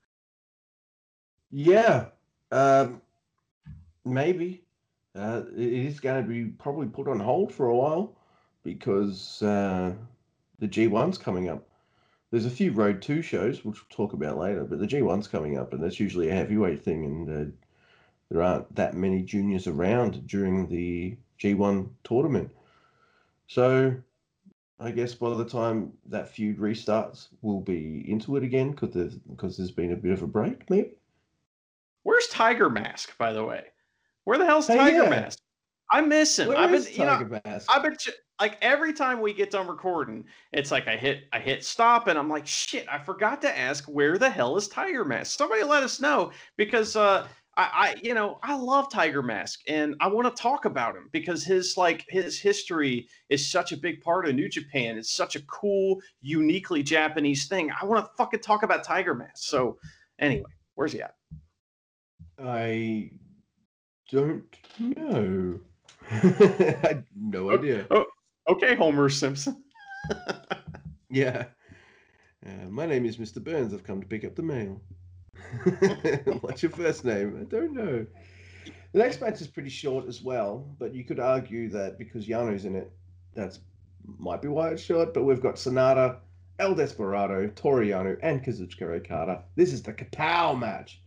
[1.52, 2.08] Yeah,
[2.52, 3.02] um,
[4.04, 4.64] maybe
[5.16, 8.18] uh, it is going to be probably put on hold for a while
[8.64, 9.94] because uh,
[10.58, 11.68] the G1's coming up.
[12.32, 15.60] There's a few Road 2 shows, which we'll talk about later, but the G1's coming
[15.60, 17.52] up, and that's usually a heavyweight thing, and uh,
[18.32, 22.50] there aren't that many juniors around during the G1 tournament.
[23.48, 23.94] So
[24.80, 29.16] I guess by the time that feud restarts, we'll be into it again because there's,
[29.16, 30.92] because there's been a bit of a break, maybe.
[32.04, 33.64] Where's Tiger Mask, by the way?
[34.24, 35.10] Where the hell's hey, Tiger yeah.
[35.10, 35.40] Mask?
[35.92, 36.48] I miss him.
[36.48, 37.70] Where I've been, you know, Mask?
[37.70, 37.96] I've been
[38.42, 42.18] like every time we get done recording, it's like I hit I hit stop and
[42.18, 45.38] I'm like, shit, I forgot to ask where the hell is Tiger Mask?
[45.38, 49.96] Somebody let us know because uh I, I, you know I love Tiger Mask and
[50.00, 54.02] I want to talk about him because his like his history is such a big
[54.02, 54.98] part of New Japan.
[54.98, 57.72] It's such a cool, uniquely Japanese thing.
[57.72, 59.38] I want to fucking talk about Tiger Mask.
[59.38, 59.78] So
[60.20, 61.16] anyway, where's he at?
[62.40, 63.12] I
[64.12, 65.60] don't know.
[66.12, 67.86] I no idea.
[67.92, 68.06] Oh,
[68.50, 69.64] okay, Homer Simpson.
[71.10, 71.46] yeah.
[72.46, 73.44] Uh, my name is Mr.
[73.44, 73.74] Burns.
[73.74, 74.82] I've come to pick up the mail.
[76.42, 77.38] What's your first name?
[77.40, 78.06] I don't know.
[78.92, 82.66] The next match is pretty short as well, but you could argue that because Yano's
[82.66, 82.92] in it,
[83.34, 83.60] that's
[84.06, 85.14] might be why it's short.
[85.14, 86.18] But we've got Sanada,
[86.60, 89.44] El Desperado, Toru Yano, and Kazuchika Okada.
[89.56, 91.02] This is the Kapow match.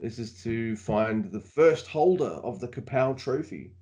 [0.00, 3.72] This is to find the first holder of the Kapow trophy,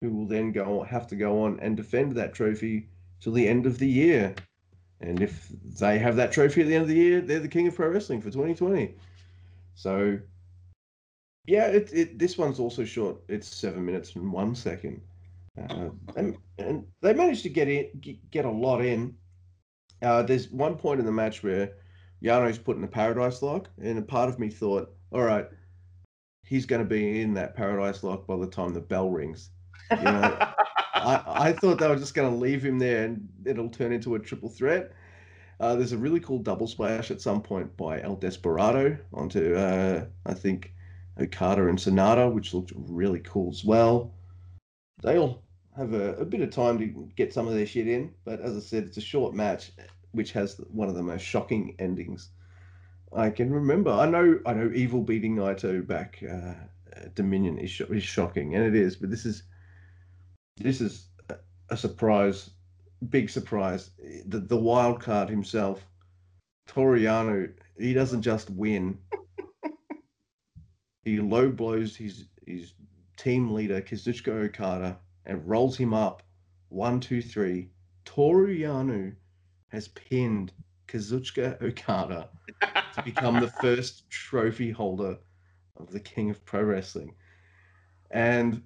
[0.00, 2.88] who will then go have to go on and defend that trophy
[3.20, 4.34] till the end of the year.
[5.00, 7.66] And if they have that trophy at the end of the year, they're the king
[7.66, 8.94] of pro wrestling for 2020.
[9.74, 10.18] So,
[11.46, 13.18] yeah, it, it this one's also short.
[13.28, 15.02] It's seven minutes and one second,
[15.58, 19.14] uh, and, and they managed to get in, get a lot in.
[20.02, 21.72] Uh, there's one point in the match where
[22.22, 25.46] Yano's put in a paradise lock, and a part of me thought, all right,
[26.42, 29.50] he's going to be in that paradise lock by the time the bell rings.
[29.90, 30.48] You know,
[31.06, 34.16] I, I thought they were just going to leave him there and it'll turn into
[34.16, 34.92] a triple threat.
[35.60, 40.04] Uh, there's a really cool double splash at some point by El Desperado onto, uh,
[40.26, 40.74] I think,
[41.18, 44.12] Okada and Sanada, which looked really cool as well.
[45.02, 45.42] They'll
[45.76, 48.56] have a, a bit of time to get some of their shit in, but as
[48.56, 49.72] I said, it's a short match,
[50.10, 52.30] which has one of the most shocking endings
[53.14, 53.90] I can remember.
[53.90, 56.54] I know, I know, Evil beating Naito back uh,
[57.14, 59.44] Dominion is, sh- is shocking, and it is, but this is
[60.56, 61.08] this is
[61.70, 62.50] a surprise,
[63.10, 63.90] big surprise.
[64.26, 65.84] The the wild card himself,
[66.66, 68.98] Toru Yano, he doesn't just win.
[71.04, 72.72] he low blows his his
[73.16, 76.22] team leader Kazuchika Okada and rolls him up.
[76.68, 77.70] One, two, three.
[78.04, 79.14] Toru Yano
[79.68, 80.52] has pinned
[80.88, 82.28] Kazuchika Okada
[82.94, 85.18] to become the first trophy holder
[85.76, 87.14] of the King of Pro Wrestling.
[88.10, 88.62] And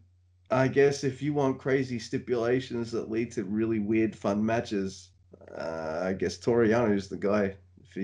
[0.51, 5.11] I guess if you want crazy stipulations that lead to really weird, fun matches,
[5.57, 7.55] uh, I guess Toru Yano is the guy
[7.92, 8.03] for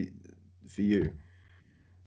[0.69, 1.13] for you.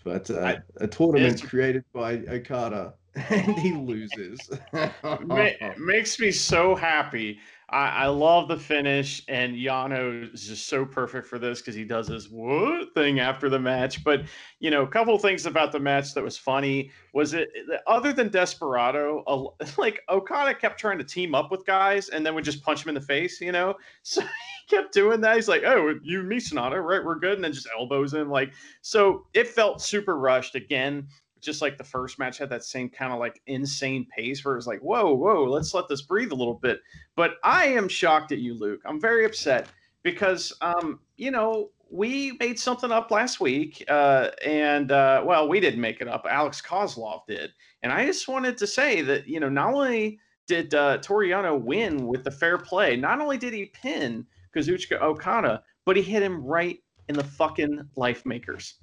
[0.03, 2.93] But uh, I, a tournament created by Okada,
[3.29, 4.49] and he loses.
[5.77, 7.39] makes me so happy
[7.71, 11.83] I, I love the finish, and Yano is just so perfect for this because he
[11.83, 14.03] does this what thing after the match.
[14.03, 14.23] But
[14.59, 17.49] you know, a couple things about the match that was funny was it
[17.85, 22.43] other than Desperado, like Okada kept trying to team up with guys and then would
[22.43, 23.39] just punch him in the face.
[23.39, 25.35] You know, so he kept doing that.
[25.35, 27.03] He's like, "Oh, you, me, Sanada, right?
[27.03, 28.29] We're good," and then just elbows him.
[28.29, 31.07] Like, so it felt super rushed again
[31.41, 34.57] just like the first match had that same kind of like insane pace where it
[34.57, 36.81] was like, whoa, whoa, let's let this breathe a little bit.
[37.15, 38.81] But I am shocked at you, Luke.
[38.85, 39.67] I'm very upset
[40.03, 45.59] because, um, you know, we made something up last week, uh, and uh, well, we
[45.59, 46.25] didn't make it up.
[46.29, 50.73] Alex Kozlov did, and I just wanted to say that you know not only did
[50.73, 54.25] uh, Toru Yano win with the fair play, not only did he pin
[54.55, 58.75] Kazuchika Okada, but he hit him right in the fucking life makers.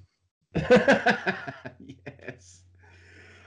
[2.27, 2.61] yes.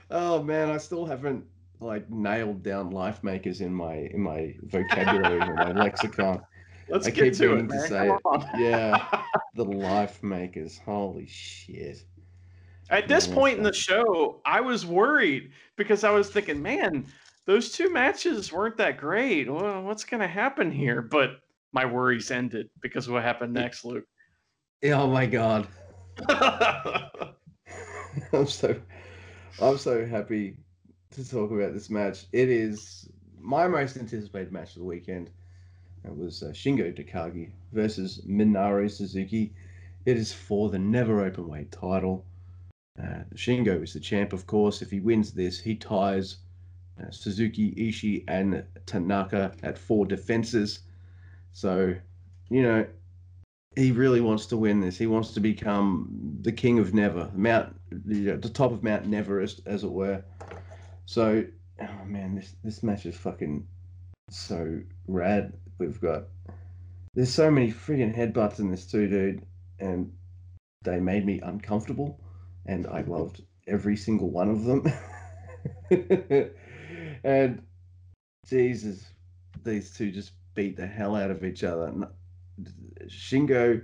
[0.09, 1.45] Oh man, I still haven't
[1.79, 6.41] like nailed down life makers in my in my vocabulary or my lexicon.
[6.89, 7.81] Let's I get to it, man.
[7.81, 8.49] To say Come on.
[8.59, 9.23] yeah,
[9.55, 10.79] the life makers.
[10.83, 12.03] Holy shit.
[12.89, 17.05] At this man, point in the show, I was worried because I was thinking, man,
[17.45, 19.49] those two matches weren't that great.
[19.49, 21.01] Well, what's going to happen here?
[21.01, 21.09] Mm-hmm.
[21.09, 21.39] But
[21.71, 24.03] my worries ended because what happened next, Luke?
[24.83, 25.67] Oh my god.
[28.33, 28.75] I'm so
[29.61, 30.55] I'm so happy
[31.11, 32.25] to talk about this match.
[32.31, 33.09] It is
[33.39, 35.29] my most anticipated match of the weekend.
[36.03, 39.53] It was uh, Shingo Takagi versus Minoru Suzuki.
[40.05, 42.25] It is for the never open weight title.
[42.99, 44.81] Uh, Shingo is the champ, of course.
[44.81, 46.37] If he wins this, he ties
[46.99, 50.79] uh, Suzuki, Ishii, and Tanaka at four defenses.
[51.53, 51.93] So,
[52.49, 52.85] you know,
[53.75, 54.97] he really wants to win this.
[54.97, 59.05] He wants to become the king of Never, Mount, the, uh, the top of Mount
[59.05, 60.23] Neverest, as it were.
[61.05, 61.43] So,
[61.81, 63.67] oh man, this this match is fucking
[64.29, 65.53] so rad.
[65.77, 66.25] We've got
[67.13, 69.45] there's so many freaking headbutts in this too, dude,
[69.79, 70.13] and
[70.83, 72.19] they made me uncomfortable,
[72.65, 74.91] and I loved every single one of them.
[77.23, 77.61] and
[78.47, 79.05] Jesus,
[79.63, 81.93] these two just beat the hell out of each other.
[83.07, 83.81] Shingo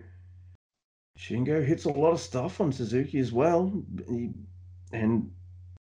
[1.17, 3.73] Shingo hits a lot of stuff on Suzuki as well.
[4.07, 4.31] He,
[4.93, 5.31] and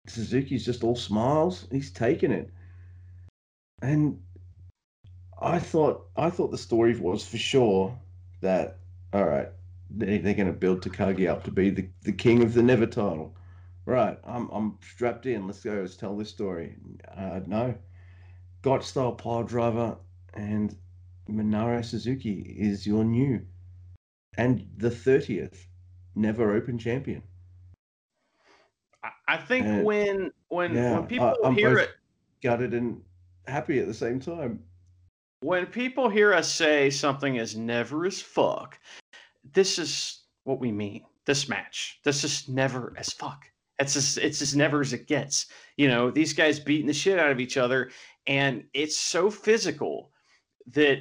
[0.07, 1.67] Suzuki's just all smiles.
[1.71, 2.51] He's taking it.
[3.81, 4.21] And
[5.41, 7.99] I thought I thought the story was for sure
[8.41, 8.79] that
[9.13, 9.49] all right,
[9.91, 12.87] they, they're going to build Takagi up to be the, the king of the Never
[12.87, 13.35] title.
[13.85, 15.47] Right, I'm I'm strapped in.
[15.47, 15.73] Let's go.
[15.81, 16.77] Let's tell this story.
[17.17, 17.75] Uh, no,
[18.63, 19.97] Gotch style pile driver
[20.35, 20.77] and
[21.29, 23.41] Minoru Suzuki is your new
[24.37, 25.67] and the 30th
[26.15, 27.23] never open champion.
[29.27, 31.91] I think and, when when yeah, when people I, hear it
[32.43, 33.01] gutted and
[33.47, 34.63] happy at the same time.
[35.41, 38.79] When people hear us say something is never as fuck,
[39.53, 41.05] this is what we mean.
[41.25, 42.01] This match.
[42.05, 43.45] This is never as fuck.
[43.79, 45.47] It's as it's as never as it gets.
[45.77, 47.91] You know, these guys beating the shit out of each other,
[48.27, 50.13] and it's so physical
[50.69, 50.99] that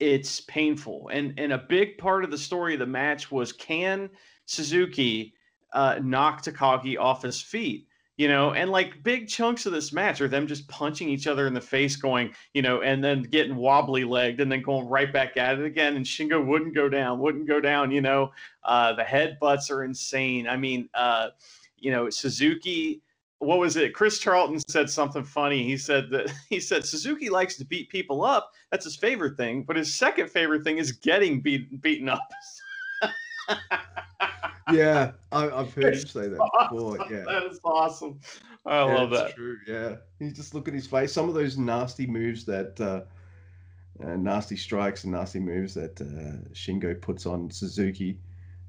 [0.00, 1.10] it's painful.
[1.12, 4.10] And and a big part of the story of the match was can
[4.46, 5.34] Suzuki
[5.72, 7.86] uh, knock Takagi off his feet?
[8.18, 11.46] You know, and like big chunks of this match are them just punching each other
[11.46, 15.12] in the face, going, you know, and then getting wobbly legged and then going right
[15.12, 15.96] back at it again.
[15.96, 17.90] And Shingo wouldn't go down, wouldn't go down.
[17.90, 18.32] You know,
[18.64, 20.48] uh, the headbutts are insane.
[20.48, 21.28] I mean, uh,
[21.76, 23.02] you know, Suzuki
[23.38, 23.94] what was it?
[23.94, 25.64] Chris Charlton said something funny.
[25.64, 28.52] He said that he said Suzuki likes to beat people up.
[28.70, 32.28] That's his favorite thing, but his second favorite thing is getting beat, beaten up.
[34.72, 36.98] yeah, I, have heard him say that before.
[37.10, 38.20] Yeah, that is awesome.
[38.64, 39.34] I yeah, love that.
[39.34, 39.58] True.
[39.66, 41.12] Yeah, you just look at his face.
[41.12, 43.02] Some of those nasty moves that, uh,
[44.04, 48.18] uh, nasty strikes and nasty moves that uh, Shingo puts on Suzuki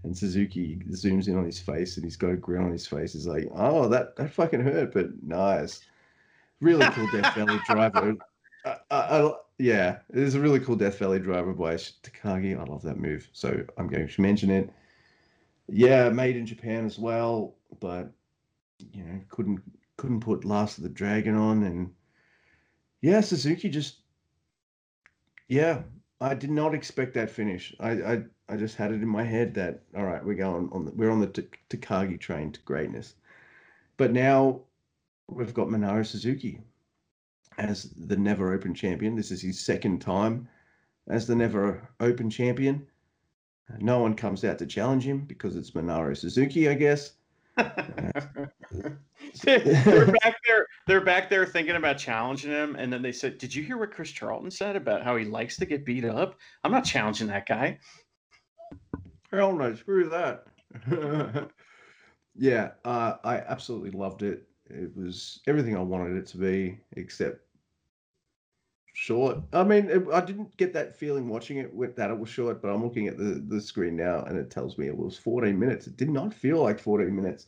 [0.07, 3.13] and Suzuki zooms in on his face and he's got a grin on his face.
[3.13, 5.81] He's like, "Oh, that that fucking hurt, but nice,
[6.61, 8.15] really cool Death Valley driver."
[8.65, 12.57] I, I, I, yeah, it is a really cool Death Valley driver by Takagi.
[12.57, 14.71] I love that move, so I'm going to mention it.
[15.67, 18.11] Yeah, made in Japan as well, but
[18.93, 19.61] you know, couldn't
[19.97, 21.93] couldn't put Last of the Dragon on, and
[23.01, 23.97] yeah, Suzuki just
[25.49, 25.81] yeah,
[26.21, 27.75] I did not expect that finish.
[27.79, 30.85] I, I I just had it in my head that all right, we're going on.
[30.85, 33.15] The, we're on the T- Takagi train to greatness.
[33.97, 34.61] But now
[35.27, 36.61] we've got Minoru Suzuki
[37.57, 39.15] as the Never Open champion.
[39.15, 40.47] This is his second time
[41.09, 42.87] as the Never Open champion.
[43.79, 47.13] No one comes out to challenge him because it's Minoru Suzuki, I guess.
[49.43, 50.67] they're back there.
[50.85, 53.91] They're back there thinking about challenging him, and then they said, "Did you hear what
[53.91, 56.39] Chris Charlton said about how he likes to get beat up?
[56.63, 57.79] I'm not challenging that guy."
[59.37, 60.47] Hell no, screw that.
[62.35, 64.47] yeah, uh, I absolutely loved it.
[64.65, 67.41] It was everything I wanted it to be, except
[68.93, 69.37] short.
[69.53, 72.63] I mean, it, I didn't get that feeling watching it with that it was short,
[72.63, 75.59] but I'm looking at the, the screen now and it tells me it was 14
[75.59, 75.85] minutes.
[75.85, 77.45] It did not feel like 14 minutes.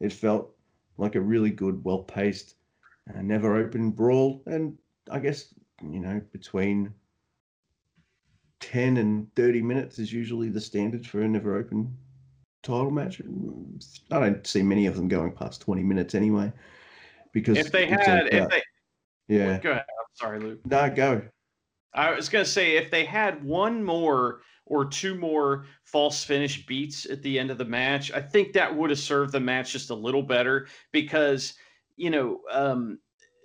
[0.00, 0.54] It felt
[0.98, 2.56] like a really good, well paced,
[3.16, 4.42] uh, never open brawl.
[4.44, 4.76] And
[5.10, 6.92] I guess, you know, between
[8.64, 11.94] 10 and 30 minutes is usually the standard for a never open
[12.62, 13.20] title match.
[14.10, 16.50] I don't see many of them going past 20 minutes anyway.
[17.32, 18.62] Because if they had, if they,
[19.28, 19.82] yeah, go ahead.
[19.82, 20.60] I'm sorry, Luke.
[20.64, 21.22] No, go.
[21.92, 27.06] I was gonna say if they had one more or two more false finish beats
[27.06, 29.90] at the end of the match, I think that would have served the match just
[29.90, 31.54] a little better because
[31.96, 32.98] you know um,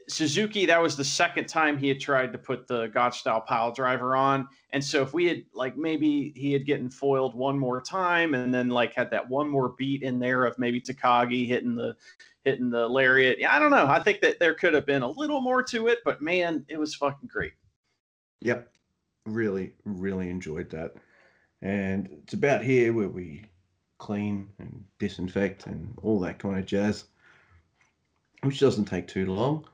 [0.10, 3.72] Suzuki, that was the second time he had tried to put the Gotch style pile
[3.72, 4.48] driver on.
[4.72, 8.54] And so if we had like maybe he had getting foiled one more time and
[8.54, 11.96] then like had that one more beat in there of maybe Takagi hitting the
[12.44, 13.38] hitting the lariat.
[13.40, 13.88] Yeah, I don't know.
[13.88, 16.80] I think that there could have been a little more to it, but man, it
[16.80, 17.54] was fucking great.
[18.42, 18.72] Yep.
[19.26, 20.96] Really, really enjoyed that.
[21.62, 23.46] And it's about here where we
[23.98, 27.06] clean and disinfect and all that kind of jazz,
[28.42, 29.66] which doesn't take too long.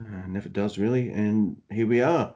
[0.00, 1.10] Never does really.
[1.10, 2.34] And here we are.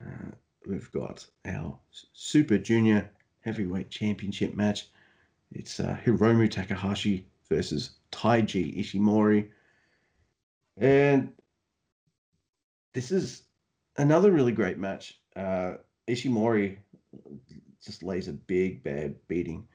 [0.00, 0.30] Uh,
[0.66, 1.78] we've got our
[2.12, 3.10] Super Junior
[3.40, 4.88] Heavyweight Championship match.
[5.52, 9.48] It's uh, Hiromu Takahashi versus Taiji Ishimori.
[10.76, 11.32] And
[12.92, 13.42] this is
[13.96, 15.18] another really great match.
[15.34, 15.74] Uh,
[16.06, 16.76] Ishimori
[17.84, 19.66] just lays a big, bad beating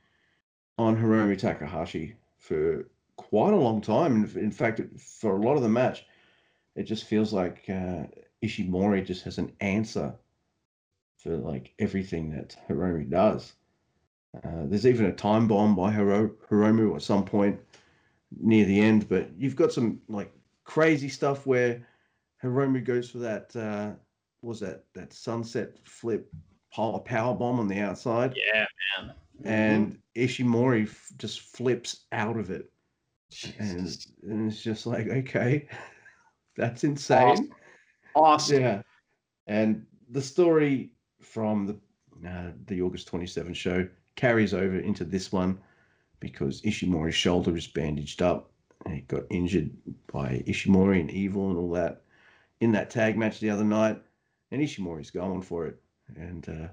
[0.78, 2.88] on Hiromu Takahashi for
[3.18, 4.30] quite a long time.
[4.36, 6.06] In fact, for a lot of the match,
[6.76, 8.04] it just feels like uh,
[8.44, 10.14] Ishimori just has an answer
[11.18, 13.54] for like everything that Hiromu does.
[14.44, 17.60] Uh, there's even a time bomb by Hiro- Hiromu at some point
[18.42, 21.86] near the end, but you've got some like crazy stuff where
[22.44, 23.56] Hiromu goes for that.
[23.56, 23.92] Uh,
[24.42, 26.32] was that that sunset flip
[26.74, 28.36] power power bomb on the outside?
[28.36, 28.66] Yeah,
[28.98, 29.14] man.
[29.46, 32.72] And Ishimori f- just flips out of it,
[33.60, 33.88] and,
[34.24, 35.68] and it's just like okay.
[36.56, 37.28] That's insane.
[37.28, 37.50] Awesome.
[38.16, 38.62] awesome.
[38.62, 38.82] Yeah.
[39.48, 40.92] And the story
[41.22, 41.80] from the
[42.28, 45.60] uh, the August 27 show carries over into this one
[46.20, 48.52] because Ishimori's shoulder is bandaged up.
[48.86, 49.72] And he got injured
[50.12, 52.02] by Ishimori and Evil and all that
[52.60, 54.02] in that tag match the other night.
[54.52, 55.82] And Ishimori's going for it.
[56.16, 56.68] And uh,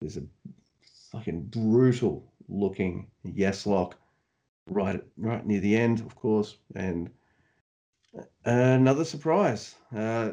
[0.00, 0.22] there's a
[1.10, 3.96] fucking brutal looking yes lock
[4.70, 6.56] right right near the end, of course.
[6.74, 7.10] And
[8.44, 9.74] Another surprise.
[9.94, 10.32] Uh,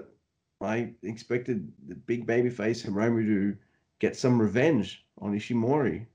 [0.61, 3.57] I expected the big babyface Hiromu to
[3.99, 6.05] get some revenge on Ishimori,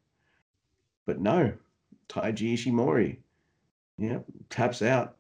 [1.07, 1.53] but no.
[2.09, 3.19] Taiji Ishimori,
[3.99, 5.17] yeah, taps out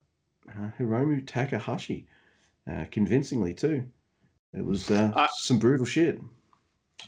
[0.48, 2.06] uh, Hiromu Takahashi
[2.70, 3.84] uh, convincingly too.
[4.52, 6.20] It was uh, some brutal shit.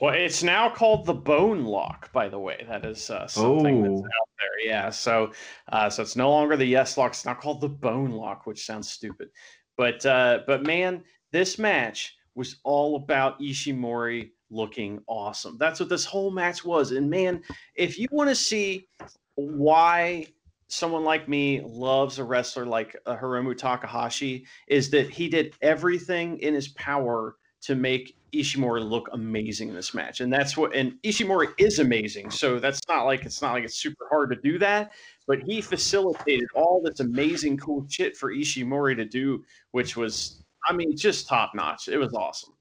[0.01, 2.65] Well, it's now called the Bone Lock, by the way.
[2.69, 3.89] That is uh, something oh.
[3.89, 4.67] that's out there.
[4.67, 4.91] Yeah.
[4.91, 5.33] So,
[5.71, 7.13] uh, so it's no longer the Yes Lock.
[7.13, 9.29] It's now called the Bone Lock, which sounds stupid.
[9.77, 15.57] But uh, but man, this match was all about Ishimori looking awesome.
[15.59, 16.93] That's what this whole match was.
[16.93, 17.43] And man,
[17.75, 18.87] if you want to see
[19.35, 20.27] why
[20.69, 26.39] someone like me loves a wrestler like uh, Hiromu Takahashi is that he did everything
[26.39, 30.21] in his power to make Ishimori look amazing in this match.
[30.21, 32.31] And that's what and Ishimori is amazing.
[32.31, 34.93] So that's not like it's not like it's super hard to do that,
[35.27, 40.73] but he facilitated all this amazing cool shit for Ishimori to do, which was I
[40.73, 41.89] mean just top notch.
[41.89, 42.55] It was awesome.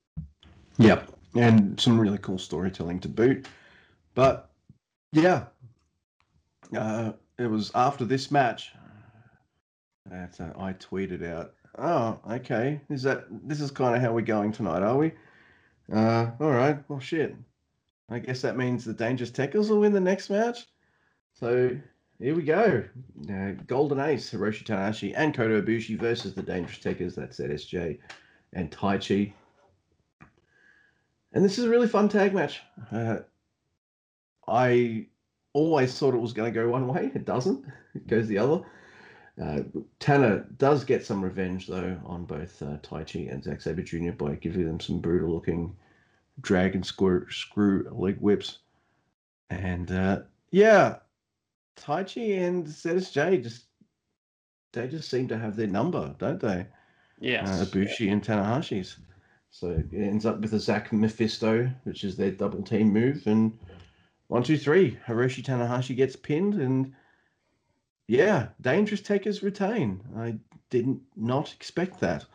[0.78, 1.12] Yep.
[1.36, 3.48] And some really cool storytelling to boot.
[4.14, 4.50] But
[5.14, 5.46] yeah.
[6.76, 8.72] Uh, it was after this match
[10.10, 14.22] that uh, I tweeted out, "Oh, okay, is that this is kind of how we're
[14.22, 15.12] going tonight, are we?"
[15.94, 16.78] Uh, all right.
[16.88, 17.36] Well, shit.
[18.10, 20.68] I guess that means the Dangerous Tekkers will win the next match.
[21.34, 21.78] So
[22.20, 22.84] here we go.
[23.30, 27.16] Uh, Golden Ace, Hiroshi Tanahashi, and Kota Ibushi versus the Dangerous Tekkers.
[27.16, 28.00] That's ZSJ
[28.54, 29.34] and Taichi.
[31.34, 32.62] And this is a really fun tag match.
[32.92, 33.20] Uh,
[34.48, 35.08] I
[35.54, 37.12] always thought it was going to go one way.
[37.16, 37.66] It doesn't.
[37.96, 38.62] It goes the other.
[39.42, 39.62] Uh,
[40.00, 44.12] Tanner does get some revenge though on both uh, Taichi and Zack Sabre Jr.
[44.12, 45.76] by giving them some brutal looking
[46.42, 48.60] dragon screw, screw leg whips.
[49.50, 50.22] And uh,
[50.52, 50.98] yeah,
[51.78, 53.66] Taichi and ZSJ just
[54.74, 56.66] they just seem to have their number, don't they?
[57.20, 57.50] Yes.
[57.50, 58.98] Uh, Ibushi and Tanahashi's.
[59.50, 63.58] So it ends up with a Zack Mephisto, which is their double team move, and
[64.28, 64.98] one, two, three.
[65.06, 66.94] Hiroshi Tanahashi gets pinned, and
[68.08, 70.02] yeah, Dangerous Tekkers retain.
[70.18, 70.38] I
[70.70, 72.26] didn't not expect that.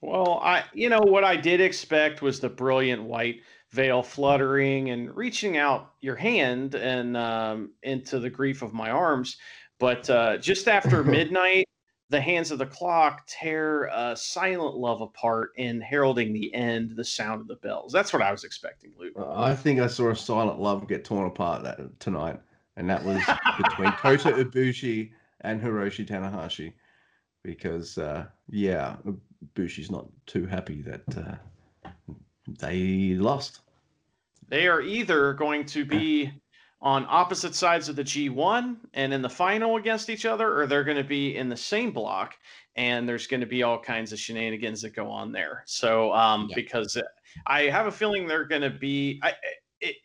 [0.00, 5.14] Well, I you know what I did expect was the brilliant white veil fluttering and
[5.14, 9.36] reaching out your hand and um, into the grief of my arms.
[9.78, 11.66] But uh, just after midnight,
[12.10, 17.04] the hands of the clock tear a silent love apart in heralding the end, the
[17.04, 17.92] sound of the bells.
[17.92, 19.12] That's what I was expecting, Luke.
[19.18, 22.40] I think I saw a silent love get torn apart that, tonight,
[22.76, 23.22] and that was
[23.58, 25.10] between Kota Ibushi
[25.42, 26.72] and Hiroshi Tanahashi,
[27.44, 28.96] because uh, yeah,
[29.44, 31.92] Ibushi's not too happy that uh,
[32.60, 33.60] they lost.
[34.48, 36.32] They are either going to be
[36.80, 40.84] on opposite sides of the G1 and in the final against each other, or they're
[40.84, 42.36] going to be in the same block
[42.76, 45.64] and there's going to be all kinds of shenanigans that go on there.
[45.66, 46.54] So, um, yeah.
[46.54, 46.96] because
[47.46, 49.34] I have a feeling they're going to be, I,
[49.80, 49.96] it,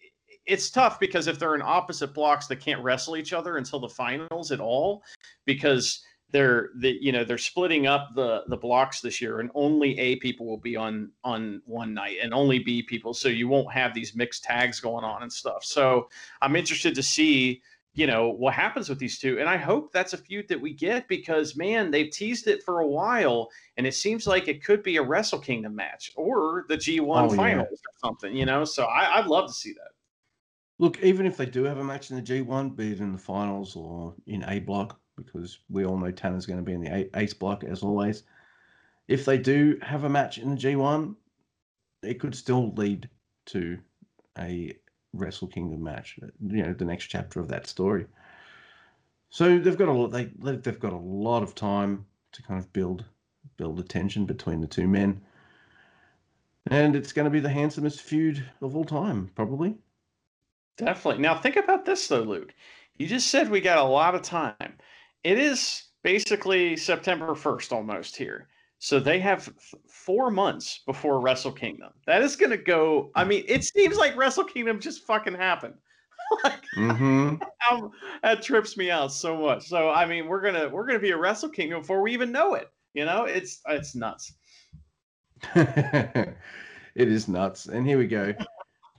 [0.45, 3.89] it's tough because if they're in opposite blocks, they can't wrestle each other until the
[3.89, 5.03] finals at all
[5.45, 6.03] because
[6.33, 10.15] they're the you know they're splitting up the the blocks this year and only a
[10.17, 13.93] people will be on on one night and only b people so you won't have
[13.93, 15.63] these mixed tags going on and stuff.
[15.63, 16.09] So
[16.41, 17.61] i'm interested to see
[17.93, 20.73] you know what happens with these two and i hope that's a feud that we
[20.73, 24.81] get because man they've teased it for a while and it seems like it could
[24.81, 27.75] be a wrestle kingdom match or the g1 oh, finals yeah.
[27.75, 28.65] or something you know?
[28.65, 29.91] So I, i'd love to see that.
[30.79, 33.19] Look even if they do have a match in the g1 be it in the
[33.19, 37.09] finals or in a block because we all know Tanner's going to be in the
[37.15, 38.23] ace block as always.
[39.07, 41.15] If they do have a match in the G1,
[42.01, 43.09] it could still lead
[43.47, 43.77] to
[44.37, 44.75] a
[45.13, 46.17] Wrestle Kingdom match.
[46.41, 48.07] You know, the next chapter of that story.
[49.29, 50.11] So they've got a lot.
[50.11, 53.05] They they've got a lot of time to kind of build
[53.57, 55.21] build a tension between the two men,
[56.67, 59.75] and it's going to be the handsomest feud of all time, probably.
[60.77, 61.21] Definitely.
[61.21, 62.53] Now think about this though, Luke.
[62.97, 64.77] You just said we got a lot of time
[65.23, 68.47] it is basically September 1st almost here.
[68.79, 69.49] So they have
[69.87, 71.91] four months before Wrestle Kingdom.
[72.05, 73.11] That is going to go.
[73.15, 75.75] I mean, it seems like Wrestle Kingdom just fucking happened.
[76.43, 77.35] like, mm-hmm.
[78.23, 79.67] that trips me out so much.
[79.67, 82.55] So I mean, we're gonna we're gonna be a Wrestle Kingdom before we even know
[82.55, 82.69] it.
[82.93, 84.33] You know, it's it's nuts.
[85.55, 86.35] it
[86.95, 87.67] is nuts.
[87.67, 88.33] And here we go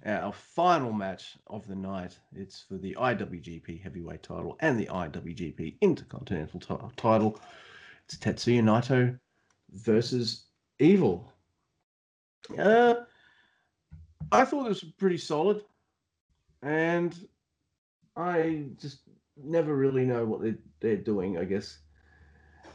[0.07, 2.19] our final match of the night.
[2.35, 7.41] It's for the IWGP Heavyweight title and the IWGP Intercontinental t- title.
[8.05, 9.19] It's Tetsuya Naito
[9.73, 10.45] versus
[10.79, 11.33] Evil.
[12.59, 12.95] Uh,
[14.31, 15.63] I thought it was pretty solid,
[16.63, 17.17] and
[18.17, 18.99] I just
[19.37, 21.39] never really know what they're, they're doing.
[21.39, 21.79] I guess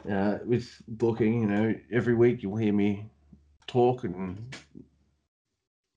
[0.10, 3.10] uh, with booking, you know, every week you'll hear me
[3.68, 4.56] talk and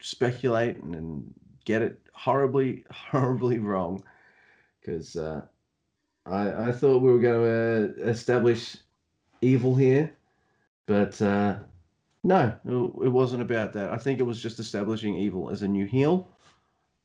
[0.02, 1.34] speculate and, and
[1.64, 4.02] get it horribly, horribly wrong
[4.82, 5.42] because uh,
[6.26, 8.76] I, I thought we were going to uh, establish
[9.40, 10.12] evil here,
[10.86, 11.56] but uh,
[12.24, 13.90] no, it, wasn't about that.
[13.90, 16.28] I think it was just establishing evil as a new heel,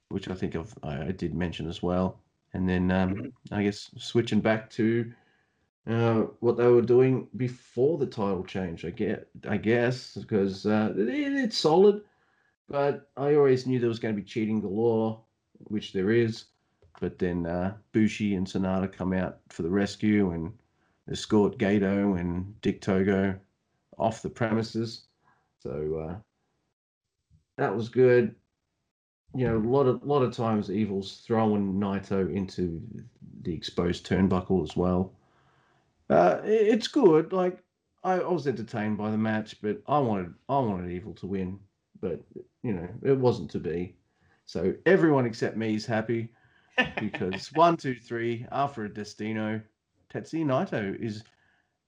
[0.10, 2.20] which I think I've, I, I did mention as well.
[2.54, 3.54] And then um, mm-hmm.
[3.54, 5.12] I guess switching back to
[5.88, 8.86] uh, what they were doing before the title change.
[8.86, 12.02] I get, I guess, because uh, it, it's solid.
[12.70, 15.22] But I always knew there was going to be cheating galore,
[15.60, 16.46] which there is.
[17.00, 20.54] but then uh, Bushi and Sanada come out for the rescue and
[21.12, 23.40] escort Gedo and Dick Togo
[23.98, 25.06] off the premises.
[25.60, 26.16] So uh,
[27.58, 28.36] that was good.
[29.36, 32.82] You know, a lot of lot of times Evil's throwing Naito into
[33.44, 35.14] the exposed turnbuckle as well.
[36.10, 37.34] Uh, it's good.
[37.34, 37.64] Like
[38.04, 41.60] I, I was entertained by the match, but I wanted I wanted Evil to win,
[42.02, 42.22] but
[42.64, 43.96] you know it wasn't to be.
[44.46, 46.30] So everyone except me is happy
[47.00, 49.62] because one, two, three, Alfred Destino,
[50.14, 51.24] Tetsuya Naito is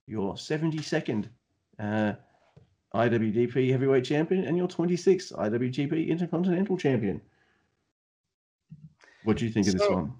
[0.06, 1.28] your 72nd
[1.78, 2.12] uh,
[2.94, 7.20] IWGP Heavyweight Champion and your 26th IWGP Intercontinental Champion.
[9.24, 10.12] What do you think so, of this one?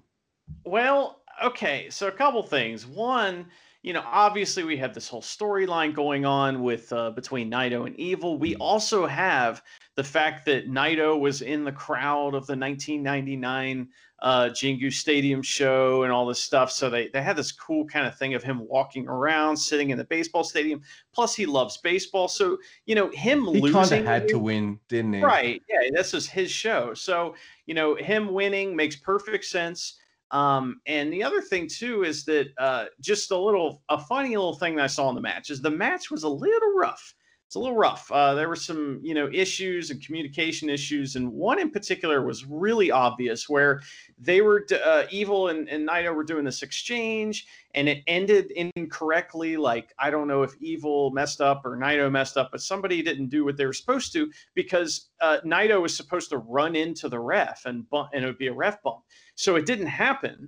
[0.65, 2.87] Well, okay, so a couple things.
[2.87, 3.47] One,
[3.83, 7.95] you know, obviously we have this whole storyline going on with uh, between Naito and
[7.99, 8.37] Evil.
[8.37, 9.63] We also have
[9.95, 13.87] the fact that Naito was in the crowd of the 1999
[14.21, 16.71] uh, Jingu Stadium show and all this stuff.
[16.71, 19.97] So they, they had this cool kind of thing of him walking around, sitting in
[19.97, 20.81] the baseball stadium.
[21.11, 22.27] Plus, he loves baseball.
[22.27, 23.65] So, you know, him he losing.
[23.65, 25.21] He kind of had to win, didn't he?
[25.21, 25.61] Right.
[25.67, 25.89] Yeah.
[25.91, 26.93] This is his show.
[26.93, 27.33] So,
[27.65, 29.97] you know, him winning makes perfect sense.
[30.31, 34.55] Um, and the other thing too is that uh, just a little, a funny little
[34.55, 37.13] thing that I saw in the match is the match was a little rough
[37.51, 38.09] it's a little rough.
[38.09, 42.45] Uh, there were some, you know, issues and communication issues, and one in particular was
[42.45, 43.81] really obvious, where
[44.17, 47.45] they were uh, Evil and, and Naito were doing this exchange,
[47.75, 49.57] and it ended incorrectly.
[49.57, 53.27] Like I don't know if Evil messed up or Naito messed up, but somebody didn't
[53.27, 57.19] do what they were supposed to because uh, Naito was supposed to run into the
[57.19, 59.01] ref and bump, and it would be a ref bump.
[59.35, 60.47] So it didn't happen,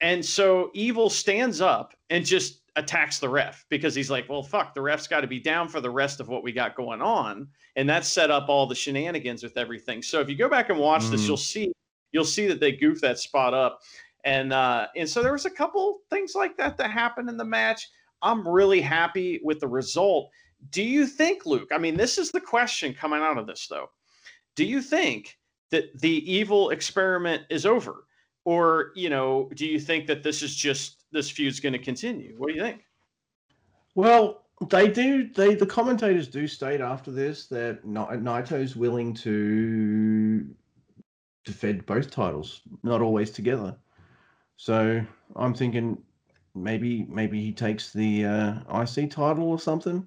[0.00, 4.74] and so Evil stands up and just attacks the ref because he's like, well, fuck,
[4.74, 7.48] the ref's got to be down for the rest of what we got going on,
[7.76, 10.02] and that set up all the shenanigans with everything.
[10.02, 11.10] So if you go back and watch mm.
[11.10, 11.72] this, you'll see
[12.12, 13.80] you'll see that they goof that spot up,
[14.24, 17.44] and uh, and so there was a couple things like that that happened in the
[17.44, 17.88] match.
[18.22, 20.30] I'm really happy with the result.
[20.70, 21.68] Do you think, Luke?
[21.72, 23.90] I mean, this is the question coming out of this, though.
[24.56, 25.36] Do you think
[25.70, 28.06] that the evil experiment is over?
[28.44, 32.34] Or you know do you think that this is just this feud's going to continue?
[32.36, 32.84] What do you think?
[33.94, 40.46] Well they do they the commentators do state after this that naito's willing to
[41.44, 43.76] defend both titles not always together.
[44.56, 45.04] So
[45.36, 45.98] i'm thinking
[46.54, 50.06] maybe maybe he takes the uh, ic title or something.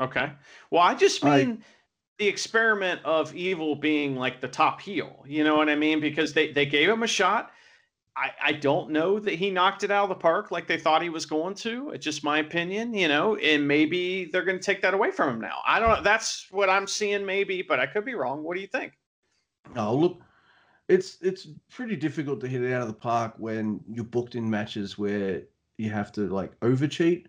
[0.00, 0.32] Okay.
[0.70, 1.62] Well i just mean
[2.18, 5.24] the experiment of evil being like the top heel.
[5.26, 6.00] You know what I mean?
[6.00, 7.50] Because they, they gave him a shot.
[8.16, 11.02] I, I don't know that he knocked it out of the park like they thought
[11.02, 11.90] he was going to.
[11.90, 15.30] It's just my opinion, you know, and maybe they're going to take that away from
[15.30, 15.58] him now.
[15.66, 16.02] I don't know.
[16.02, 18.44] That's what I'm seeing, maybe, but I could be wrong.
[18.44, 18.92] What do you think?
[19.74, 20.20] Oh, look,
[20.88, 24.48] it's it's pretty difficult to hit it out of the park when you're booked in
[24.48, 25.42] matches where
[25.78, 27.28] you have to like over cheat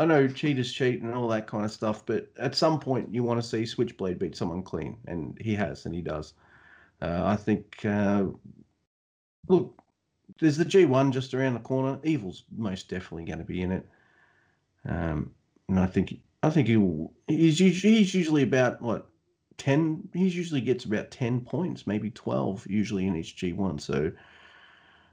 [0.00, 3.22] I know cheaters cheat and all that kind of stuff, but at some point you
[3.22, 6.32] want to see Switchblade beat someone clean, and he has, and he does.
[7.02, 7.84] Uh, I think.
[7.84, 8.28] Uh,
[9.46, 9.78] look,
[10.40, 11.98] there's the G1 just around the corner.
[12.02, 13.86] Evil's most definitely going to be in it,
[14.88, 15.32] um,
[15.68, 17.12] and I think I think he'll.
[17.28, 19.06] He's he's usually about what
[19.58, 20.08] ten.
[20.14, 23.82] He usually gets about ten points, maybe twelve, usually in each G1.
[23.82, 24.12] So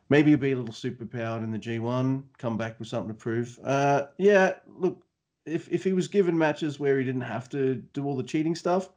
[0.10, 3.60] maybe be a little superpowered in the G1, come back with something to prove.
[3.64, 5.04] Uh, yeah, look,
[5.46, 8.56] if if he was given matches where he didn't have to do all the cheating
[8.56, 8.90] stuff,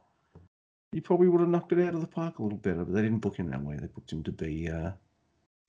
[0.91, 2.83] he probably would have knocked it out of the park a little better.
[2.83, 3.77] But they didn't book him that way.
[3.77, 4.91] They booked him to be uh,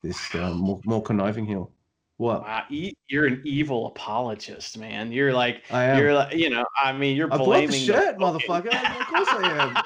[0.03, 1.71] this uh, more, more conniving heel.
[2.19, 2.43] What?
[2.43, 5.11] Wow, you're an evil apologist, man.
[5.11, 8.67] You're like, you're like, you know, I mean, you're I blaming the shirt, the motherfucker.
[8.67, 9.83] of course I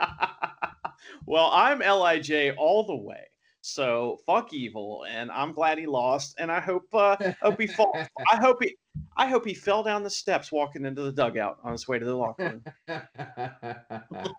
[0.00, 0.90] am.
[1.26, 3.24] well, I'm Lij all the way.
[3.66, 6.36] So fuck evil, and I'm glad he lost.
[6.38, 7.92] And I hope uh, hope he fall.
[8.30, 8.76] I hope he
[9.16, 12.04] I hope he fell down the steps walking into the dugout on his way to
[12.04, 12.64] the locker room.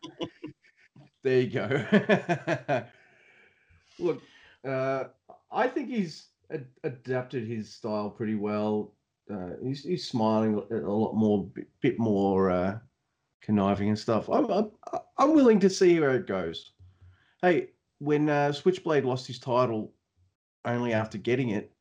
[1.23, 1.85] there you go.
[3.99, 4.21] Look,
[4.65, 5.05] uh,
[5.51, 8.93] I think he's ad- adapted his style pretty well.
[9.29, 12.77] Uh, he's, he's smiling a, lot more, bit, bit more uh,
[13.41, 14.29] conniving and stuff.
[14.29, 14.71] I'm, I'm
[15.17, 16.71] I'm willing to see where it goes.
[17.41, 19.93] Hey, when uh, Switchblade lost his title
[20.65, 21.71] only after getting it,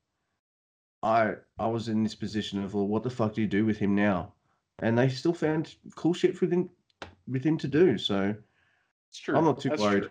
[1.02, 3.78] I I was in this position of well, what the fuck do you do with
[3.78, 4.32] him now?
[4.80, 6.70] And they still found cool shit for him
[7.28, 7.98] with him to do.
[7.98, 8.34] So
[9.10, 9.36] it's true.
[9.36, 10.02] I'm not too That's worried.
[10.02, 10.10] True.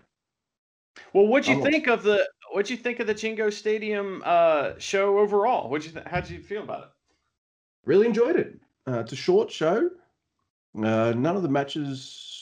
[1.13, 1.99] Well, what'd you I'm think not...
[1.99, 5.69] of the what'd you think of the Jingu Stadium uh, show overall?
[5.69, 6.89] What'd you th- how'd you feel about it?
[7.85, 8.59] Really enjoyed it.
[8.87, 9.89] Uh, it's a short show.
[10.75, 12.34] Uh, none of the matches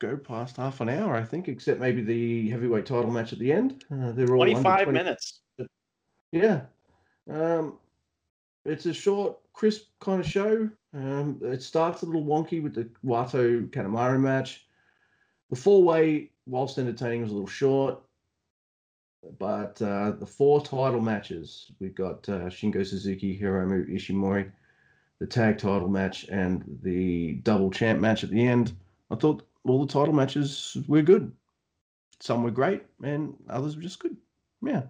[0.00, 3.52] go past half an hour, I think, except maybe the heavyweight title match at the
[3.52, 3.84] end.
[3.92, 4.98] Uh, they're all 25 20...
[4.98, 5.40] minutes.
[6.32, 6.62] Yeah.
[7.30, 7.78] Um,
[8.64, 10.68] it's a short, crisp kind of show.
[10.94, 14.66] Um, it starts a little wonky with the Wato Kanemaru match.
[15.50, 18.00] The four way, whilst entertaining, was a little short.
[19.38, 24.50] But uh, the four title matches we've got uh, Shingo Suzuki, Hiromu Ishimori,
[25.18, 28.72] the tag title match, and the double champ match at the end.
[29.10, 31.32] I thought all the title matches were good.
[32.20, 34.16] Some were great, and others were just good.
[34.62, 34.82] Yeah.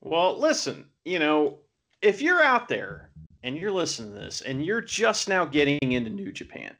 [0.00, 1.58] Well, listen, you know,
[2.00, 3.10] if you're out there
[3.42, 6.76] and you're listening to this and you're just now getting into New Japan,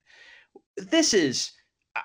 [0.77, 1.53] this is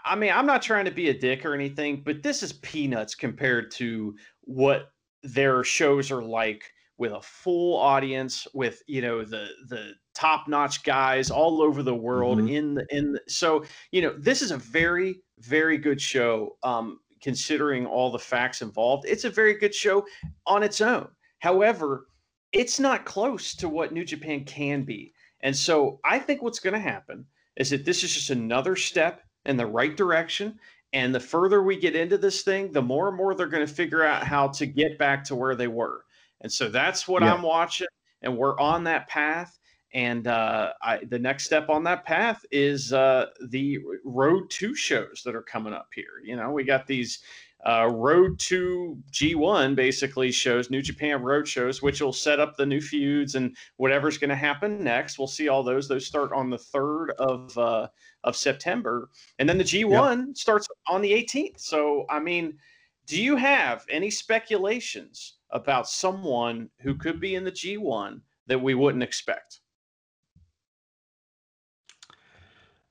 [0.03, 3.15] I mean, I'm not trying to be a dick or anything, but this is peanuts
[3.15, 4.91] compared to what
[5.23, 6.63] their shows are like
[6.97, 11.94] with a full audience with you know the the top notch guys all over the
[11.94, 12.48] world mm-hmm.
[12.49, 16.99] in the in the, so you know this is a very very good show um
[17.22, 20.06] considering all the facts involved it's a very good show
[20.45, 21.07] on its own
[21.39, 22.07] however
[22.52, 26.73] it's not close to what new japan can be and so i think what's going
[26.73, 27.26] to happen
[27.57, 30.60] is that this is just another step in the right direction.
[30.94, 33.73] And the further we get into this thing, the more and more they're going to
[33.73, 36.06] figure out how to get back to where they were.
[36.41, 37.34] And so that's what yeah.
[37.34, 37.88] I'm watching.
[38.22, 39.56] And we're on that path.
[39.93, 45.22] And uh, I, the next step on that path is uh, the road two shows
[45.26, 46.22] that are coming up here.
[46.23, 47.19] You know, we got these
[47.65, 52.65] uh, Road to G1 basically shows New Japan Road shows, which will set up the
[52.65, 55.18] new feuds and whatever's going to happen next.
[55.18, 55.88] We'll see all those.
[55.88, 57.88] Those start on the third of uh,
[58.23, 59.09] of September,
[59.39, 60.38] and then the G1 yep.
[60.38, 61.59] starts on the 18th.
[61.59, 62.57] So, I mean,
[63.05, 68.76] do you have any speculations about someone who could be in the G1 that we
[68.76, 69.61] wouldn't expect?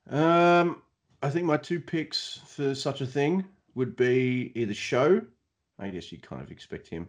[0.09, 0.81] Um,
[1.21, 5.21] I think my two picks for such a thing would be either Sho.
[5.79, 7.07] I guess you kind of expect him.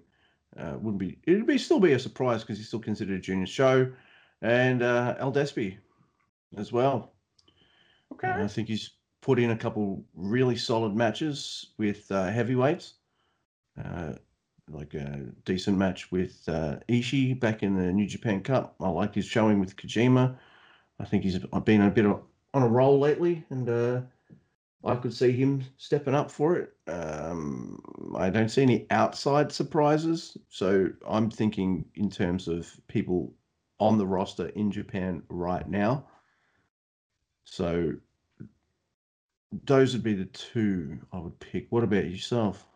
[0.56, 1.18] Uh, wouldn't be.
[1.24, 3.90] It'd be still be a surprise because he's still considered a junior show,
[4.42, 5.76] and uh, El Despy
[6.56, 7.12] as well.
[8.12, 8.28] Okay.
[8.28, 12.94] Uh, I think he's put in a couple really solid matches with uh, heavyweights.
[13.82, 14.14] Uh,
[14.70, 18.74] like a decent match with uh, Ishii back in the New Japan Cup.
[18.80, 20.36] I like his showing with Kojima.
[21.00, 22.20] I think he's been a bit of,
[22.54, 24.00] on a roll lately, and uh,
[24.84, 26.72] I could see him stepping up for it.
[26.86, 27.80] Um,
[28.16, 33.34] I don't see any outside surprises, so I'm thinking in terms of people
[33.80, 36.06] on the roster in Japan right now.
[37.44, 37.94] So
[39.64, 41.66] those would be the two I would pick.
[41.70, 42.66] What about yourself?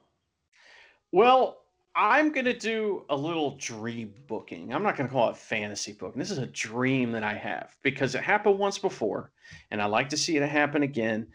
[1.12, 1.61] Well,
[1.94, 4.72] I'm going to do a little dream booking.
[4.72, 6.18] I'm not going to call it fantasy booking.
[6.18, 9.30] This is a dream that I have because it happened once before,
[9.70, 11.26] and I like to see it happen again.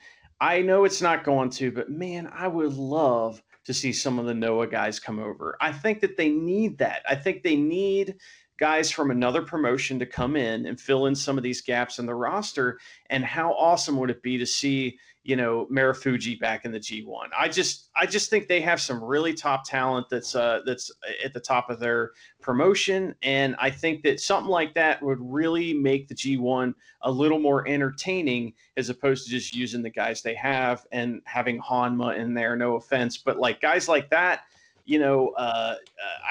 [0.41, 4.25] I know it's not going to, but man, I would love to see some of
[4.25, 5.57] the Noah guys come over.
[5.61, 7.03] I think that they need that.
[7.07, 8.15] I think they need
[8.59, 12.07] guys from another promotion to come in and fill in some of these gaps in
[12.07, 12.79] the roster.
[13.11, 14.97] And how awesome would it be to see
[15.27, 17.27] you know Marufuji back in the G1.
[17.37, 20.89] I just I just think they have some really top talent that's uh, that's
[21.23, 25.73] at the top of their promotion, and I think that something like that would really
[25.73, 30.33] make the G1 a little more entertaining as opposed to just using the guys they
[30.35, 32.55] have and having Honma in there.
[32.55, 34.43] No offense, but like guys like that.
[34.85, 35.75] You know, uh, uh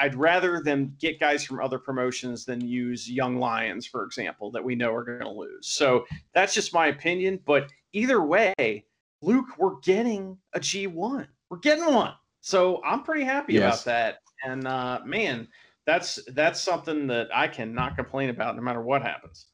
[0.01, 4.63] I'd rather them get guys from other promotions than use young lions, for example, that
[4.63, 5.67] we know are going to lose.
[5.67, 7.39] So that's just my opinion.
[7.45, 8.85] But either way,
[9.21, 11.27] Luke, we're getting a G1.
[11.49, 12.13] We're getting one.
[12.41, 13.83] So I'm pretty happy yes.
[13.83, 14.17] about that.
[14.43, 15.47] And uh, man,
[15.85, 19.47] that's that's something that I cannot complain about no matter what happens.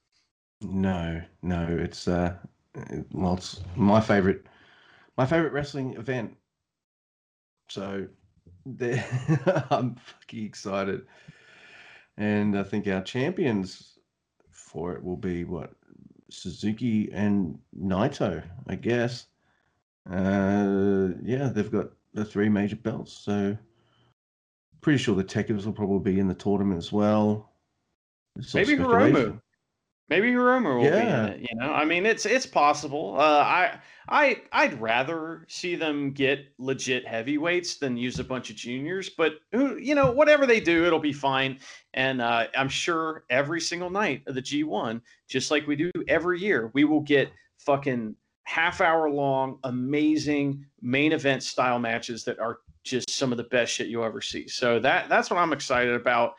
[0.62, 2.36] No, no, it's uh
[3.12, 4.46] well it's my favorite
[5.18, 6.36] my favorite wrestling event.
[7.70, 8.08] So
[8.66, 11.06] I'm fucking excited.
[12.18, 14.00] And I think our champions
[14.52, 15.72] for it will be what
[16.34, 19.28] Suzuki and Naito, I guess.
[20.10, 23.58] Uh, yeah, they've got the three major belts, so
[24.82, 27.52] pretty sure the Tekkers will probably be in the tournament as well.
[28.54, 29.40] Maybe Hiromu.
[30.10, 31.02] Maybe Hiromu will yeah.
[31.02, 31.50] be in it.
[31.50, 33.16] You know, I mean, it's it's possible.
[33.18, 38.56] Uh, I I I'd rather see them get legit heavyweights than use a bunch of
[38.56, 39.10] juniors.
[39.10, 41.60] But who, you know, whatever they do, it'll be fine.
[41.94, 46.40] And uh, I'm sure every single night of the G1, just like we do every
[46.40, 52.60] year, we will get fucking half hour long, amazing main event style matches that are
[52.84, 54.50] just some of the best shit you'll ever see.
[54.50, 56.36] So that that's what I'm excited about.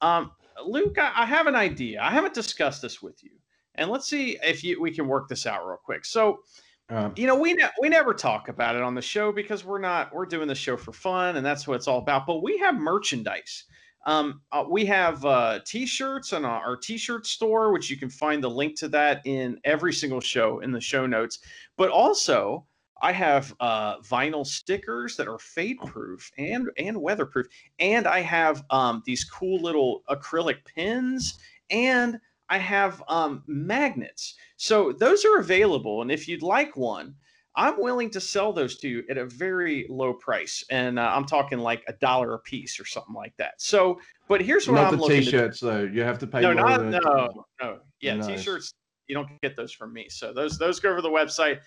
[0.00, 0.32] Um,
[0.66, 2.00] Luke, I, I have an idea.
[2.02, 3.32] I haven't discussed this with you,
[3.74, 6.04] and let's see if you, we can work this out real quick.
[6.04, 6.40] So
[6.88, 9.78] Um, you know, we ne- we never talk about it on the show because we're
[9.80, 12.26] not we're doing the show for fun, and that's what it's all about.
[12.26, 13.64] But we have merchandise.
[14.04, 18.42] Um, uh, we have uh, t-shirts on our, our, t-shirt store, which you can find
[18.42, 21.38] the link to that in every single show in the show notes.
[21.76, 22.66] But also,
[23.02, 27.48] I have uh, vinyl stickers that are fade proof and and weatherproof,
[27.80, 31.38] and I have um, these cool little acrylic pins,
[31.70, 32.18] and
[32.48, 34.36] I have um, magnets.
[34.56, 37.16] So those are available, and if you'd like one,
[37.56, 41.24] I'm willing to sell those to you at a very low price, and uh, I'm
[41.24, 43.60] talking like a dollar a piece or something like that.
[43.60, 45.64] So, but here's what not I'm the t-shirts to...
[45.66, 45.82] though.
[45.82, 46.40] You have to pay.
[46.40, 47.78] No, not no, no.
[48.00, 48.26] Yeah, nice.
[48.26, 48.72] t-shirts.
[49.08, 50.06] You don't get those from me.
[50.08, 51.60] So those those go over the website.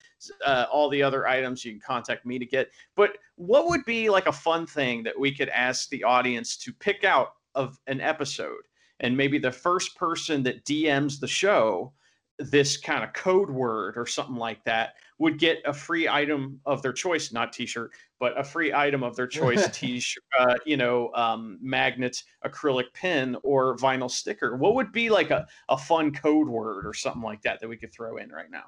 [0.46, 2.70] Uh, all the other items you can contact me to get.
[2.96, 6.74] But what would be like a fun thing that we could ask the audience to
[6.74, 8.64] pick out of an episode,
[9.00, 11.94] and maybe the first person that DMs the show
[12.40, 16.82] this kind of code word or something like that would get a free item of
[16.82, 21.12] their choice, not t-shirt, but a free item of their choice, t-shirt, uh, you know,
[21.14, 24.58] um, magnets, acrylic pen, or vinyl sticker.
[24.58, 27.78] What would be like a, a fun code word or something like that that we
[27.78, 28.66] could throw in right now?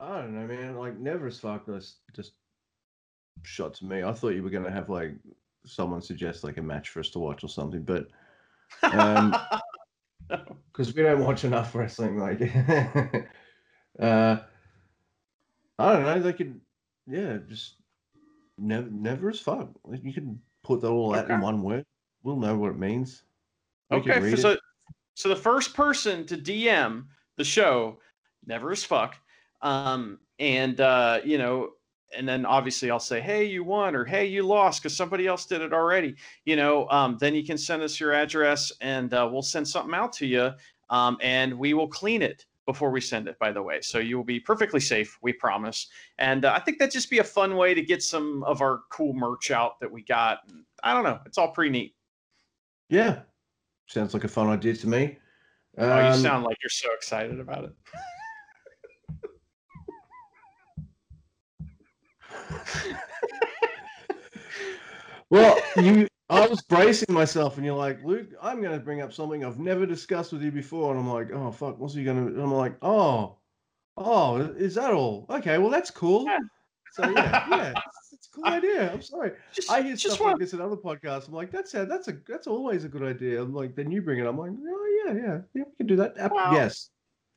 [0.00, 0.76] I don't know, man.
[0.76, 2.32] Like never as fuck just just
[3.44, 4.02] shot to me.
[4.02, 5.12] I thought you were gonna have like
[5.64, 8.08] someone suggest like a match for us to watch or something, but
[8.82, 9.32] um
[10.72, 12.18] because we don't watch enough wrestling.
[12.18, 12.40] Like,
[14.00, 14.38] uh,
[15.82, 16.20] I don't know.
[16.20, 16.60] They could,
[17.08, 17.74] yeah, just
[18.56, 19.68] never, never as fuck.
[19.90, 21.84] You can put that all out in one word.
[22.22, 23.24] We'll know what it means.
[23.90, 24.60] We okay, so it.
[25.14, 27.06] so the first person to DM
[27.36, 27.98] the show,
[28.46, 29.16] never as fuck,
[29.60, 31.70] um, and uh, you know,
[32.16, 35.46] and then obviously I'll say, "Hey, you won," or "Hey, you lost," because somebody else
[35.46, 36.14] did it already.
[36.44, 39.94] You know, um, then you can send us your address, and uh, we'll send something
[39.94, 40.52] out to you,
[40.90, 43.38] um, and we will clean it before we send it.
[43.38, 45.88] By the way, so you will be perfectly safe, we promise.
[46.18, 48.80] And uh, I think that'd just be a fun way to get some of our
[48.90, 50.38] cool merch out that we got.
[50.82, 51.94] I don't know, it's all pretty neat.
[52.88, 53.20] Yeah,
[53.86, 55.18] sounds like a fun idea to me.
[55.78, 57.72] Um, oh, you um, sound like you're so excited about it.
[65.30, 69.12] well, you, I was bracing myself, and you're like, Luke, I'm going to bring up
[69.12, 72.34] something I've never discussed with you before, and I'm like, oh fuck, what's he going
[72.34, 72.42] to?
[72.42, 73.36] I'm like, oh,
[73.98, 75.26] oh, is that all?
[75.28, 76.24] Okay, well that's cool.
[76.24, 76.38] Yeah.
[76.92, 77.72] So yeah, yeah,
[78.12, 78.92] it's, a cool idea.
[78.92, 79.32] I'm sorry.
[79.52, 80.32] Just, I hear stuff want...
[80.34, 81.28] like this in other podcasts.
[81.28, 83.42] I'm like, that's a, that's a that's always a good idea.
[83.42, 84.26] I'm like, then you bring it.
[84.26, 86.16] I'm like, oh yeah, yeah, yeah, we can do that.
[86.32, 86.90] Well, yes.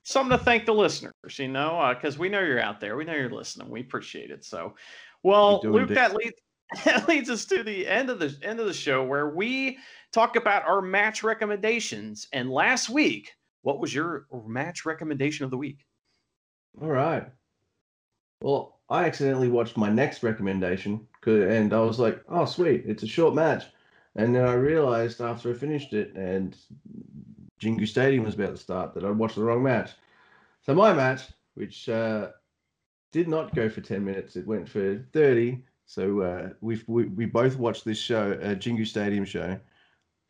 [0.03, 2.95] Something to thank the listeners, you know, because uh, we know you're out there.
[2.95, 3.69] We know you're listening.
[3.72, 4.45] We appreciate it.
[4.45, 4.76] So,
[5.23, 6.35] well, Luke, that leads
[6.85, 9.77] that leads us to the end of the end of the show where we
[10.11, 12.27] talk about our match recommendations.
[12.33, 13.31] And last week,
[13.61, 15.85] what was your match recommendation of the week?
[16.81, 17.31] All right.
[18.41, 23.07] Well, I accidentally watched my next recommendation, and I was like, "Oh, sweet, it's a
[23.07, 23.63] short match."
[24.15, 26.55] And then I realized after I finished it, and
[27.59, 29.91] Jingu Stadium was about to start, that I'd watched the wrong match.
[30.61, 31.23] So my match,
[31.55, 32.31] which uh,
[33.11, 34.35] did not go for 10 minutes.
[34.35, 35.63] It went for 30.
[35.86, 39.60] So uh, we we both watched this show, uh, Jingu Stadium show.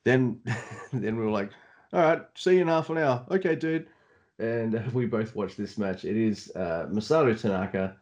[0.03, 0.41] Then
[0.93, 1.51] then we were like,
[1.93, 3.25] all right, see you in half an hour.
[3.31, 3.87] Okay, dude.
[4.37, 6.03] And uh, we both watched this match.
[6.03, 7.95] It is uh, Masato Tanaka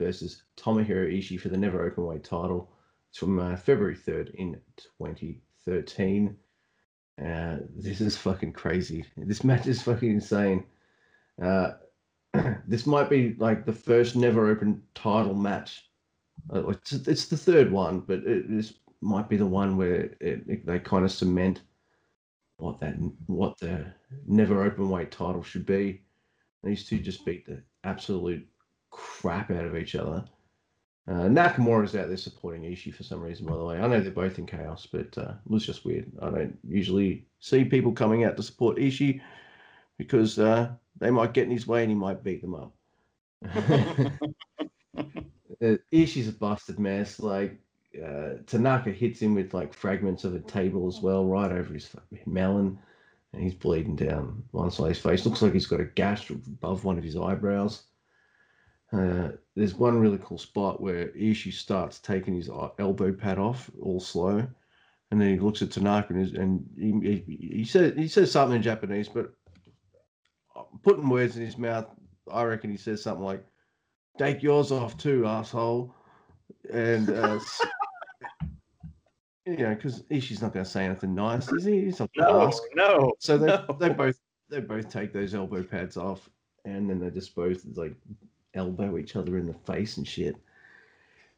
[0.00, 2.70] versus Tomohiro Ishii for the Never Openweight title.
[3.10, 4.60] It's from uh, February 3rd in
[4.98, 6.36] 2013.
[7.22, 9.04] Uh, this is fucking crazy.
[9.16, 10.64] This match is fucking insane.
[11.42, 11.72] Uh,
[12.66, 15.85] this might be like the first never open title match.
[16.52, 20.44] Uh, it's, it's the third one, but it, this might be the one where it,
[20.46, 21.62] it, they kind of cement
[22.58, 22.94] what that
[23.26, 23.84] what the
[24.26, 26.02] never open weight title should be.
[26.62, 28.46] These two just beat the absolute
[28.90, 30.24] crap out of each other.
[31.08, 33.78] Uh, Nakamura's out there supporting Ishii for some reason, by the way.
[33.78, 36.10] I know they're both in chaos, but uh, it was just weird.
[36.20, 39.20] I don't usually see people coming out to support Ishii
[39.98, 42.72] because uh, they might get in his way and he might beat them up.
[45.62, 47.20] uh, Ishii's a busted mess.
[47.20, 47.58] Like
[47.96, 51.90] uh, Tanaka hits him with like fragments of a table as well, right over his
[52.26, 52.78] melon,
[53.32, 55.26] and he's bleeding down one side of his face.
[55.26, 57.84] Looks like he's got a gash above one of his eyebrows.
[58.92, 63.98] Uh, there's one really cool spot where Ishii starts taking his elbow pad off, all
[63.98, 64.46] slow,
[65.10, 68.56] and then he looks at Tanaka and, and he, he, he says he says something
[68.56, 69.32] in Japanese, but
[70.82, 71.86] putting words in his mouth,
[72.30, 73.44] I reckon he says something like,
[74.18, 75.94] "Take yours off too, asshole,"
[76.72, 77.38] and uh,
[79.46, 81.84] you know, because Ishii's not going to say anything nice, is he?
[81.84, 82.62] He's not going to no, ask.
[82.74, 83.12] No.
[83.20, 83.76] So they no.
[83.78, 84.18] they both
[84.50, 86.28] they both take those elbow pads off,
[86.64, 87.94] and then they just both like
[88.54, 90.36] elbow each other in the face and shit.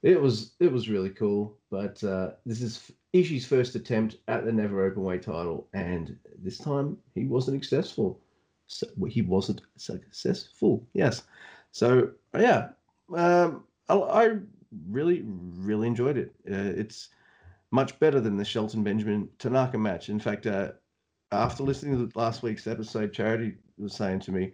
[0.03, 4.53] It was it was really cool, but uh, this is Ishii's first attempt at the
[4.53, 8.21] never openweight title, and this time he wasn't successful.
[8.69, 10.87] So he wasn't successful.
[10.93, 11.23] Yes.
[11.73, 12.69] So yeah,
[13.15, 14.39] um, I, I,
[14.90, 16.35] really really enjoyed it.
[16.48, 17.09] Uh, it's
[17.70, 20.09] much better than the Shelton Benjamin Tanaka match.
[20.09, 20.73] In fact, uh,
[21.32, 24.52] after listening to last week's episode, Charity was saying to me,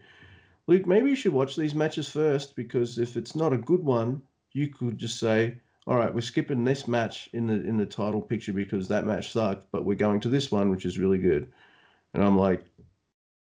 [0.66, 4.22] Luke, maybe you should watch these matches first because if it's not a good one,
[4.52, 5.56] you could just say,
[5.86, 9.32] all right, we're skipping this match in the in the title picture because that match
[9.32, 11.52] sucked, but we're going to this one, which is really good.
[12.14, 12.64] And I'm like,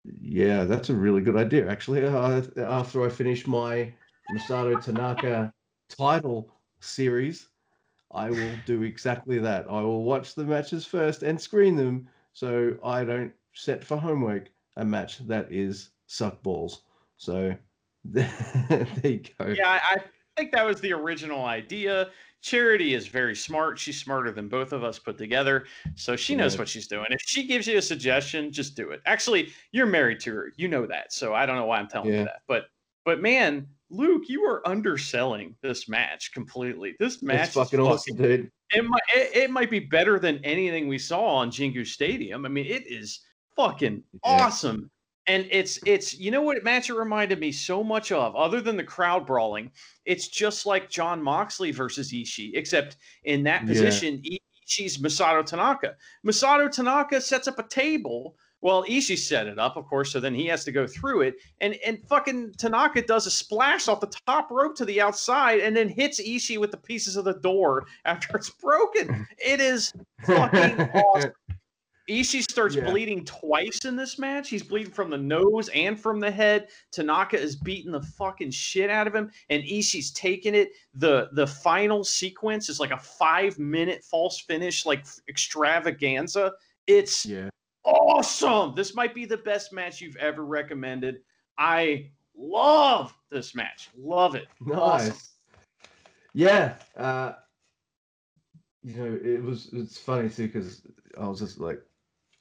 [0.04, 1.70] yeah, that's a really good idea.
[1.70, 3.94] Actually, uh, after I finish my
[4.34, 5.54] Masato Tanaka
[5.90, 6.50] title
[6.80, 7.50] series,
[8.12, 9.66] I will do exactly that.
[9.70, 14.50] I will watch the matches first and screen them so I don't set for homework
[14.76, 16.82] a match that is suck balls.
[17.18, 17.56] So
[18.04, 19.48] there you go.
[19.48, 20.02] Yeah, I
[20.36, 22.10] think that was the original idea.
[22.42, 23.80] Charity is very smart.
[23.80, 25.66] She's smarter than both of us put together.
[25.96, 27.08] So she knows what she's doing.
[27.10, 29.02] If she gives you a suggestion, just do it.
[29.06, 30.52] Actually, you're married to her.
[30.56, 31.12] You know that.
[31.12, 32.20] So I don't know why I'm telling yeah.
[32.20, 32.42] you that.
[32.48, 32.66] But
[33.04, 36.96] but man, Luke, you are underselling this match completely.
[37.00, 38.52] This match it's fucking, fucking awesome, dude.
[38.74, 42.46] It might it, it, might be better than anything we saw on Jingu Stadium.
[42.46, 43.22] I mean, it is
[43.56, 44.20] fucking yeah.
[44.24, 44.90] awesome.
[45.28, 48.78] And it's it's you know what match it reminded me so much of, other than
[48.78, 49.72] the crowd brawling.
[50.06, 54.38] It's just like John Moxley versus Ishii, except in that position, yeah.
[54.68, 55.96] Ishii's Masato Tanaka.
[56.26, 58.36] Masato Tanaka sets up a table
[58.66, 61.36] well, Ishii set it up, of course, so then he has to go through it.
[61.62, 65.78] And and fucking Tanaka does a splash off the top rope to the outside and
[65.78, 69.28] then hits Ishii with the pieces of the door after it's broken.
[69.38, 69.94] It is
[70.24, 71.32] fucking awesome.
[72.10, 72.90] Ishii starts yeah.
[72.90, 74.50] bleeding twice in this match.
[74.50, 76.70] He's bleeding from the nose and from the head.
[76.92, 80.72] Tanaka is beating the fucking shit out of him, and Ishii's taking it.
[80.96, 86.54] the The final sequence is like a five minute false finish, like extravaganza.
[86.88, 87.50] It's yeah
[87.86, 88.74] awesome.
[88.76, 91.22] This might be the best match you've ever recommended.
[91.58, 93.90] I love this match.
[93.98, 94.48] Love it.
[94.66, 95.10] Nice.
[95.10, 95.18] Awesome.
[96.34, 96.76] Yeah.
[96.98, 97.34] Uh,
[98.84, 100.82] you know, it was it's funny too because
[101.18, 101.82] I was just like,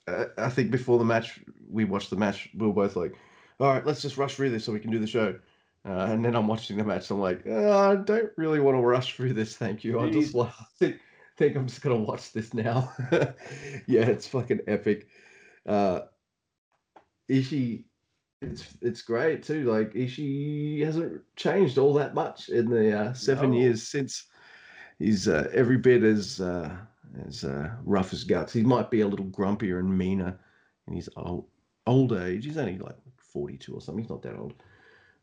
[0.09, 1.41] uh, I think before the match,
[1.71, 2.51] we watched the match.
[2.55, 3.15] We were both like,
[3.61, 5.39] all right, let's just rush through this so we can do the show.
[5.87, 7.11] Uh, and then I'm watching the match.
[7.11, 9.57] I'm like, oh, I don't really want to rush through this.
[9.57, 10.01] Thank you.
[10.01, 10.99] I just like, think,
[11.37, 12.93] think I'm just gonna watch this now.
[13.87, 15.07] yeah, it's fucking epic
[15.67, 16.01] uh,
[17.31, 17.85] Ishii,
[18.43, 19.71] it's it's great too.
[19.71, 23.59] Like Ishii hasn't changed all that much in the uh, seven no.
[23.59, 24.27] years since.
[24.99, 26.77] He's uh, every bit as uh,
[27.27, 28.53] as uh, rough as guts.
[28.53, 30.39] He might be a little grumpier and meaner
[30.87, 31.47] in his old
[31.87, 32.45] old age.
[32.45, 34.05] He's only like forty two or something.
[34.05, 34.55] He's not that old,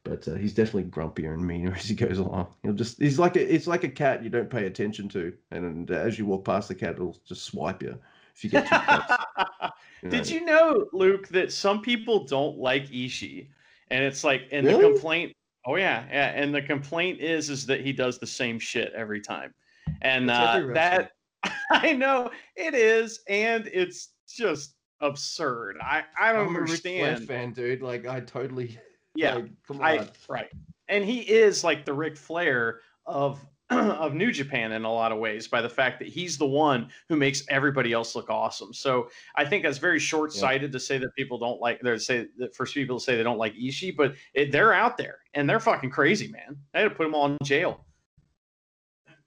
[0.04, 2.54] but uh, he's definitely grumpier and meaner as he goes along.
[2.64, 5.66] He'll just he's like a, it's like a cat you don't pay attention to, and,
[5.66, 7.98] and as you walk past the cat, it'll just swipe you
[8.44, 9.72] if you get.
[10.10, 13.48] Did you know, Luke, that some people don't like Ishii,
[13.92, 14.82] and it's like, and really?
[14.82, 15.34] the complaint.
[15.66, 19.22] Oh yeah, yeah, and the complaint is is that he does the same shit every
[19.22, 19.54] time,
[20.02, 21.12] and uh, that
[21.72, 25.78] I know it is, and it's just absurd.
[25.82, 26.96] I I don't I'm understand.
[26.96, 27.82] A Ric Flair fan, dude.
[27.82, 28.80] Like I totally.
[29.14, 30.50] Yeah, like, I right,
[30.88, 33.46] and he is like the Ric Flair of
[34.00, 36.90] of New Japan in a lot of ways by the fact that he's the one
[37.08, 38.74] who makes everybody else look awesome.
[38.74, 40.74] So I think that's very short sighted yeah.
[40.74, 41.80] to say that people don't like.
[41.82, 44.98] They say that for people to say they don't like Ishii, but it, they're out
[44.98, 46.58] there and they're fucking crazy, man.
[46.74, 47.86] I had to put them all in jail.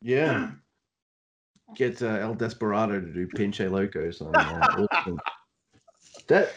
[0.03, 0.51] Yeah.
[1.75, 4.87] Get uh, El Desperado to do Pinche Locos on uh,
[6.29, 6.53] that.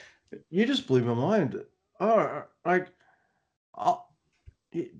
[0.49, 1.63] You just blew my mind.
[2.01, 2.89] Oh, like,
[3.75, 4.06] I'll,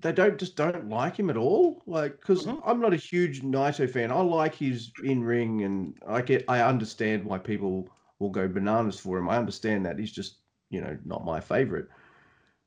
[0.00, 1.82] they don't just don't like him at all.
[1.86, 2.60] Like, because mm-hmm.
[2.68, 4.12] I'm not a huge Naito fan.
[4.12, 7.88] I like his in ring, and I get, I understand why people
[8.18, 9.28] will go bananas for him.
[9.28, 10.36] I understand that he's just,
[10.70, 11.88] you know, not my favorite.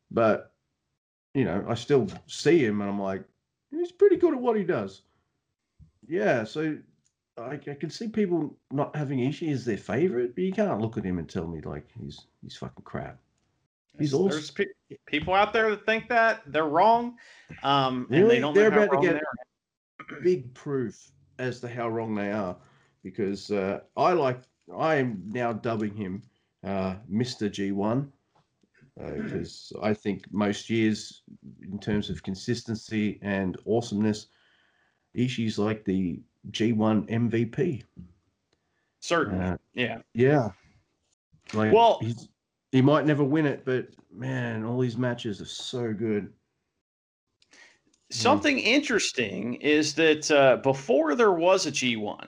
[0.10, 0.52] But,
[1.34, 3.24] you know, I still see him, and I'm like,
[3.72, 5.02] he's pretty good at what he does.
[6.08, 6.78] Yeah, so
[7.38, 10.98] I, I can see people not having Ishii as their favorite, but you can't look
[10.98, 13.18] at him and tell me like he's he's fucking crap.
[14.00, 14.30] He's awesome.
[14.30, 17.18] There's pe- people out there that think that they're wrong,
[17.64, 18.22] um, really?
[18.22, 18.54] and they don't.
[18.54, 19.22] They're about to get
[20.24, 22.56] big proof as to how wrong they are,
[23.04, 24.40] because uh, I like
[24.76, 26.22] I am now dubbing him
[26.64, 27.50] uh, Mr.
[27.50, 28.08] G1
[28.98, 31.24] because uh, I think most years,
[31.62, 34.28] in terms of consistency and awesomeness,
[35.18, 37.84] Ishii's like the G1 MVP.
[39.00, 40.50] Certainly, uh, yeah, yeah.
[41.54, 42.28] Like, well, he's
[42.72, 46.32] he might never win it, but man, all these matches are so good.
[48.10, 48.64] something mm.
[48.64, 52.28] interesting is that uh, before there was a G1,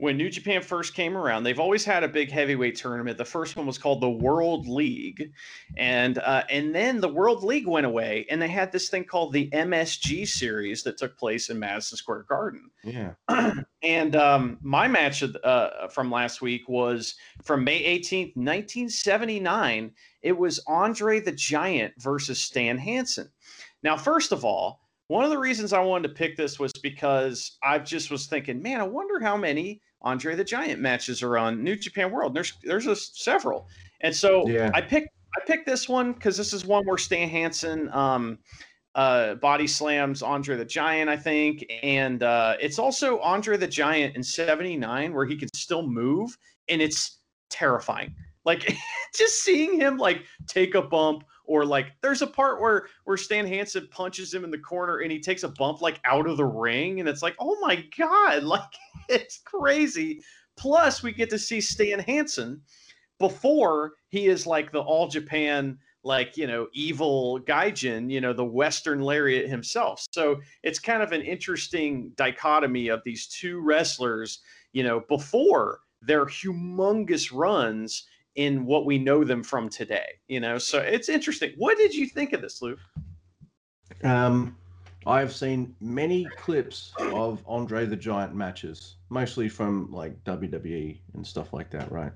[0.00, 3.18] when New Japan first came around, they've always had a big heavyweight tournament.
[3.18, 5.30] The first one was called the World League,
[5.76, 9.34] and uh, and then the World League went away, and they had this thing called
[9.34, 12.70] the MSG Series that took place in Madison Square Garden.
[12.82, 13.12] Yeah.
[13.82, 19.92] and um, my match uh, from last week was from May 18th, 1979.
[20.22, 23.28] It was Andre the Giant versus Stan Hansen.
[23.82, 27.58] Now, first of all, one of the reasons I wanted to pick this was because
[27.62, 31.62] I just was thinking, man, I wonder how many Andre the Giant matches are on
[31.62, 32.34] New Japan World.
[32.34, 33.68] There's there's a, several,
[34.00, 34.70] and so yeah.
[34.74, 38.38] I picked I picked this one because this is one where Stan Hansen um,
[38.94, 44.16] uh, body slams Andre the Giant, I think, and uh, it's also Andre the Giant
[44.16, 46.36] in '79 where he can still move,
[46.68, 47.18] and it's
[47.50, 48.14] terrifying.
[48.44, 48.74] Like
[49.14, 53.44] just seeing him like take a bump or like there's a part where where Stan
[53.44, 56.44] Hansen punches him in the corner and he takes a bump like out of the
[56.44, 58.62] ring and it's like oh my god like
[59.08, 60.22] it's crazy.
[60.56, 62.60] Plus we get to see Stan Hansen
[63.18, 68.44] before he is like the all Japan like you know evil gaijin you know the
[68.44, 70.06] western lariat himself.
[70.12, 74.38] So it's kind of an interesting dichotomy of these two wrestlers
[74.72, 80.18] you know before their humongous runs in what we know them from today.
[80.28, 81.52] You know, so it's interesting.
[81.56, 82.78] What did you think of this, Luke?
[84.04, 84.56] Um,
[85.06, 91.52] I've seen many clips of Andre the Giant matches, mostly from like WWE and stuff
[91.52, 92.12] like that, right?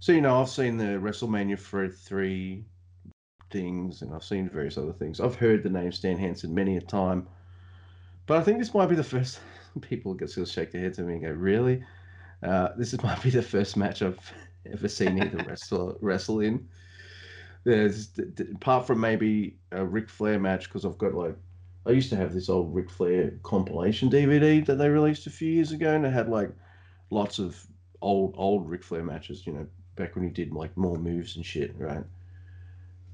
[0.00, 2.64] So you know, I've seen the WrestleMania for three
[3.50, 5.20] things, and I've seen various other things.
[5.20, 7.28] I've heard the name Stan Hansen many a time,
[8.26, 9.40] but I think this might be the first.
[9.80, 11.84] People get to shake their heads at me and go, "Really?"
[12.42, 14.18] Uh, this is, might be the first match I've
[14.70, 16.68] ever seen either wrestle wrestle in.
[17.64, 18.10] There's
[18.54, 21.36] apart from maybe a Ric Flair match because I've got like
[21.86, 25.50] I used to have this old Ric Flair compilation DVD that they released a few
[25.50, 26.50] years ago, and it had like
[27.10, 27.64] lots of
[28.00, 29.46] old old Ric Flair matches.
[29.46, 29.66] You know,
[29.96, 32.04] back when he did like more moves and shit, right?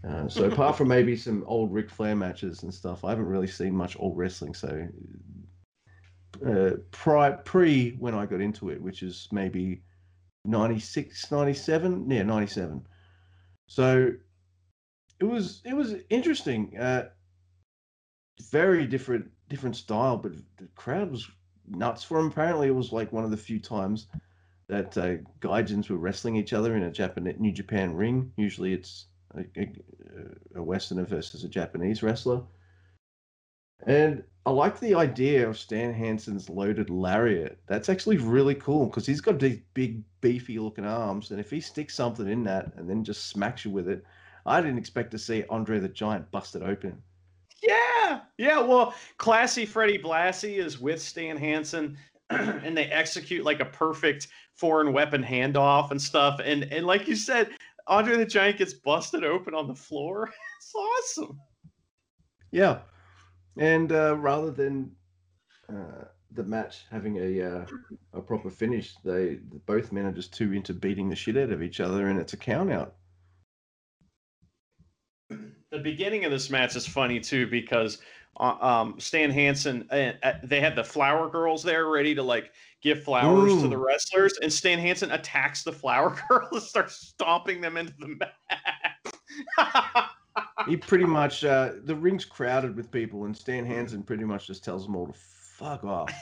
[0.07, 3.47] Uh, so apart from maybe some old Ric Flair matches and stuff, I haven't really
[3.47, 4.55] seen much old wrestling.
[4.55, 4.89] So
[6.47, 9.83] uh, pri- pre when I got into it, which is maybe
[10.49, 12.11] 96, 97.
[12.11, 12.87] Yeah, 97.
[13.67, 14.13] So
[15.21, 16.77] it was it was interesting.
[16.79, 17.11] Uh,
[18.51, 21.29] very different different style, but the crowd was
[21.69, 22.27] nuts for him.
[22.27, 24.07] Apparently, it was like one of the few times
[24.69, 28.33] that uh, gaijins were wrestling each other in a Japan New Japan ring.
[28.37, 29.69] Usually, it's a, a,
[30.57, 32.43] a Westerner versus a Japanese wrestler.
[33.87, 37.59] And I like the idea of Stan Hansen's loaded lariat.
[37.67, 41.31] That's actually really cool because he's got these big, beefy looking arms.
[41.31, 44.03] And if he sticks something in that and then just smacks you with it,
[44.47, 46.97] I didn't expect to see Andre the Giant busted open.
[47.63, 48.21] Yeah.
[48.39, 48.61] Yeah.
[48.61, 51.99] Well, classy Freddie Blassie is with Stan Hansen
[52.31, 56.41] and they execute like a perfect foreign weapon handoff and stuff.
[56.43, 57.51] And and like you said,
[57.87, 60.33] Andre the Giant gets busted open on the floor.
[60.59, 61.39] It's awesome.
[62.51, 62.81] Yeah.
[63.59, 64.93] And uh, rather than
[65.69, 67.67] uh, the match having a uh,
[68.13, 71.63] a proper finish, they both men are just too into beating the shit out of
[71.63, 72.95] each other, and it's a count out.
[75.29, 77.99] The beginning of this match is funny too because
[78.39, 82.53] uh, um, Stan Hansen, uh, uh, they had the flower girls there ready to like
[82.81, 83.63] give flowers Ooh.
[83.63, 87.93] to the wrestlers, and Stan Hansen attacks the flower girls and starts stomping them into
[87.99, 88.35] the mat
[90.67, 94.65] he pretty much uh, the ring's crowded with people, and Stan Hansen pretty much just
[94.65, 96.13] tells them all to fuck off,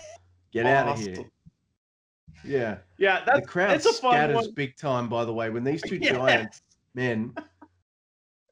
[0.52, 1.24] get out of here.
[2.44, 3.24] Yeah, yeah.
[3.24, 5.08] the crowd scatters big time.
[5.08, 6.16] By the way, when these two yes.
[6.16, 6.60] giant
[6.94, 7.34] men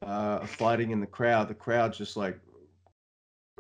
[0.03, 2.39] uh, are fighting in the crowd, the crowd's just like,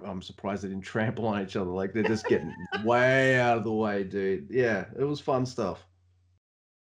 [0.05, 1.71] I'm surprised they didn't trample on each other.
[1.71, 4.49] Like they're just getting way out of the way, dude.
[4.51, 5.85] Yeah, it was fun stuff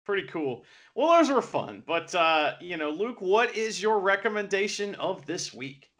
[0.05, 0.65] pretty cool.
[0.95, 1.83] Well, those were fun.
[1.87, 5.91] But uh, you know, Luke, what is your recommendation of this week?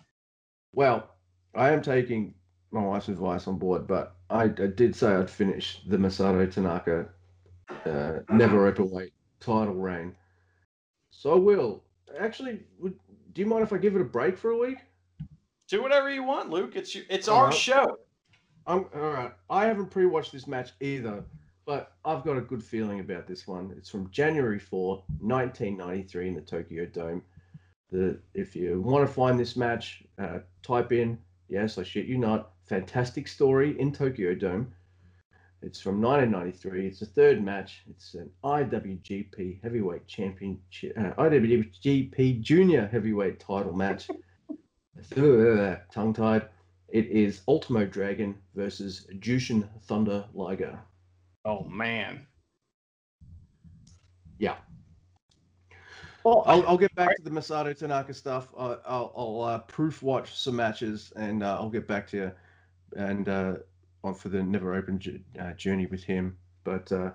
[0.73, 1.09] Well,
[1.55, 2.35] I am taking
[2.71, 7.07] my wife's advice on board, but I, I did say I'd finish the Masato Tanaka
[7.87, 10.15] uh, never open weight title reign.
[11.11, 11.85] So I will.
[12.19, 12.95] Actually, would,
[13.33, 14.79] do you mind if I give it a break for a week?
[15.69, 16.77] Do whatever you want, Luke.
[16.77, 17.55] It's your, it's all our right.
[17.55, 17.99] show.
[18.67, 19.33] I'm all right.
[19.51, 21.25] I haven't pre-watched this match either,
[21.67, 23.75] but I've got a good feeling about this one.
[23.77, 27.23] It's from January 4, 1993, in the Tokyo Dome.
[27.91, 31.19] The if you want to find this match, uh, type in
[31.49, 32.53] yes, I shit you not.
[32.67, 34.73] Fantastic story in Tokyo Dome.
[35.63, 36.87] It's from 1993.
[36.87, 37.85] It's the third match.
[37.89, 44.09] It's an IWGP Heavyweight Championship, uh, IWGP Junior Heavyweight Title match.
[45.93, 46.49] Tongue tied.
[46.89, 50.79] It is Ultimo Dragon versus Jushin Thunder Liger.
[51.45, 52.27] Oh man.
[54.39, 54.57] Yeah.
[56.25, 58.49] Well, I'll, I'll get back to the Masato Tanaka stuff.
[58.57, 62.33] I'll, I'll, I'll uh, proof watch some matches and uh, I'll get back to you
[62.97, 63.55] and uh,
[64.03, 65.01] on for the Never Open
[65.39, 66.37] uh, journey with him.
[66.65, 67.11] But uh,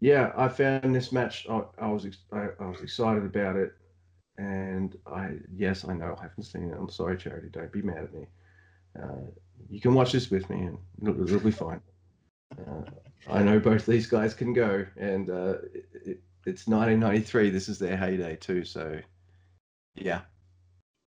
[0.00, 1.46] yeah, I found this match.
[1.48, 3.72] I, I was I, I, was excited about it,
[4.36, 6.76] and I yes, I know I haven't seen it.
[6.78, 7.48] I'm sorry, Charity.
[7.50, 8.26] Don't be mad at me.
[9.00, 9.30] Uh,
[9.70, 11.80] you can watch this with me, and it'll, it'll be fine.
[13.30, 17.50] I know both these guys can go, and it, it, it's 1993.
[17.50, 18.64] This is their heyday too.
[18.64, 18.98] So,
[19.94, 20.22] yeah.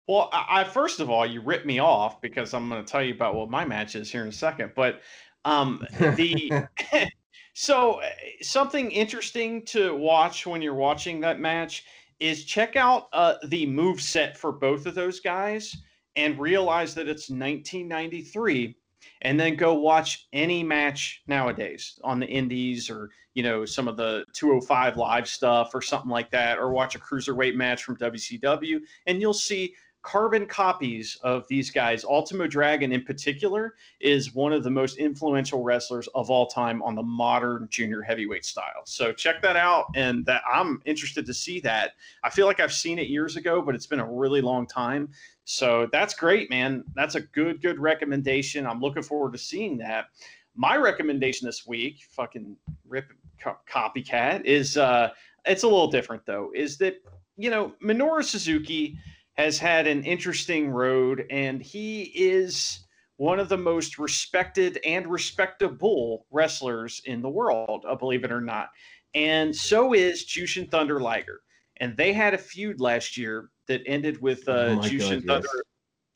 [0.09, 3.15] Well, I, first of all, you ripped me off because I'm going to tell you
[3.15, 4.73] about what my match is here in a second.
[4.75, 5.01] But
[5.45, 6.67] um, the
[7.55, 8.11] so uh,
[8.41, 11.85] something interesting to watch when you're watching that match
[12.19, 15.77] is check out uh, the move set for both of those guys
[16.17, 18.77] and realize that it's 1993
[19.23, 23.97] and then go watch any match nowadays on the indies or you know some of
[23.97, 28.81] the 205 live stuff or something like that or watch a cruiserweight match from WCW
[29.07, 32.05] and you'll see carbon copies of these guys.
[32.05, 36.95] Ultimo Dragon, in particular, is one of the most influential wrestlers of all time on
[36.95, 38.83] the modern junior heavyweight style.
[38.85, 41.93] So check that out, and that I'm interested to see that.
[42.25, 45.09] I feel like I've seen it years ago, but it's been a really long time.
[45.45, 46.85] So that's great, man.
[46.95, 48.67] That's a good, good recommendation.
[48.67, 50.07] I'm looking forward to seeing that.
[50.55, 52.57] My recommendation this week, fucking
[52.89, 55.11] rip co- copycat, is uh,
[55.47, 56.51] it's a little different though.
[56.55, 56.97] Is that
[57.37, 58.99] you know Minoru Suzuki
[59.35, 62.85] has had an interesting road, and he is
[63.17, 68.41] one of the most respected and respectable wrestlers in the world, uh, believe it or
[68.41, 68.69] not.
[69.15, 71.41] And so is Jushin Thunder Liger.
[71.79, 75.49] And they had a feud last year that ended with uh, oh Jushin, God, Thunder,
[75.55, 75.63] yes.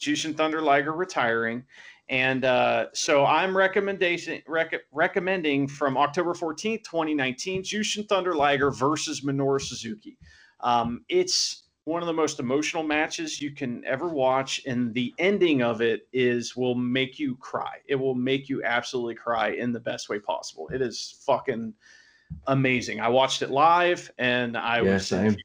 [0.01, 1.65] Jushin Thunder Liger retiring.
[2.09, 9.23] And uh, so I'm recommendation rec- recommending from October 14th, 2019, Jushin Thunder Liger versus
[9.23, 10.17] Minoru Suzuki.
[10.61, 15.63] Um, it's one of the most emotional matches you can ever watch and the ending
[15.63, 17.77] of it is will make you cry.
[17.87, 20.69] It will make you absolutely cry in the best way possible.
[20.73, 21.73] It is fucking
[22.49, 23.01] amazing.
[23.01, 25.37] I watched it live and i yeah, was same.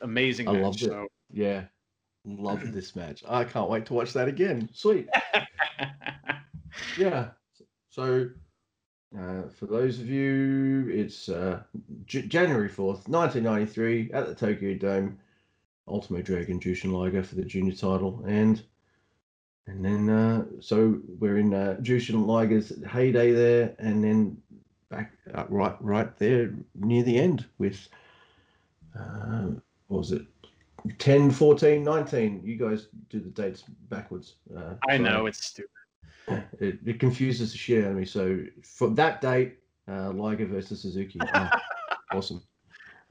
[0.00, 0.88] amazing i match, loved it.
[0.88, 1.06] so.
[1.30, 1.64] yeah.
[2.24, 3.22] Loved this match.
[3.28, 4.70] I can't wait to watch that again.
[4.72, 5.08] Sweet.
[6.96, 7.30] Yeah.
[7.90, 8.28] So
[9.18, 11.62] uh, for those of you it's uh,
[12.06, 15.18] J- january 4th 1993 at the tokyo dome
[15.88, 18.62] Ultimo Dragon Jushin Liger for the junior title, and
[19.66, 24.36] and then uh, so we're in uh, Jushin Liger's heyday there, and then
[24.88, 27.88] back uh, right right there near the end with
[28.98, 29.48] uh,
[29.88, 30.22] what was it?
[30.98, 35.70] 10 14 19 you guys do the dates backwards uh, i so know it's stupid.
[36.60, 38.04] it, it, confuses the shit out of me.
[38.04, 39.58] So for that date
[39.88, 41.18] uh, liger versus suzuki.
[41.34, 41.48] Oh,
[42.12, 42.42] awesome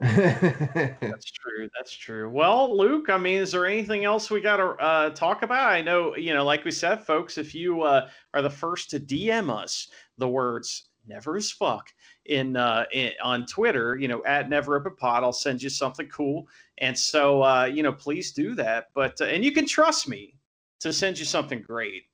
[0.00, 1.68] that's true.
[1.76, 2.30] That's true.
[2.30, 5.72] Well, Luke, I mean, is there anything else we got to uh, talk about?
[5.72, 9.00] I know, you know, like we said, folks, if you uh, are the first to
[9.00, 11.88] DM us the words never as fuck
[12.26, 16.06] in, uh, in on Twitter, you know, at never a pod, I'll send you something
[16.08, 16.46] cool.
[16.78, 18.90] And so, uh, you know, please do that.
[18.94, 20.34] But, uh, and you can trust me
[20.78, 22.04] to send you something great.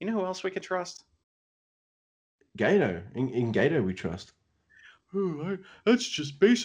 [0.00, 1.04] You know who else we can trust?
[2.58, 3.02] Gedo.
[3.14, 4.32] In, in Gedo, we trust.
[5.14, 6.62] Oh, I, that's just basic